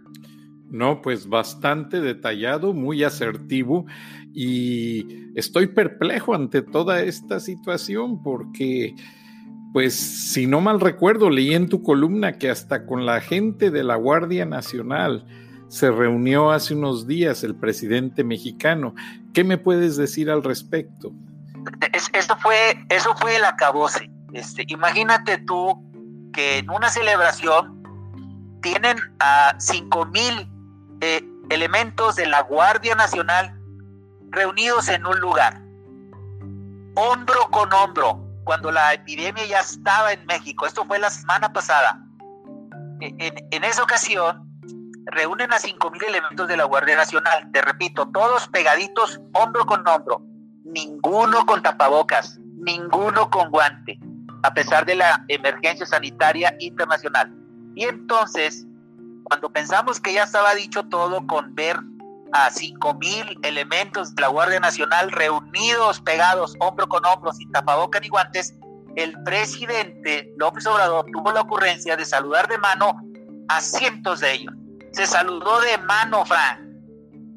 No, 0.69 1.01
pues 1.01 1.27
bastante 1.27 1.99
detallado, 1.99 2.73
muy 2.73 3.03
asertivo 3.03 3.85
y 4.33 5.31
estoy 5.35 5.67
perplejo 5.67 6.35
ante 6.35 6.61
toda 6.61 7.01
esta 7.01 7.39
situación 7.39 8.21
porque, 8.21 8.95
pues, 9.73 9.95
si 9.95 10.45
no 10.45 10.61
mal 10.61 10.79
recuerdo, 10.79 11.31
leí 11.31 11.55
en 11.55 11.69
tu 11.69 11.81
columna 11.81 12.33
que 12.33 12.51
hasta 12.51 12.85
con 12.85 13.07
la 13.07 13.19
gente 13.19 13.71
de 13.71 13.83
la 13.83 13.95
Guardia 13.95 14.45
Nacional 14.45 15.25
se 15.69 15.89
reunió 15.91 16.51
hace 16.51 16.75
unos 16.75 17.07
días 17.07 17.43
el 17.43 17.55
presidente 17.55 18.23
mexicano. 18.23 18.93
¿Qué 19.33 19.43
me 19.43 19.57
puedes 19.57 19.97
decir 19.97 20.29
al 20.29 20.43
respecto? 20.43 21.13
eso 22.13 22.35
fue, 22.37 22.55
eso 22.89 23.15
fue 23.17 23.35
el 23.35 23.45
acabose. 23.45 24.09
Este, 24.33 24.63
imagínate 24.67 25.39
tú 25.39 25.88
que 26.33 26.59
en 26.59 26.69
una 26.69 26.89
celebración 26.89 27.79
tienen 28.61 28.97
a 29.19 29.55
cinco 29.57 30.05
mil 30.05 30.49
eh, 31.01 31.23
elementos 31.49 32.15
de 32.15 32.25
la 32.25 32.41
Guardia 32.41 32.95
Nacional 32.95 33.55
reunidos 34.31 34.89
en 34.89 35.05
un 35.05 35.19
lugar, 35.19 35.61
hombro 36.95 37.49
con 37.51 37.71
hombro, 37.73 38.19
cuando 38.43 38.71
la 38.71 38.93
epidemia 38.93 39.45
ya 39.45 39.59
estaba 39.59 40.11
en 40.11 40.25
México. 40.25 40.65
Esto 40.65 40.85
fue 40.85 40.99
la 40.99 41.09
semana 41.09 41.51
pasada. 41.51 42.03
E, 42.99 43.15
en, 43.51 43.63
esa 43.63 43.83
ocasión, 43.83 44.47
reúnen 45.05 45.51
a 45.53 45.59
cinco 45.59 45.89
mil 45.91 46.03
elementos 46.03 46.47
de 46.47 46.57
la 46.57 46.65
Guardia 46.65 46.95
Nacional. 46.95 47.49
Te 47.51 47.61
repito, 47.61 48.07
todos 48.09 48.47
pegaditos, 48.49 49.19
hombro 49.33 49.65
con 49.65 49.87
hombro. 49.87 50.21
Ninguno 50.63 51.45
con 51.45 51.61
tapabocas, 51.61 52.39
ninguno 52.39 53.29
con 53.29 53.49
guante, 53.49 53.99
a 54.43 54.53
pesar 54.53 54.85
de 54.85 54.95
la 54.95 55.23
emergencia 55.27 55.85
sanitaria 55.85 56.55
internacional. 56.59 57.33
Y 57.75 57.85
entonces 57.85 58.65
cuando 59.29 59.51
pensamos 59.51 59.99
que 59.99 60.13
ya 60.13 60.23
estaba 60.23 60.55
dicho 60.55 60.83
todo 60.83 61.25
con 61.27 61.53
ver 61.53 61.77
a 62.31 62.49
cinco 62.49 62.95
mil 62.95 63.39
elementos 63.43 64.15
de 64.15 64.21
la 64.21 64.27
Guardia 64.27 64.59
Nacional 64.59 65.11
reunidos, 65.11 66.01
pegados, 66.01 66.55
hombro 66.59 66.87
con 66.87 67.05
hombro, 67.05 67.31
sin 67.33 67.51
tapabocas 67.51 68.01
ni 68.01 68.09
guantes, 68.09 68.55
el 68.95 69.13
presidente 69.23 70.33
López 70.37 70.65
Obrador 70.65 71.05
tuvo 71.13 71.31
la 71.31 71.41
ocurrencia 71.41 71.95
de 71.95 72.05
saludar 72.05 72.47
de 72.47 72.57
mano 72.57 72.99
a 73.47 73.61
cientos 73.61 74.19
de 74.19 74.33
ellos. 74.33 74.53
Se 74.91 75.05
saludó 75.05 75.61
de 75.61 75.77
mano, 75.79 76.25
Frank, 76.25 76.59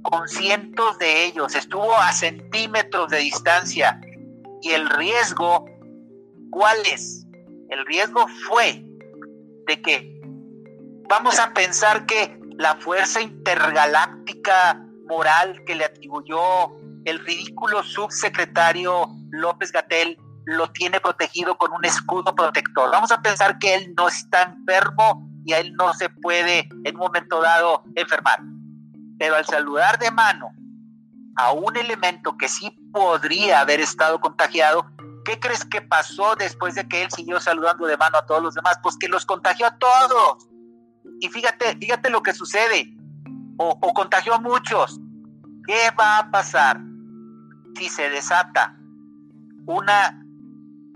con 0.03 0.26
cientos 0.28 0.98
de 0.98 1.26
ellos. 1.26 1.55
Estuvo 1.55 1.94
a 1.94 2.12
centímetros 2.12 3.11
de 3.11 3.18
distancia. 3.18 4.00
Y 4.62 4.70
el 4.70 4.88
riesgo, 4.88 5.66
¿cuál 6.53 6.76
es? 6.86 7.26
El 7.70 7.84
riesgo 7.86 8.26
fue 8.46 8.84
de 9.66 9.82
que 9.82 10.20
vamos 11.09 11.40
a 11.40 11.53
pensar 11.53 12.07
que 12.07 12.38
la 12.59 12.76
fuerza 12.76 13.20
intergaláctica 13.20 14.86
moral 15.09 15.64
que 15.64 15.74
le 15.74 15.86
atribuyó 15.86 16.40
el 17.05 17.18
ridículo 17.24 17.82
subsecretario 17.82 19.09
López 19.30 19.72
Gatel 19.72 20.18
lo 20.44 20.70
tiene 20.70 21.00
protegido 21.00 21.57
con 21.57 21.72
un 21.72 21.84
escudo 21.84 22.34
protector. 22.34 22.90
Vamos 22.90 23.11
a 23.11 23.22
pensar 23.22 23.59
que 23.59 23.74
él 23.74 23.94
no 23.96 24.09
está 24.09 24.42
enfermo 24.42 25.26
y 25.44 25.55
a 25.55 25.59
él 25.59 25.72
no 25.74 25.94
se 25.94 26.11
puede 26.11 26.68
en 26.84 26.94
un 26.94 27.00
momento 27.00 27.40
dado 27.40 27.82
enfermar. 27.94 28.40
Pero 29.18 29.36
al 29.36 29.46
saludar 29.46 29.98
de 29.98 30.11
mano 30.11 30.50
a 31.36 31.53
un 31.53 31.76
elemento 31.76 32.36
que 32.36 32.48
sí 32.48 32.70
podría 32.92 33.61
haber 33.61 33.80
estado 33.80 34.20
contagiado, 34.20 34.91
¿qué 35.24 35.38
crees 35.38 35.64
que 35.64 35.82
pasó 35.82 36.34
después 36.36 36.74
de 36.74 36.86
que 36.88 37.02
él 37.02 37.10
siguió 37.10 37.40
saludando 37.40 37.86
de 37.86 37.96
mano 37.96 38.18
a 38.18 38.26
todos 38.26 38.42
los 38.42 38.54
demás? 38.54 38.78
Pues 38.82 38.96
que 38.96 39.08
los 39.08 39.26
contagió 39.26 39.66
a 39.66 39.76
todos. 39.78 40.48
Y 41.20 41.28
fíjate, 41.28 41.76
fíjate 41.76 42.10
lo 42.10 42.22
que 42.22 42.34
sucede. 42.34 42.94
O, 43.58 43.78
contagió 43.94 44.34
a 44.34 44.40
muchos. 44.40 45.00
¿Qué 45.66 45.90
va 45.98 46.18
a 46.18 46.30
pasar 46.30 46.80
si 47.78 47.88
se 47.88 48.10
desata 48.10 48.76
una 49.66 50.18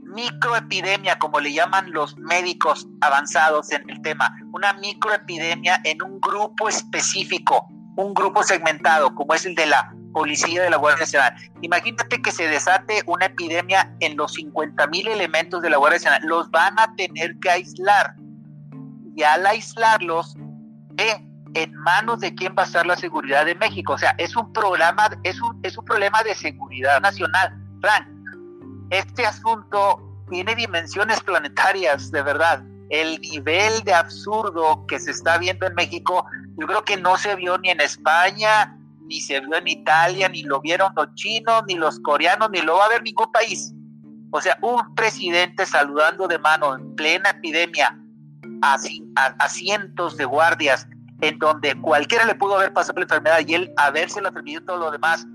microepidemia, 0.02 1.18
como 1.18 1.40
le 1.40 1.52
llaman 1.52 1.92
los 1.92 2.16
médicos 2.16 2.88
avanzados 3.00 3.70
en 3.72 3.88
el 3.90 4.00
tema, 4.02 4.34
una 4.52 4.72
microepidemia 4.74 5.80
en 5.84 6.02
un 6.02 6.20
grupo 6.20 6.68
específico, 6.68 7.68
un 7.96 8.14
grupo 8.14 8.42
segmentado, 8.42 9.14
como 9.14 9.34
es 9.34 9.46
el 9.46 9.54
de 9.54 9.66
la 9.66 9.95
policía 10.16 10.62
de 10.62 10.70
la 10.70 10.78
Guardia 10.78 11.00
Nacional. 11.00 11.34
Imagínate 11.60 12.22
que 12.22 12.32
se 12.32 12.48
desate 12.48 13.02
una 13.04 13.26
epidemia 13.26 13.94
en 14.00 14.16
los 14.16 14.32
50 14.32 14.86
mil 14.86 15.06
elementos 15.08 15.60
de 15.60 15.68
la 15.68 15.76
Guardia 15.76 15.98
Nacional. 15.98 16.22
Los 16.24 16.50
van 16.50 16.72
a 16.78 16.96
tener 16.96 17.38
que 17.38 17.50
aislar 17.50 18.14
y 19.14 19.22
al 19.22 19.44
aislarlos, 19.44 20.34
en 20.96 21.74
manos 21.74 22.20
de 22.20 22.34
quién 22.34 22.54
va 22.58 22.62
a 22.62 22.64
estar 22.64 22.86
la 22.86 22.96
seguridad 22.96 23.44
de 23.44 23.56
México. 23.56 23.92
O 23.92 23.98
sea, 23.98 24.14
es 24.16 24.34
un 24.36 24.50
programa, 24.54 25.10
es 25.22 25.38
un, 25.42 25.60
es 25.62 25.76
un 25.76 25.84
problema 25.84 26.22
de 26.22 26.34
seguridad 26.34 26.98
nacional. 27.02 27.54
Frank, 27.82 28.08
este 28.88 29.26
asunto 29.26 30.00
tiene 30.30 30.54
dimensiones 30.54 31.20
planetarias, 31.20 32.10
de 32.10 32.22
verdad. 32.22 32.62
El 32.88 33.20
nivel 33.20 33.82
de 33.84 33.92
absurdo 33.92 34.86
que 34.86 34.98
se 34.98 35.10
está 35.10 35.36
viendo 35.36 35.66
en 35.66 35.74
México, 35.74 36.24
yo 36.56 36.66
creo 36.66 36.84
que 36.84 36.96
no 36.96 37.18
se 37.18 37.36
vio 37.36 37.58
ni 37.58 37.68
en 37.68 37.82
España, 37.82 38.75
ni 39.06 39.20
se 39.20 39.40
vio 39.40 39.56
en 39.56 39.68
Italia, 39.68 40.28
ni 40.28 40.42
lo 40.42 40.60
vieron 40.60 40.92
los 40.96 41.14
chinos, 41.14 41.62
ni 41.66 41.74
los 41.74 42.00
coreanos, 42.00 42.50
ni 42.50 42.60
lo 42.60 42.76
va 42.76 42.86
a 42.86 42.88
ver 42.88 43.02
ningún 43.02 43.30
país. 43.32 43.72
O 44.30 44.40
sea, 44.40 44.58
un 44.60 44.94
presidente 44.94 45.64
saludando 45.64 46.28
de 46.28 46.38
mano 46.38 46.74
en 46.74 46.94
plena 46.94 47.30
epidemia 47.30 47.98
a, 48.62 49.48
cientos 49.48 50.16
de 50.16 50.24
guardias 50.24 50.88
en 51.20 51.38
donde 51.38 51.74
cualquiera 51.80 52.24
le 52.24 52.34
pudo 52.34 52.56
haber 52.56 52.72
pasado 52.72 52.98
la 52.98 53.04
enfermedad 53.04 53.38
y 53.46 53.54
él 53.54 53.72
haberse 53.76 54.20
la 54.20 54.30
transmitido 54.30 54.64
todo 54.64 54.76
lo 54.76 54.90
demás, 54.90 55.26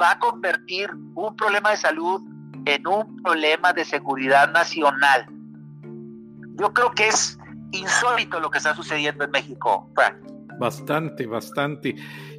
va 0.00 0.12
a 0.12 0.18
convertir 0.18 0.90
un 1.14 1.34
problema 1.36 1.70
de 1.70 1.76
salud 1.76 2.20
en 2.66 2.86
un 2.86 3.22
problema 3.22 3.72
de 3.72 3.84
seguridad 3.84 4.52
nacional. 4.52 5.26
Yo 6.56 6.72
creo 6.72 6.92
que 6.92 7.08
es 7.08 7.38
insólito 7.72 8.38
lo 8.38 8.50
que 8.50 8.58
está 8.58 8.74
sucediendo 8.74 9.24
en 9.24 9.30
México, 9.30 9.90
Frank. 9.94 10.16
Bastante, 10.58 11.26
bastante. 11.26 11.96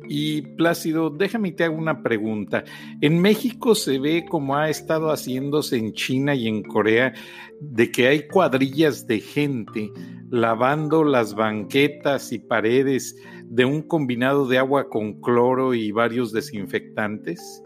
Y 0.08 0.42
Plácido, 0.42 1.10
déjame 1.10 1.52
te 1.52 1.64
hago 1.64 1.76
una 1.76 2.02
pregunta. 2.02 2.64
En 3.02 3.22
México 3.22 3.76
se 3.76 4.00
ve 4.00 4.26
como 4.30 4.56
ha 4.56 4.70
estado 4.70 5.12
haciéndose 5.12 5.78
en 5.78 5.94
China 5.94 6.36
y 6.36 6.48
en 6.48 6.64
Corea, 6.64 7.14
de 7.62 7.92
que 7.92 8.08
hay 8.08 8.28
cuadrillas 8.28 9.08
de 9.08 9.20
gente 9.20 9.92
lavando 10.30 11.04
las 11.04 11.36
banquetas 11.36 12.32
y 12.32 12.40
paredes 12.40 13.16
de 13.46 13.66
un 13.66 13.82
combinado 13.82 14.48
de 14.48 14.58
agua 14.58 14.90
con 14.90 15.22
cloro 15.22 15.74
y 15.74 15.92
varios 15.92 16.32
desinfectantes. 16.32 17.62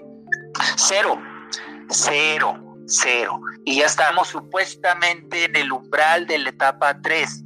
Cero, 0.75 1.19
cero, 1.89 2.53
cero. 2.85 3.39
Y 3.65 3.77
ya 3.77 3.85
estamos 3.85 4.27
supuestamente 4.27 5.45
en 5.45 5.55
el 5.55 5.71
umbral 5.71 6.27
de 6.27 6.37
la 6.39 6.49
etapa 6.49 7.01
3 7.01 7.45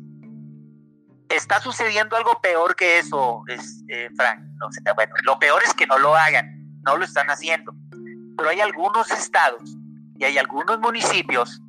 está 1.36 1.59
sucediendo 1.59 2.15
algo 2.15 2.39
peor 2.41 2.75
que 2.75 2.99
eso, 2.99 3.43
es, 3.47 3.84
eh, 3.88 4.09
Frank. 4.15 4.39
Lo 5.23 5.39
peor 5.39 5.61
es 5.65 5.73
que 5.73 5.86
no 5.88 5.97
lo 5.97 6.15
hagan, 6.15 6.81
no 6.84 6.97
lo 6.97 7.03
están 7.03 7.27
haciendo. 7.27 7.73
Pero 8.38 8.49
hay 8.49 8.61
algunos 8.61 9.11
estados 9.11 9.77
y 10.17 10.23
hay 10.23 10.38
algunos 10.38 10.79
municipios, 10.79 11.61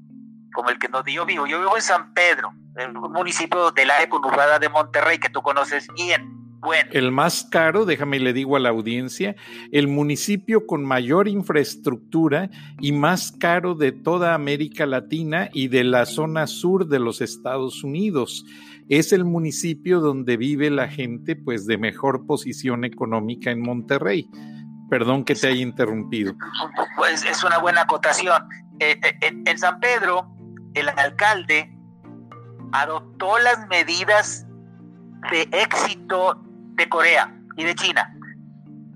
como 0.53 0.71
el 0.71 0.79
que 0.79 0.89
nos 0.89 1.05
yo 1.07 1.27
vivo. 1.27 1.47
Yo 1.47 1.59
vivo 1.59 1.77
en 1.77 1.83
San 1.83 2.15
Pedro, 2.15 2.53
en 2.77 2.97
un 2.97 3.13
municipio 3.13 3.71
de 3.71 3.85
la 3.85 4.09
conurbada 4.09 4.59
de 4.59 4.69
Monterrey 4.69 5.19
que 5.19 5.29
tú 5.29 5.43
conoces 5.43 5.87
bien. 5.95 6.31
Bueno. 6.61 6.89
El 6.93 7.13
más 7.13 7.45
caro, 7.51 7.85
déjame 7.85 8.19
le 8.21 8.33
digo 8.33 8.57
a 8.57 8.59
la 8.59 8.71
audiencia, 8.71 9.37
el 9.71 9.87
municipio 9.87 10.67
con 10.67 10.83
mayor 10.83 11.29
infraestructura 11.29 12.49
y 12.81 12.93
más 12.93 13.33
caro 13.33 13.75
de 13.75 13.93
toda 13.93 14.33
América 14.33 14.87
Latina 14.87 15.51
y 15.53 15.69
de 15.69 15.85
la 15.85 16.07
zona 16.07 16.47
sur 16.47 16.87
de 16.87 17.01
los 17.01 17.21
Estados 17.21 17.85
Unidos 17.85 18.47
es 18.89 19.13
el 19.13 19.25
municipio 19.25 20.01
donde 20.01 20.37
vive 20.37 20.71
la 20.71 20.89
gente 20.89 21.37
pues 21.37 21.67
de 21.67 21.79
mejor 21.79 22.27
posición 22.27 22.85
económica 22.85 23.51
en 23.51 23.61
Monterrey. 23.61 24.29
Perdón 24.91 25.25
que 25.25 25.35
te 25.35 25.49
haya 25.49 25.63
interrumpido. 25.63 26.35
Pues 26.97 27.25
es 27.25 27.43
una 27.43 27.59
buena 27.59 27.83
acotación. 27.83 28.43
Eh, 28.81 28.99
eh, 29.03 29.43
en 29.47 29.59
San 29.59 29.81
Pedro, 29.81 30.31
el 30.75 30.89
alcalde 30.89 31.75
adoptó 32.73 33.39
las 33.39 33.67
medidas 33.69 34.47
de 35.31 35.49
éxito 35.53 36.43
de 36.77 36.89
Corea 36.89 37.35
y 37.57 37.65
de 37.65 37.75
China. 37.75 38.15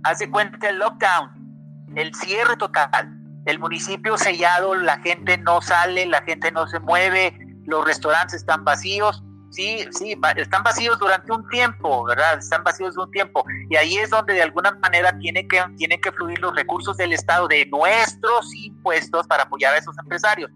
Hace 0.03 0.29
cuenta 0.31 0.69
el 0.69 0.79
lockdown. 0.79 1.95
el 1.97 2.15
cierre 2.15 2.57
total. 2.57 3.15
El 3.47 3.59
municipio 3.59 4.19
sellado, 4.19 4.75
la 4.75 4.99
gente 5.01 5.39
no 5.39 5.63
sale, 5.63 6.05
la 6.07 6.23
gente 6.23 6.53
no 6.53 6.67
se 6.67 6.81
mueve, 6.81 7.33
los 7.65 7.85
restaurantes 7.85 8.35
están 8.35 8.65
vacíos. 8.65 9.25
Sí, 9.51 9.87
sí, 9.93 10.15
están 10.37 10.63
vacíos 10.63 10.99
durante 10.99 11.33
un 11.33 11.49
tiempo, 11.49 12.05
¿verdad? 12.05 12.39
Están 12.39 12.63
vacíos 12.63 12.97
un 12.97 13.11
tiempo. 13.11 13.45
Y 13.71 13.77
ahí 13.77 13.97
es 13.97 14.11
donde 14.11 14.35
de 14.35 14.43
alguna 14.43 14.73
manera 14.73 15.17
tienen 15.19 15.49
que, 15.49 15.63
que 15.79 16.13
fluir 16.13 16.39
los 16.41 16.55
recursos 16.55 16.97
del 16.97 17.13
Estado, 17.13 17.49
de 17.49 17.67
nuestros 17.67 18.55
impuestos 18.55 19.27
para 19.27 19.45
apoyar 19.45 19.75
a 19.75 19.79
esos 19.79 19.97
empresarios. 19.99 20.51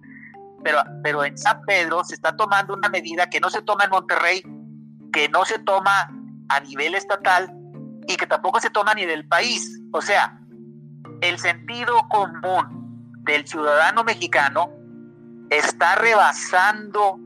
Pero, 0.62 0.78
pero 1.02 1.24
en 1.24 1.36
San 1.38 1.62
Pedro 1.62 2.04
se 2.04 2.14
está 2.14 2.36
tomando 2.36 2.74
una 2.74 2.88
medida 2.88 3.28
que 3.28 3.40
no 3.40 3.50
se 3.50 3.62
toma 3.62 3.84
en 3.84 3.90
Monterrey, 3.90 4.42
que 5.12 5.28
no 5.30 5.44
se 5.44 5.58
toma 5.58 6.10
a 6.48 6.60
nivel 6.60 6.94
estatal 6.94 7.50
y 8.06 8.16
que 8.16 8.26
tampoco 8.26 8.60
se 8.60 8.70
toma 8.70 8.94
ni 8.94 9.06
del 9.06 9.26
país. 9.26 9.80
O 9.92 10.02
sea, 10.02 10.38
el 11.22 11.38
sentido 11.38 11.94
común 12.08 12.82
del 13.24 13.46
ciudadano 13.46 14.04
mexicano 14.04 14.70
está 15.50 15.94
rebasando 15.96 17.18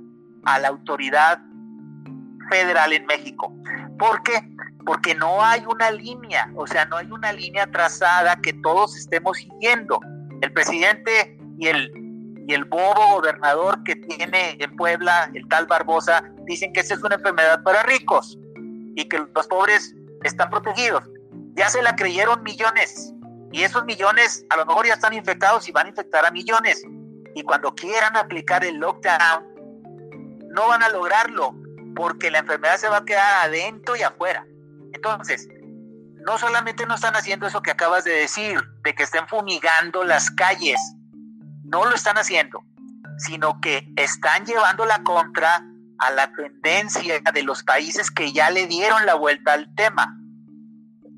a 0.44 0.58
la 0.58 0.68
autoridad 0.68 1.40
federal 2.48 2.92
en 2.92 3.06
México. 3.06 3.54
¿Por 3.98 4.22
qué? 4.22 4.40
Porque 4.84 5.14
no 5.14 5.42
hay 5.42 5.64
una 5.66 5.90
línea, 5.90 6.50
o 6.54 6.66
sea, 6.66 6.84
no 6.86 6.96
hay 6.96 7.10
una 7.10 7.32
línea 7.32 7.66
trazada 7.66 8.36
que 8.36 8.52
todos 8.54 8.96
estemos 8.96 9.38
siguiendo. 9.38 10.00
El 10.42 10.52
presidente 10.52 11.38
y 11.58 11.68
el, 11.68 11.90
y 12.46 12.54
el 12.54 12.64
bobo 12.64 13.16
gobernador 13.16 13.82
que 13.84 13.96
tiene 13.96 14.56
en 14.60 14.76
Puebla, 14.76 15.30
el 15.34 15.46
tal 15.48 15.66
Barbosa, 15.66 16.22
dicen 16.44 16.72
que 16.72 16.80
esa 16.80 16.94
es 16.94 17.02
una 17.02 17.16
enfermedad 17.16 17.62
para 17.62 17.82
ricos 17.82 18.38
y 18.94 19.08
que 19.08 19.18
los 19.34 19.46
pobres 19.48 19.94
están 20.22 20.50
protegidos. 20.50 21.02
Ya 21.54 21.68
se 21.68 21.82
la 21.82 21.96
creyeron 21.96 22.42
millones 22.42 23.12
y 23.52 23.62
esos 23.62 23.84
millones 23.84 24.44
a 24.50 24.56
lo 24.56 24.66
mejor 24.66 24.86
ya 24.86 24.94
están 24.94 25.14
infectados 25.14 25.68
y 25.68 25.72
van 25.72 25.86
a 25.86 25.88
infectar 25.88 26.24
a 26.26 26.30
millones. 26.30 26.84
Y 27.34 27.42
cuando 27.42 27.74
quieran 27.74 28.16
aplicar 28.16 28.64
el 28.64 28.76
lockdown, 28.76 29.44
no 30.50 30.68
van 30.68 30.82
a 30.82 30.88
lograrlo 30.88 31.54
porque 31.96 32.30
la 32.30 32.38
enfermedad 32.38 32.76
se 32.76 32.88
va 32.88 32.98
a 32.98 33.04
quedar 33.04 33.46
adentro 33.46 33.96
y 33.96 34.02
afuera. 34.02 34.46
Entonces, 34.92 35.48
no 36.26 36.38
solamente 36.38 36.86
no 36.86 36.94
están 36.94 37.16
haciendo 37.16 37.46
eso 37.46 37.62
que 37.62 37.70
acabas 37.70 38.04
de 38.04 38.12
decir, 38.12 38.60
de 38.84 38.94
que 38.94 39.02
estén 39.02 39.26
fumigando 39.26 40.04
las 40.04 40.30
calles, 40.30 40.78
no 41.64 41.86
lo 41.86 41.94
están 41.94 42.18
haciendo, 42.18 42.62
sino 43.18 43.60
que 43.60 43.88
están 43.96 44.44
llevando 44.44 44.84
la 44.84 45.02
contra 45.02 45.64
a 45.98 46.10
la 46.10 46.30
tendencia 46.32 47.20
de 47.32 47.42
los 47.42 47.62
países 47.62 48.10
que 48.10 48.30
ya 48.32 48.50
le 48.50 48.66
dieron 48.66 49.06
la 49.06 49.14
vuelta 49.14 49.54
al 49.54 49.74
tema. 49.74 50.14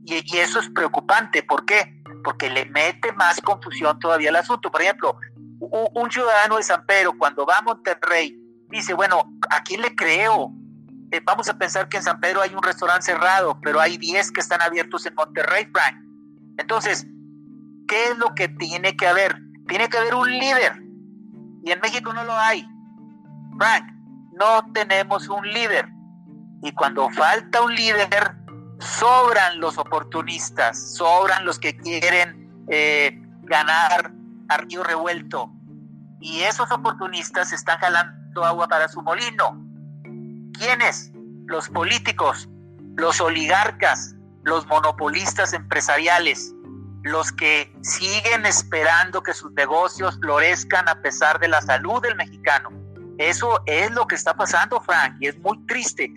Y, 0.04 0.22
eso 0.38 0.60
es 0.60 0.70
preocupante. 0.70 1.42
¿Por 1.42 1.66
qué? 1.66 2.00
Porque 2.22 2.48
le 2.48 2.66
mete 2.66 3.12
más 3.12 3.40
confusión 3.40 3.98
todavía 3.98 4.30
al 4.30 4.36
asunto. 4.36 4.70
Por 4.70 4.80
ejemplo, 4.80 5.18
un, 5.58 5.88
un 5.92 6.10
ciudadano 6.10 6.56
de 6.56 6.62
San 6.62 6.86
Pedro 6.86 7.14
cuando 7.18 7.44
va 7.44 7.58
a 7.58 7.62
Monterrey 7.62 8.38
dice, 8.70 8.94
bueno, 8.94 9.24
¿a 9.50 9.62
quién 9.64 9.82
le 9.82 9.96
creo? 9.96 10.52
Eh, 11.10 11.20
vamos 11.24 11.48
a 11.48 11.56
pensar 11.56 11.88
que 11.88 11.96
en 11.96 12.02
San 12.02 12.20
Pedro 12.20 12.42
hay 12.42 12.54
un 12.54 12.62
restaurante 12.62 13.06
cerrado, 13.06 13.58
pero 13.62 13.80
hay 13.80 13.96
10 13.96 14.30
que 14.32 14.40
están 14.40 14.60
abiertos 14.60 15.06
en 15.06 15.14
Monterrey, 15.14 15.66
Frank. 15.72 15.96
Entonces, 16.58 17.06
¿qué 17.86 18.10
es 18.10 18.18
lo 18.18 18.34
que 18.34 18.48
tiene 18.48 18.96
que 18.96 19.06
haber? 19.06 19.40
Tiene 19.66 19.88
que 19.88 19.96
haber 19.96 20.14
un 20.14 20.30
líder. 20.30 20.82
Y 21.64 21.72
en 21.72 21.80
México 21.80 22.12
no 22.12 22.24
lo 22.24 22.36
hay. 22.36 22.68
Frank, 23.58 23.84
no 24.38 24.72
tenemos 24.72 25.28
un 25.28 25.48
líder. 25.48 25.88
Y 26.62 26.72
cuando 26.72 27.08
falta 27.10 27.62
un 27.62 27.74
líder, 27.74 28.36
sobran 28.80 29.60
los 29.60 29.78
oportunistas, 29.78 30.94
sobran 30.94 31.44
los 31.44 31.58
que 31.58 31.76
quieren 31.76 32.66
eh, 32.68 33.20
ganar 33.42 34.12
a 34.48 34.56
río 34.58 34.82
revuelto. 34.82 35.50
Y 36.20 36.40
esos 36.40 36.70
oportunistas 36.70 37.52
están 37.52 37.78
jalando 37.78 38.44
agua 38.44 38.68
para 38.68 38.88
su 38.88 39.02
molino. 39.02 39.67
¿Quiénes? 40.58 41.12
Los 41.46 41.68
políticos, 41.68 42.48
los 42.96 43.20
oligarcas, 43.20 44.16
los 44.42 44.66
monopolistas 44.66 45.52
empresariales, 45.52 46.52
los 47.04 47.30
que 47.30 47.72
siguen 47.82 48.44
esperando 48.44 49.22
que 49.22 49.34
sus 49.34 49.52
negocios 49.52 50.18
florezcan 50.20 50.88
a 50.88 51.00
pesar 51.00 51.38
de 51.38 51.46
la 51.46 51.62
salud 51.62 52.02
del 52.02 52.16
mexicano. 52.16 52.70
Eso 53.18 53.62
es 53.66 53.92
lo 53.92 54.06
que 54.08 54.16
está 54.16 54.34
pasando, 54.34 54.80
Frank, 54.80 55.16
y 55.20 55.28
es 55.28 55.38
muy 55.38 55.64
triste. 55.66 56.12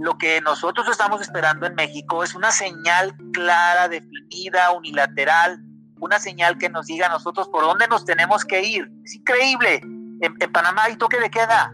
Lo 0.00 0.18
que 0.18 0.40
nosotros 0.40 0.88
estamos 0.88 1.20
esperando 1.22 1.66
en 1.66 1.76
México 1.76 2.24
es 2.24 2.34
una 2.34 2.50
señal 2.50 3.14
clara, 3.32 3.88
definida, 3.88 4.72
unilateral, 4.72 5.62
una 6.00 6.18
señal 6.18 6.58
que 6.58 6.68
nos 6.68 6.86
diga 6.86 7.06
a 7.06 7.10
nosotros 7.10 7.48
por 7.48 7.62
dónde 7.62 7.86
nos 7.86 8.04
tenemos 8.04 8.44
que 8.44 8.60
ir. 8.60 8.90
Es 9.04 9.14
increíble. 9.14 9.76
En, 10.20 10.34
en 10.40 10.52
Panamá 10.52 10.84
hay 10.84 10.96
toque 10.96 11.20
de 11.20 11.30
queda 11.30 11.72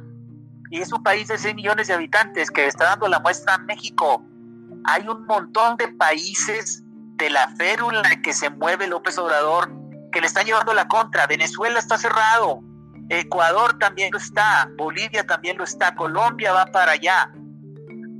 y 0.70 0.80
es 0.80 0.92
un 0.92 1.02
país 1.02 1.28
de 1.28 1.36
6 1.36 1.54
millones 1.56 1.88
de 1.88 1.94
habitantes 1.94 2.50
que 2.50 2.66
está 2.66 2.84
dando 2.84 3.08
la 3.08 3.18
muestra 3.18 3.54
a 3.54 3.58
México. 3.58 4.24
Hay 4.84 5.06
un 5.08 5.26
montón 5.26 5.76
de 5.76 5.88
países 5.88 6.84
de 7.16 7.28
la 7.28 7.48
férula 7.56 8.08
que 8.22 8.32
se 8.32 8.48
mueve 8.50 8.86
López 8.86 9.18
Obrador 9.18 9.70
que 10.12 10.20
le 10.20 10.26
están 10.26 10.46
llevando 10.46 10.72
la 10.72 10.88
contra. 10.88 11.26
Venezuela 11.26 11.78
está 11.78 11.98
cerrado, 11.98 12.60
Ecuador 13.08 13.78
también 13.78 14.10
lo 14.12 14.18
está, 14.18 14.70
Bolivia 14.76 15.26
también 15.26 15.58
lo 15.58 15.64
está, 15.64 15.94
Colombia 15.94 16.52
va 16.52 16.66
para 16.66 16.92
allá. 16.92 17.32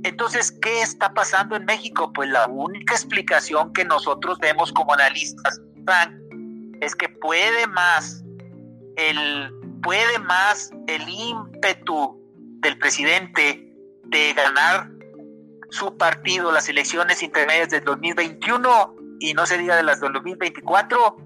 Entonces, 0.03 0.51
¿qué 0.61 0.81
está 0.81 1.13
pasando 1.13 1.55
en 1.55 1.65
México? 1.65 2.11
Pues 2.11 2.29
la 2.29 2.47
única 2.47 2.93
explicación 2.95 3.71
que 3.71 3.85
nosotros 3.85 4.39
vemos 4.39 4.71
como 4.73 4.93
analistas, 4.93 5.61
Frank, 5.85 6.11
es 6.81 6.95
que 6.95 7.07
puede 7.07 7.67
más 7.67 8.23
el 8.97 9.53
puede 9.81 10.19
más 10.19 10.71
el 10.87 11.07
ímpetu 11.07 12.20
del 12.61 12.77
presidente 12.77 13.67
de 14.05 14.33
ganar 14.33 14.89
su 15.69 15.97
partido 15.97 16.51
las 16.51 16.67
elecciones 16.69 17.23
intermedias 17.23 17.69
del 17.69 17.83
2021 17.83 18.95
y 19.19 19.33
no 19.33 19.45
se 19.45 19.57
diga 19.57 19.75
de 19.75 19.83
las 19.83 20.01
del 20.01 20.13
2024, 20.13 21.17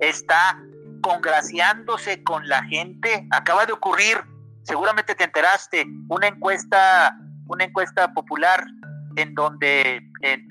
está 0.00 0.60
congraciándose 1.02 2.22
con 2.22 2.48
la 2.48 2.62
gente. 2.64 3.26
Acaba 3.30 3.66
de 3.66 3.72
ocurrir, 3.72 4.22
seguramente 4.62 5.14
te 5.14 5.24
enteraste, 5.24 5.86
una 6.08 6.28
encuesta, 6.28 7.16
una 7.46 7.64
encuesta 7.64 8.12
popular 8.12 8.64
en 9.16 9.34
donde, 9.34 10.02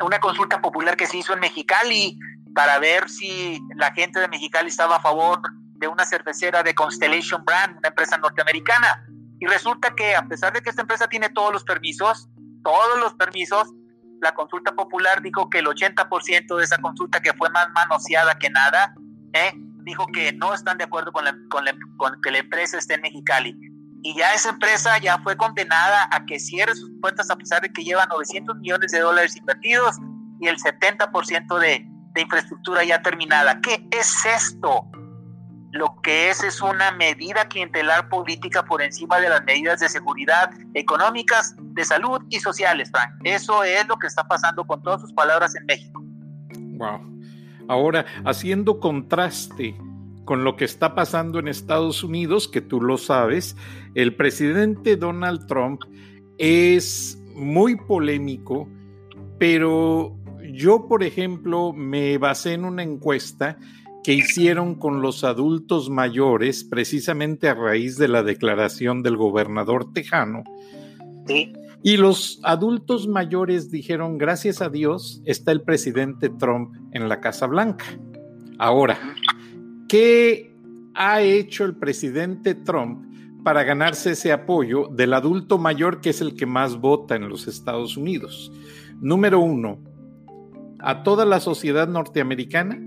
una 0.03 0.19
consulta 0.19 0.61
popular 0.61 0.97
que 0.97 1.07
se 1.07 1.17
hizo 1.17 1.33
en 1.33 1.39
Mexicali 1.39 2.17
para 2.53 2.79
ver 2.79 3.09
si 3.09 3.59
la 3.75 3.93
gente 3.93 4.19
de 4.19 4.27
Mexicali 4.27 4.69
estaba 4.69 4.97
a 4.97 5.01
favor 5.01 5.39
de 5.75 5.87
una 5.87 6.05
cervecera 6.05 6.63
de 6.63 6.73
Constellation 6.73 7.43
Brand, 7.45 7.77
una 7.77 7.89
empresa 7.89 8.17
norteamericana. 8.17 9.05
Y 9.43 9.45
resulta 9.45 9.93
que 9.93 10.15
a 10.15 10.25
pesar 10.25 10.53
de 10.53 10.61
que 10.61 10.69
esta 10.69 10.83
empresa 10.83 11.05
tiene 11.09 11.27
todos 11.27 11.51
los 11.51 11.65
permisos, 11.65 12.29
todos 12.63 12.97
los 13.01 13.13
permisos, 13.15 13.73
la 14.21 14.33
consulta 14.33 14.71
popular 14.71 15.21
dijo 15.21 15.49
que 15.49 15.59
el 15.59 15.65
80% 15.65 16.55
de 16.55 16.63
esa 16.63 16.77
consulta 16.77 17.21
que 17.21 17.33
fue 17.33 17.49
más 17.49 17.67
manoseada 17.71 18.39
que 18.39 18.49
nada, 18.49 18.95
¿eh? 19.33 19.51
dijo 19.83 20.07
que 20.13 20.31
no 20.31 20.53
están 20.53 20.77
de 20.77 20.85
acuerdo 20.85 21.11
con, 21.11 21.25
con, 21.49 22.21
que 22.21 22.31
la 22.31 22.37
empresa 22.37 22.77
esté 22.77 22.93
en 22.93 23.01
Mexicali. 23.01 23.53
Y 24.01 24.15
ya 24.17 24.33
esa 24.33 24.51
empresa 24.51 24.97
ya 24.99 25.19
fue 25.19 25.35
condenada 25.35 26.07
a 26.13 26.25
que 26.25 26.39
cierre 26.39 26.73
sus 26.73 26.89
puertas 27.01 27.29
a 27.29 27.35
pesar 27.35 27.61
de 27.61 27.73
que 27.73 27.83
lleva 27.83 28.05
900 28.05 28.55
millones 28.59 28.93
de 28.93 29.01
dólares 29.01 29.35
invertidos 29.35 29.97
y 30.39 30.47
el 30.47 30.55
70% 30.55 31.59
de, 31.59 31.85
de 32.13 32.21
infraestructura 32.21 32.85
ya 32.85 33.01
terminada. 33.01 33.59
¿Qué 33.59 33.85
es 33.91 34.25
esto? 34.25 34.89
Lo 35.73 35.99
que 36.03 36.29
es 36.29 36.43
es 36.43 36.61
una 36.61 36.91
medida 36.91 37.47
clientelar 37.47 38.07
política 38.07 38.63
por 38.63 38.83
encima 38.83 39.19
de 39.19 39.27
las 39.27 39.43
medidas 39.43 39.79
de 39.79 39.89
seguridad 39.89 40.51
económicas, 40.75 41.55
de 41.57 41.83
salud 41.83 42.21
y 42.29 42.39
sociales, 42.39 42.91
Frank. 42.91 43.09
Eso 43.23 43.63
es 43.63 43.87
lo 43.87 43.97
que 43.97 44.05
está 44.05 44.23
pasando 44.27 44.65
con 44.65 44.83
todas 44.83 45.01
sus 45.01 45.11
palabras 45.13 45.55
en 45.55 45.65
México. 45.65 46.03
Wow. 46.77 47.01
Ahora, 47.67 48.05
haciendo 48.23 48.79
contraste 48.79 49.75
con 50.25 50.43
lo 50.43 50.55
que 50.57 50.65
está 50.65 50.93
pasando 50.93 51.39
en 51.39 51.47
Estados 51.47 52.03
Unidos, 52.03 52.47
que 52.47 52.61
tú 52.61 52.79
lo 52.79 52.99
sabes, 52.99 53.57
el 53.95 54.15
presidente 54.15 54.95
Donald 54.95 55.47
Trump 55.47 55.81
es 56.37 57.17
muy 57.33 57.77
polémico, 57.77 58.69
pero 59.39 60.15
yo, 60.51 60.87
por 60.87 61.03
ejemplo, 61.03 61.73
me 61.73 62.19
basé 62.19 62.53
en 62.53 62.65
una 62.65 62.83
encuesta 62.83 63.57
que 64.03 64.13
hicieron 64.13 64.75
con 64.75 65.01
los 65.01 65.23
adultos 65.23 65.89
mayores 65.89 66.63
precisamente 66.63 67.47
a 67.47 67.53
raíz 67.53 67.97
de 67.97 68.09
la 68.09 68.21
declaración 68.21 69.01
del 69.01 69.15
gobernador 69.15 69.93
tejano. 69.93 70.43
Y 71.81 71.97
los 71.97 72.39
adultos 72.43 73.07
mayores 73.07 73.71
dijeron, 73.71 74.17
gracias 74.17 74.61
a 74.61 74.69
Dios 74.69 75.21
está 75.25 75.51
el 75.51 75.61
presidente 75.61 76.29
Trump 76.29 76.75
en 76.91 77.07
la 77.07 77.21
Casa 77.21 77.47
Blanca. 77.47 77.85
Ahora, 78.57 78.97
¿qué 79.87 80.53
ha 80.95 81.21
hecho 81.21 81.65
el 81.65 81.75
presidente 81.75 82.55
Trump 82.55 83.05
para 83.43 83.63
ganarse 83.63 84.11
ese 84.11 84.31
apoyo 84.31 84.87
del 84.87 85.13
adulto 85.13 85.57
mayor 85.57 86.01
que 86.01 86.11
es 86.11 86.21
el 86.21 86.35
que 86.35 86.45
más 86.45 86.77
vota 86.77 87.15
en 87.15 87.29
los 87.29 87.47
Estados 87.47 87.95
Unidos? 87.97 88.51
Número 88.99 89.39
uno, 89.39 89.79
a 90.79 91.03
toda 91.03 91.25
la 91.25 91.39
sociedad 91.39 91.87
norteamericana 91.87 92.79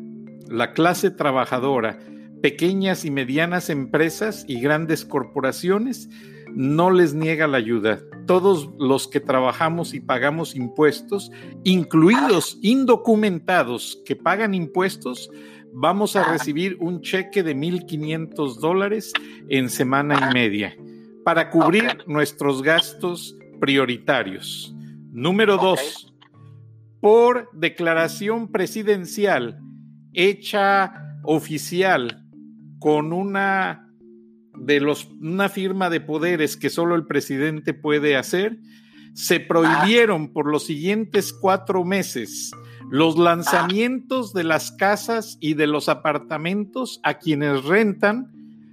la 0.48 0.72
clase 0.72 1.10
trabajadora, 1.10 1.98
pequeñas 2.42 3.04
y 3.04 3.10
medianas 3.10 3.70
empresas 3.70 4.44
y 4.46 4.60
grandes 4.60 5.04
corporaciones, 5.04 6.08
no 6.54 6.90
les 6.90 7.14
niega 7.14 7.46
la 7.46 7.58
ayuda. 7.58 8.00
Todos 8.26 8.70
los 8.78 9.08
que 9.08 9.20
trabajamos 9.20 9.94
y 9.94 10.00
pagamos 10.00 10.54
impuestos, 10.54 11.30
incluidos 11.64 12.58
indocumentados 12.62 14.02
que 14.04 14.16
pagan 14.16 14.54
impuestos, 14.54 15.30
vamos 15.72 16.16
a 16.16 16.24
recibir 16.24 16.76
un 16.80 17.02
cheque 17.02 17.42
de 17.42 17.54
1.500 17.54 18.58
dólares 18.58 19.12
en 19.48 19.68
semana 19.68 20.30
y 20.30 20.34
media 20.34 20.76
para 21.24 21.50
cubrir 21.50 21.98
nuestros 22.06 22.62
gastos 22.62 23.36
prioritarios. 23.60 24.74
Número 25.12 25.56
dos, 25.56 26.14
por 27.00 27.50
declaración 27.52 28.48
presidencial 28.50 29.60
hecha 30.16 31.20
oficial 31.22 32.24
con 32.80 33.12
una 33.12 33.88
de 34.58 34.80
los 34.80 35.08
una 35.20 35.48
firma 35.48 35.90
de 35.90 36.00
poderes 36.00 36.56
que 36.56 36.70
solo 36.70 36.94
el 36.94 37.06
presidente 37.06 37.74
puede 37.74 38.16
hacer, 38.16 38.58
se 39.12 39.38
prohibieron 39.38 40.32
por 40.32 40.50
los 40.50 40.66
siguientes 40.66 41.32
cuatro 41.32 41.84
meses 41.84 42.50
los 42.90 43.18
lanzamientos 43.18 44.32
de 44.32 44.44
las 44.44 44.72
casas 44.72 45.36
y 45.40 45.54
de 45.54 45.66
los 45.66 45.88
apartamentos 45.88 47.00
a 47.02 47.14
quienes 47.18 47.64
rentan 47.64 48.32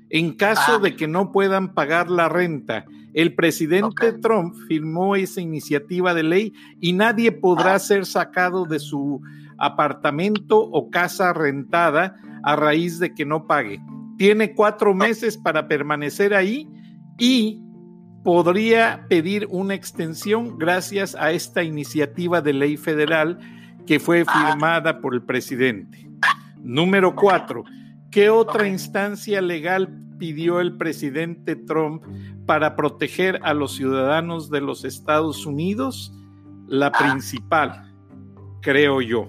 en 0.10 0.34
caso 0.34 0.80
de 0.80 0.96
que 0.96 1.08
no 1.08 1.32
puedan 1.32 1.74
pagar 1.74 2.12
la 2.12 2.30
renta. 2.30 2.86
El 3.14 3.34
presidente 3.34 4.14
Trump 4.14 4.56
firmó 4.68 5.16
esa 5.16 5.42
iniciativa 5.42 6.14
de 6.14 6.24
ley 6.24 6.54
y 6.80 6.94
nadie 6.94 7.32
podrá 7.32 7.80
ser 7.80 8.06
sacado 8.06 8.66
de 8.66 8.80
su 8.80 9.22
apartamento 9.66 10.60
o 10.60 10.90
casa 10.90 11.34
rentada 11.34 12.16
a 12.44 12.56
raíz 12.56 13.00
de 13.00 13.14
que 13.14 13.26
no 13.26 13.48
pague. 13.48 13.82
Tiene 14.18 14.54
cuatro 14.54 14.94
meses 14.94 15.38
para 15.38 15.68
permanecer 15.68 16.34
ahí 16.34 16.70
y 17.18 17.62
podría 18.24 19.06
pedir 19.10 19.48
una 19.50 19.74
extensión 19.74 20.58
gracias 20.58 21.16
a 21.16 21.32
esta 21.32 21.64
iniciativa 21.64 22.42
de 22.42 22.54
ley 22.54 22.78
federal 22.78 23.40
que 23.86 24.00
fue 24.00 24.26
firmada 24.26 25.02
por 25.02 25.14
el 25.14 25.24
presidente. 25.24 26.10
Número 26.62 27.16
cuatro, 27.16 27.66
¿qué 28.12 28.30
otra 28.30 28.68
instancia 28.68 29.42
legal 29.42 29.90
pidió 30.18 30.62
el 30.62 30.78
presidente 30.78 31.58
Trump 31.58 32.04
para 32.46 32.76
proteger 32.76 33.40
a 33.44 33.54
los 33.54 33.76
ciudadanos 33.76 34.50
de 34.50 34.62
los 34.62 34.86
Estados 34.86 35.46
Unidos? 35.46 36.14
La 36.68 36.92
principal, 36.92 37.94
creo 38.62 39.02
yo. 39.02 39.28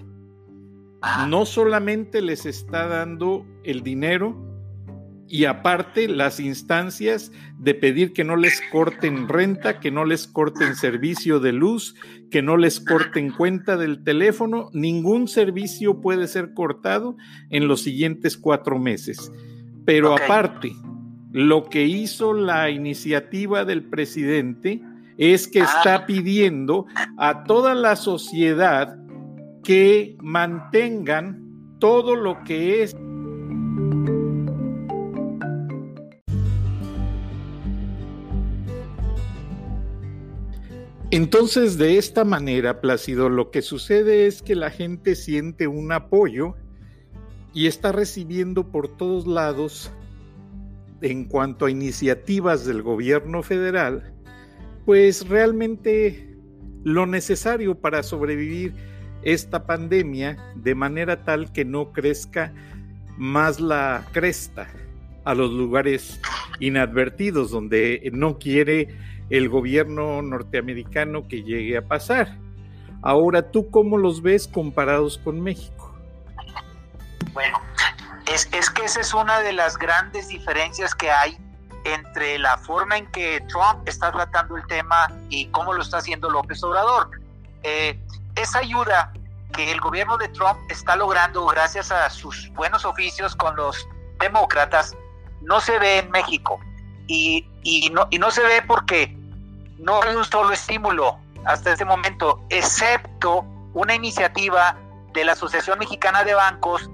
No 1.29 1.47
solamente 1.47 2.23
les 2.23 2.47
está 2.47 2.87
dando 2.87 3.47
el 3.65 3.83
dinero, 3.83 4.55
y 5.27 5.47
aparte 5.47 6.07
las 6.07 6.39
instancias 6.39 7.33
de 7.59 7.75
pedir 7.75 8.13
que 8.13 8.25
no 8.25 8.37
les 8.37 8.61
corten 8.71 9.29
renta, 9.29 9.81
que 9.81 9.91
no 9.91 10.05
les 10.05 10.27
corten 10.27 10.77
servicio 10.77 11.41
de 11.41 11.53
luz, 11.53 11.95
que 12.31 12.43
no 12.43 12.57
les 12.57 12.79
corten 12.79 13.31
cuenta 13.31 13.77
del 13.77 14.05
teléfono, 14.05 14.71
ningún 14.73 15.27
servicio 15.29 16.01
puede 16.01 16.29
ser 16.29 16.53
cortado 16.55 17.17
en 17.51 17.69
los 17.69 17.83
siguientes 17.83 18.37
cuatro 18.37 18.79
meses. 18.79 19.33
Pero 19.85 20.15
aparte, 20.15 20.73
lo 21.33 21.65
que 21.69 21.85
hizo 21.85 22.33
la 22.33 22.71
iniciativa 22.71 23.65
del 23.65 23.83
presidente 23.83 24.83
es 25.17 25.49
que 25.49 25.61
está 25.61 25.97
ah. 25.97 26.07
pidiendo 26.07 26.87
a 27.19 27.45
toda 27.45 27.75
la 27.75 27.97
sociedad 27.97 28.97
que 29.65 30.17
mantengan 30.21 31.77
todo 31.81 32.15
lo 32.15 32.45
que 32.45 32.83
es. 32.83 32.95
Entonces, 41.11 41.79
de 41.79 41.97
esta 41.97 42.25
manera, 42.25 42.81
Plácido, 42.81 43.29
lo 43.29 43.51
que 43.51 43.63
sucede 43.63 44.27
es 44.27 44.43
que 44.43 44.55
la 44.55 44.71
gente 44.71 45.15
siente 45.15 45.67
un 45.67 45.93
apoyo 45.93 46.55
y 47.53 47.67
está 47.67 47.93
recibiendo 47.93 48.71
por 48.71 48.97
todos 48.97 49.27
lados, 49.27 49.93
en 51.01 51.25
cuanto 51.27 51.67
a 51.67 51.71
iniciativas 51.71 52.67
del 52.67 52.83
gobierno 52.83 53.43
federal, 53.43 54.13
pues 54.85 55.29
realmente 55.29 56.37
lo 56.83 57.07
necesario 57.07 57.81
para 57.81 58.03
sobrevivir 58.03 58.75
esta 59.25 59.65
pandemia 59.67 60.37
de 60.55 60.75
manera 60.75 61.25
tal 61.25 61.53
que 61.53 61.65
no 61.65 61.93
crezca 61.93 62.53
más 63.17 63.61
la 63.61 64.05
cresta 64.13 64.69
a 65.25 65.35
los 65.35 65.51
lugares 65.51 66.21
inadvertidos 66.61 67.51
donde 67.51 68.11
no 68.13 68.39
quiere 68.39 68.97
el 69.31 69.49
gobierno 69.49 70.23
norteamericano 70.23 71.27
que 71.27 71.43
llegue 71.43 71.77
a 71.77 71.83
pasar. 71.83 72.37
Ahora, 73.03 73.51
¿tú 73.51 73.71
cómo 73.71 73.99
los 73.99 74.23
ves 74.23 74.49
comparados 74.49 75.19
con 75.19 75.41
México? 75.41 75.95
Bueno, 77.33 77.61
es, 78.33 78.47
que 78.47 78.85
esa 78.85 79.01
es 79.01 79.13
una 79.13 79.41
de 79.41 79.53
las 79.53 79.77
grandes 79.77 80.29
diferencias 80.29 80.95
que 80.95 81.11
hay 81.11 81.37
entre 81.85 82.39
la 82.39 82.57
forma 82.59 82.97
en 82.97 83.07
que 83.11 83.43
Trump 83.49 83.87
está 83.87 84.11
tratando 84.11 84.57
el 84.57 84.67
tema 84.67 85.13
y 85.29 85.47
cómo 85.47 85.75
lo 85.75 85.83
está 85.83 85.99
haciendo 85.99 86.31
López 86.31 86.63
Obrador. 86.63 87.11
Eh, 87.63 87.99
esa 88.37 88.59
ayuda 88.61 89.13
que 89.53 89.71
el 89.71 89.81
gobierno 89.81 90.17
de 90.17 90.29
Trump 90.29 90.59
está 90.69 90.97
logrando 90.97 91.47
gracias 91.47 91.93
a 91.93 92.11
sus 92.11 92.51
buenos 92.55 92.85
oficios 92.85 93.37
con 93.37 93.55
los 93.57 93.89
demócratas 94.19 94.97
no 95.43 95.61
se 95.61 95.79
ve 95.79 95.99
en 95.99 96.11
México. 96.11 96.59
Y, 97.07 97.47
y, 97.63 97.91
no, 97.91 98.07
y 98.11 98.19
no 98.19 98.31
se 98.31 98.43
ve 98.43 98.63
porque 98.67 99.15
no 99.79 100.03
hay 100.03 100.17
un 100.17 100.25
solo 100.25 100.53
estímulo 100.53 101.19
hasta 101.45 101.73
este 101.73 101.85
momento, 101.85 102.43
excepto 102.49 103.45
una 103.75 103.95
iniciativa 103.95 104.77
de 105.13 105.25
la 105.25 105.33
Asociación 105.33 105.79
Mexicana 105.79 106.25
de 106.25 106.35
Bancos, 106.35 106.91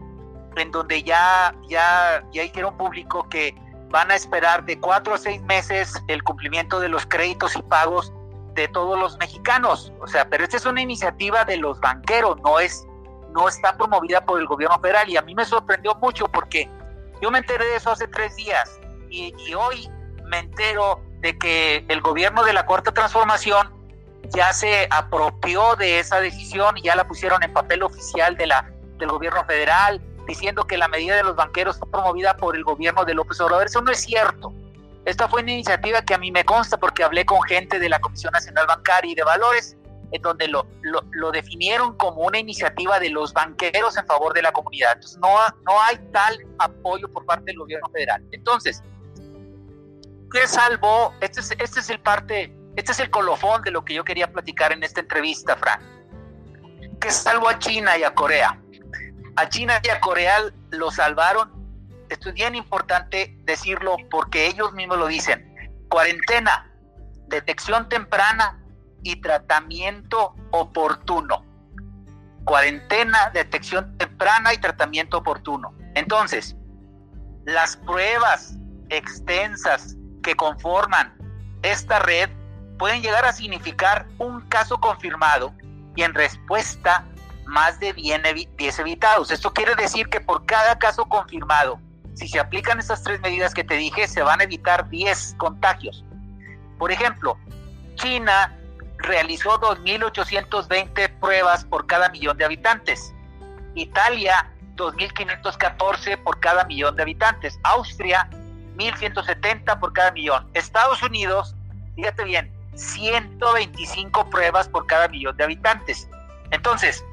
en 0.57 0.73
donde 0.73 1.03
ya, 1.05 1.55
ya, 1.69 2.25
ya 2.33 2.43
hicieron 2.43 2.77
público 2.77 3.29
que 3.29 3.55
van 3.91 4.11
a 4.11 4.17
esperar 4.17 4.65
de 4.65 4.79
cuatro 4.79 5.15
a 5.15 5.19
seis 5.19 5.41
meses 5.43 5.95
el 6.09 6.23
cumplimiento 6.25 6.81
de 6.81 6.89
los 6.89 7.07
créditos 7.07 7.57
y 7.57 7.63
pagos 7.63 8.13
de 8.55 8.69
todos 8.69 8.99
los 8.99 9.19
mexicanos. 9.19 9.93
O 10.01 10.07
sea, 10.07 10.29
pero 10.29 10.45
esta 10.45 10.57
es 10.57 10.67
una 10.67 10.81
iniciativa 10.81 11.45
de 11.45 11.57
los 11.57 11.81
banqueros, 11.81 12.41
no 12.43 12.59
es, 12.61 12.87
no 13.33 13.49
está 13.49 13.77
promovida 13.77 14.25
por 14.25 14.41
el 14.41 14.47
gobierno 14.47 14.79
federal. 14.81 15.09
Y 15.09 15.17
a 15.17 15.23
mí 15.23 15.35
me 15.35 15.45
sorprendió 15.45 15.95
mucho 15.97 16.27
porque 16.29 16.69
yo 17.21 17.31
me 17.31 17.39
enteré 17.39 17.65
de 17.65 17.77
eso 17.77 17.91
hace 17.91 18.09
tres 18.09 18.35
días 18.37 18.81
y, 19.11 19.35
hoy 19.55 19.91
me 20.27 20.39
entero 20.39 21.01
de 21.21 21.37
que 21.37 21.85
el 21.89 22.01
gobierno 22.01 22.45
de 22.45 22.53
la 22.53 22.65
Cuarta 22.65 22.93
Transformación 22.93 23.73
ya 24.29 24.53
se 24.53 24.87
apropió 24.91 25.75
de 25.77 25.99
esa 25.99 26.21
decisión 26.21 26.79
y 26.79 26.83
ya 26.83 26.95
la 26.95 27.07
pusieron 27.07 27.43
en 27.43 27.53
papel 27.53 27.83
oficial 27.83 28.37
de 28.37 28.47
la, 28.47 28.71
del 28.99 29.09
gobierno 29.09 29.45
federal, 29.45 30.01
diciendo 30.27 30.65
que 30.65 30.79
la 30.79 30.87
medida 30.87 31.17
de 31.17 31.25
los 31.25 31.35
banqueros 31.35 31.79
fue 31.79 31.91
promovida 31.91 32.37
por 32.37 32.55
el 32.55 32.63
gobierno 32.63 33.05
de 33.05 33.15
López 33.15 33.41
Obrador. 33.41 33.67
Eso 33.67 33.83
no 33.83 33.91
es 33.91 34.01
cierto. 34.01 34.53
Esta 35.05 35.29
fue 35.29 35.43
una 35.43 35.53
iniciativa 35.53 36.03
que 36.03 36.15
a 36.15 36.19
mí 36.19 36.31
me 36.31 36.45
consta 36.45 36.77
porque 36.77 37.03
hablé 37.03 37.25
con 37.25 37.43
gente 37.43 37.79
de 37.79 37.89
la 37.89 38.01
Comisión 38.01 38.33
Nacional 38.33 38.67
Bancaria 38.67 39.13
y 39.13 39.15
de 39.15 39.25
Valores, 39.25 39.77
en 40.13 40.23
donde 40.23 40.49
lo, 40.49 40.67
lo, 40.83 41.31
definieron 41.31 41.97
como 41.97 42.23
una 42.23 42.39
iniciativa 42.39 42.99
de 42.99 43.11
los 43.11 43.33
banqueros 43.33 43.97
en 43.97 44.07
favor 44.07 44.35
de 44.35 44.43
la 44.43 44.53
comunidad. 44.53 44.93
Entonces, 44.95 45.19
no, 45.19 45.29
no 45.65 45.81
hay 45.83 45.97
tal 46.13 46.39
apoyo 46.59 47.09
por 47.09 47.25
parte 47.25 47.45
del 47.47 47.59
gobierno 47.59 47.89
federal. 47.91 48.23
Entonces, 48.33 48.83
¿qué 50.33 50.47
salvó? 50.47 51.15
Este 51.21 51.41
es, 51.41 51.51
este 51.53 51.81
es 51.81 51.91
el 51.91 52.01
parte, 52.01 52.55
este 52.77 52.93
es 52.93 53.01
el 53.01 53.11
colofón 53.11 53.63
de 53.63 53.71
lo 53.71 53.85
que 53.85 53.95
yo 53.95 54.05
quería 54.05 54.31
platicar 54.33 54.73
en 54.73 54.83
esta 54.83 55.01
entrevista, 55.01 55.57
Fran. 55.57 55.81
¿Qué 57.01 57.11
salvó 57.11 57.49
a 57.49 57.59
China 57.59 57.97
y 57.97 58.03
a 58.03 58.15
Corea? 58.15 58.61
A 59.37 59.49
China 59.49 59.81
y 59.83 59.89
a 59.89 60.01
Corea 60.01 60.39
lo 60.71 60.91
salvaron. 60.91 61.60
Esto 62.11 62.31
es 62.31 62.35
bien 62.35 62.57
importante 62.57 63.37
decirlo 63.45 63.97
porque 64.11 64.49
ellos 64.49 64.73
mismos 64.73 64.99
lo 64.99 65.07
dicen. 65.07 65.55
Cuarentena, 65.89 66.69
detección 67.29 67.89
temprana 67.89 68.61
y 69.05 69.17
tratamiento 69.21 70.35
oportuno. 70.51 71.45
Cuarentena, 72.45 73.31
detección 73.31 73.97
temprana 73.97 74.53
y 74.53 74.59
tratamiento 74.59 75.19
oportuno. 75.19 75.73
Entonces, 75.95 76.57
las 77.45 77.77
pruebas 77.77 78.57
extensas 78.89 79.97
que 80.25 80.35
conforman 80.35 81.17
esta 81.63 82.01
red 82.01 82.29
pueden 82.77 83.03
llegar 83.03 83.25
a 83.25 83.33
significar 83.33 84.07
un 84.19 84.41
caso 84.49 84.81
confirmado 84.81 85.55
y 85.95 86.03
en 86.03 86.13
respuesta 86.15 87.05
más 87.47 87.79
de 87.79 87.93
10 87.93 88.79
evitados. 88.81 89.31
Esto 89.31 89.53
quiere 89.53 89.77
decir 89.77 90.09
que 90.09 90.21
por 90.21 90.45
cada 90.47 90.79
caso 90.79 91.05
confirmado, 91.07 91.81
si 92.15 92.29
se 92.29 92.41
aplican 92.41 92.79
estas 92.79 93.03
tres 93.03 93.21
medidas 93.21 93.55
que 93.55 93.65
te 93.65 93.75
dije, 93.75 94.07
se 94.09 94.23
van 94.23 94.41
a 94.41 94.45
evitar 94.45 94.89
10 94.89 95.35
contagios. 95.39 96.05
Por 96.79 96.93
ejemplo, 96.93 97.39
China 97.95 98.57
realizó 98.99 99.61
2.820 99.61 101.19
pruebas 101.21 101.65
por 101.65 101.87
cada 101.87 102.09
millón 102.11 102.37
de 102.37 102.45
habitantes. 102.45 103.15
Italia 103.75 104.51
2.514 104.77 106.23
por 106.23 106.41
cada 106.41 106.65
millón 106.65 106.97
de 106.97 107.03
habitantes. 107.03 107.59
Austria 107.63 108.29
1.170 108.77 109.79
por 109.79 109.93
cada 109.93 110.11
millón. 110.13 110.49
Estados 110.55 111.03
Unidos, 111.03 111.55
fíjate 111.97 112.25
bien, 112.25 112.51
125 112.75 114.31
pruebas 114.31 114.69
por 114.69 114.87
cada 114.87 115.09
millón 115.09 115.37
de 115.37 115.45
habitantes. 115.45 116.09
Entonces, 116.51 117.05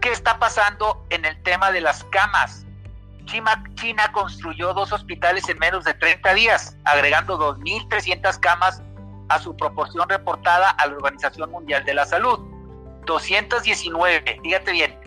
¿qué 0.00 0.10
está 0.10 0.38
pasando 0.38 1.04
en 1.10 1.24
el 1.24 1.40
tema 1.42 1.70
de 1.70 1.80
las 1.80 2.04
camas? 2.04 2.63
China, 3.26 4.12
construyó 4.12 4.72
dos 4.74 4.92
hospitales 4.92 5.48
en 5.48 5.58
menos 5.58 5.84
de 5.84 5.94
30 5.94 6.34
días, 6.34 6.76
agregando 6.84 7.38
2.300 7.38 8.38
camas 8.40 8.82
a 9.28 9.38
su 9.38 9.56
proporción 9.56 10.08
reportada 10.08 10.70
a 10.70 10.86
la 10.86 10.94
Organización 10.94 11.50
Mundial 11.50 11.84
de 11.84 11.94
la 11.94 12.06
Salud. 12.06 12.38
219, 13.06 14.40
fíjate 14.42 14.72
bien, 14.72 14.98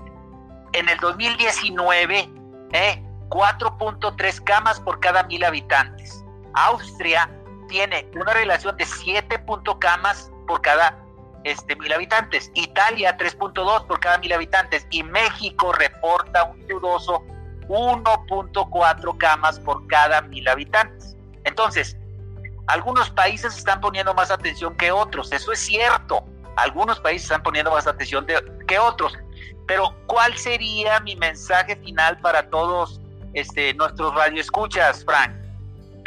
en 0.73 0.89
el 0.89 0.97
2019, 0.99 2.29
eh, 2.73 3.03
4.3 3.29 4.43
camas 4.43 4.79
por 4.79 4.99
cada 4.99 5.23
mil 5.23 5.43
habitantes. 5.43 6.23
Austria 6.53 7.29
tiene 7.67 8.09
una 8.15 8.33
relación 8.33 8.75
de 8.77 8.85
7. 8.85 9.43
camas 9.79 10.31
por 10.47 10.61
cada 10.61 10.97
este, 11.43 11.75
mil 11.75 11.91
habitantes. 11.93 12.51
Italia 12.55 13.17
3.2 13.17 13.85
por 13.85 13.99
cada 13.99 14.17
mil 14.19 14.33
habitantes. 14.33 14.87
Y 14.89 15.03
México 15.03 15.71
reporta 15.73 16.43
un 16.45 16.67
dudoso 16.67 17.23
1.4 17.67 19.17
camas 19.17 19.59
por 19.59 19.85
cada 19.87 20.21
mil 20.21 20.47
habitantes. 20.47 21.15
Entonces, 21.43 21.97
algunos 22.67 23.09
países 23.09 23.57
están 23.57 23.79
poniendo 23.79 24.13
más 24.13 24.31
atención 24.31 24.75
que 24.75 24.91
otros, 24.91 25.31
eso 25.31 25.51
es 25.51 25.59
cierto. 25.59 26.23
Algunos 26.57 26.99
países 26.99 27.23
están 27.23 27.43
poniendo 27.43 27.71
más 27.71 27.85
atención 27.85 28.25
que 28.67 28.79
otros. 28.79 29.17
Pero, 29.67 29.93
¿cuál 30.07 30.35
sería 30.37 30.99
mi 31.01 31.15
mensaje 31.15 31.75
final 31.75 32.17
para 32.19 32.49
todos 32.49 33.01
este, 33.33 33.73
nuestros 33.73 34.15
radioescuchas, 34.15 35.03
Frank? 35.05 35.35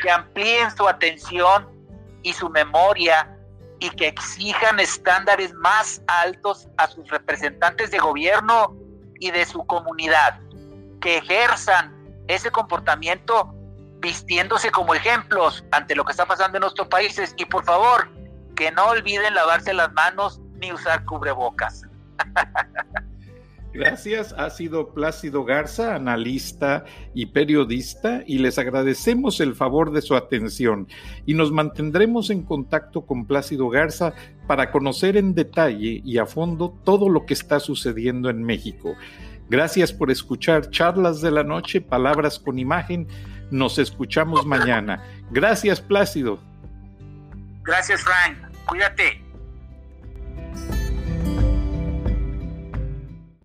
Que 0.02 0.10
amplíen 0.10 0.74
su 0.74 0.88
atención 0.88 1.68
y 2.22 2.32
su 2.32 2.48
memoria 2.48 3.36
y 3.78 3.90
que 3.90 4.08
exijan 4.08 4.80
estándares 4.80 5.52
más 5.54 6.02
altos 6.06 6.68
a 6.78 6.86
sus 6.88 7.08
representantes 7.08 7.90
de 7.90 7.98
gobierno 7.98 8.76
y 9.18 9.30
de 9.30 9.44
su 9.44 9.64
comunidad, 9.66 10.38
que 11.00 11.18
ejerzan 11.18 11.94
ese 12.28 12.50
comportamiento 12.50 13.54
vistiéndose 14.00 14.70
como 14.70 14.94
ejemplos 14.94 15.64
ante 15.72 15.94
lo 15.94 16.04
que 16.04 16.12
está 16.12 16.26
pasando 16.26 16.56
en 16.58 16.62
nuestros 16.62 16.88
países 16.88 17.34
y 17.36 17.44
por 17.44 17.64
favor, 17.64 18.08
que 18.56 18.70
no 18.72 18.86
olviden 18.86 19.34
lavarse 19.34 19.74
las 19.74 19.92
manos 19.92 20.40
ni 20.60 20.72
usar 20.72 21.04
cubrebocas. 21.04 21.82
Gracias, 23.72 24.34
ha 24.36 24.50
sido 24.50 24.92
Plácido 24.94 25.44
Garza, 25.44 25.94
analista 25.94 26.84
y 27.14 27.26
periodista, 27.26 28.24
y 28.26 28.38
les 28.38 28.58
agradecemos 28.58 29.38
el 29.38 29.54
favor 29.54 29.92
de 29.92 30.02
su 30.02 30.16
atención 30.16 30.88
y 31.24 31.34
nos 31.34 31.52
mantendremos 31.52 32.30
en 32.30 32.42
contacto 32.42 33.06
con 33.06 33.26
Plácido 33.26 33.68
Garza 33.68 34.12
para 34.48 34.72
conocer 34.72 35.16
en 35.16 35.36
detalle 35.36 36.02
y 36.04 36.18
a 36.18 36.26
fondo 36.26 36.74
todo 36.82 37.08
lo 37.08 37.26
que 37.26 37.34
está 37.34 37.60
sucediendo 37.60 38.28
en 38.28 38.42
México. 38.42 38.96
Gracias 39.50 39.92
por 39.92 40.12
escuchar 40.12 40.70
Charlas 40.70 41.20
de 41.20 41.32
la 41.32 41.42
Noche, 41.42 41.80
Palabras 41.80 42.38
con 42.38 42.60
Imagen. 42.60 43.08
Nos 43.50 43.80
escuchamos 43.80 44.46
mañana. 44.46 45.02
Gracias, 45.32 45.80
Plácido. 45.80 46.38
Gracias, 47.64 48.00
Frank. 48.00 48.38
Cuídate. 48.66 49.29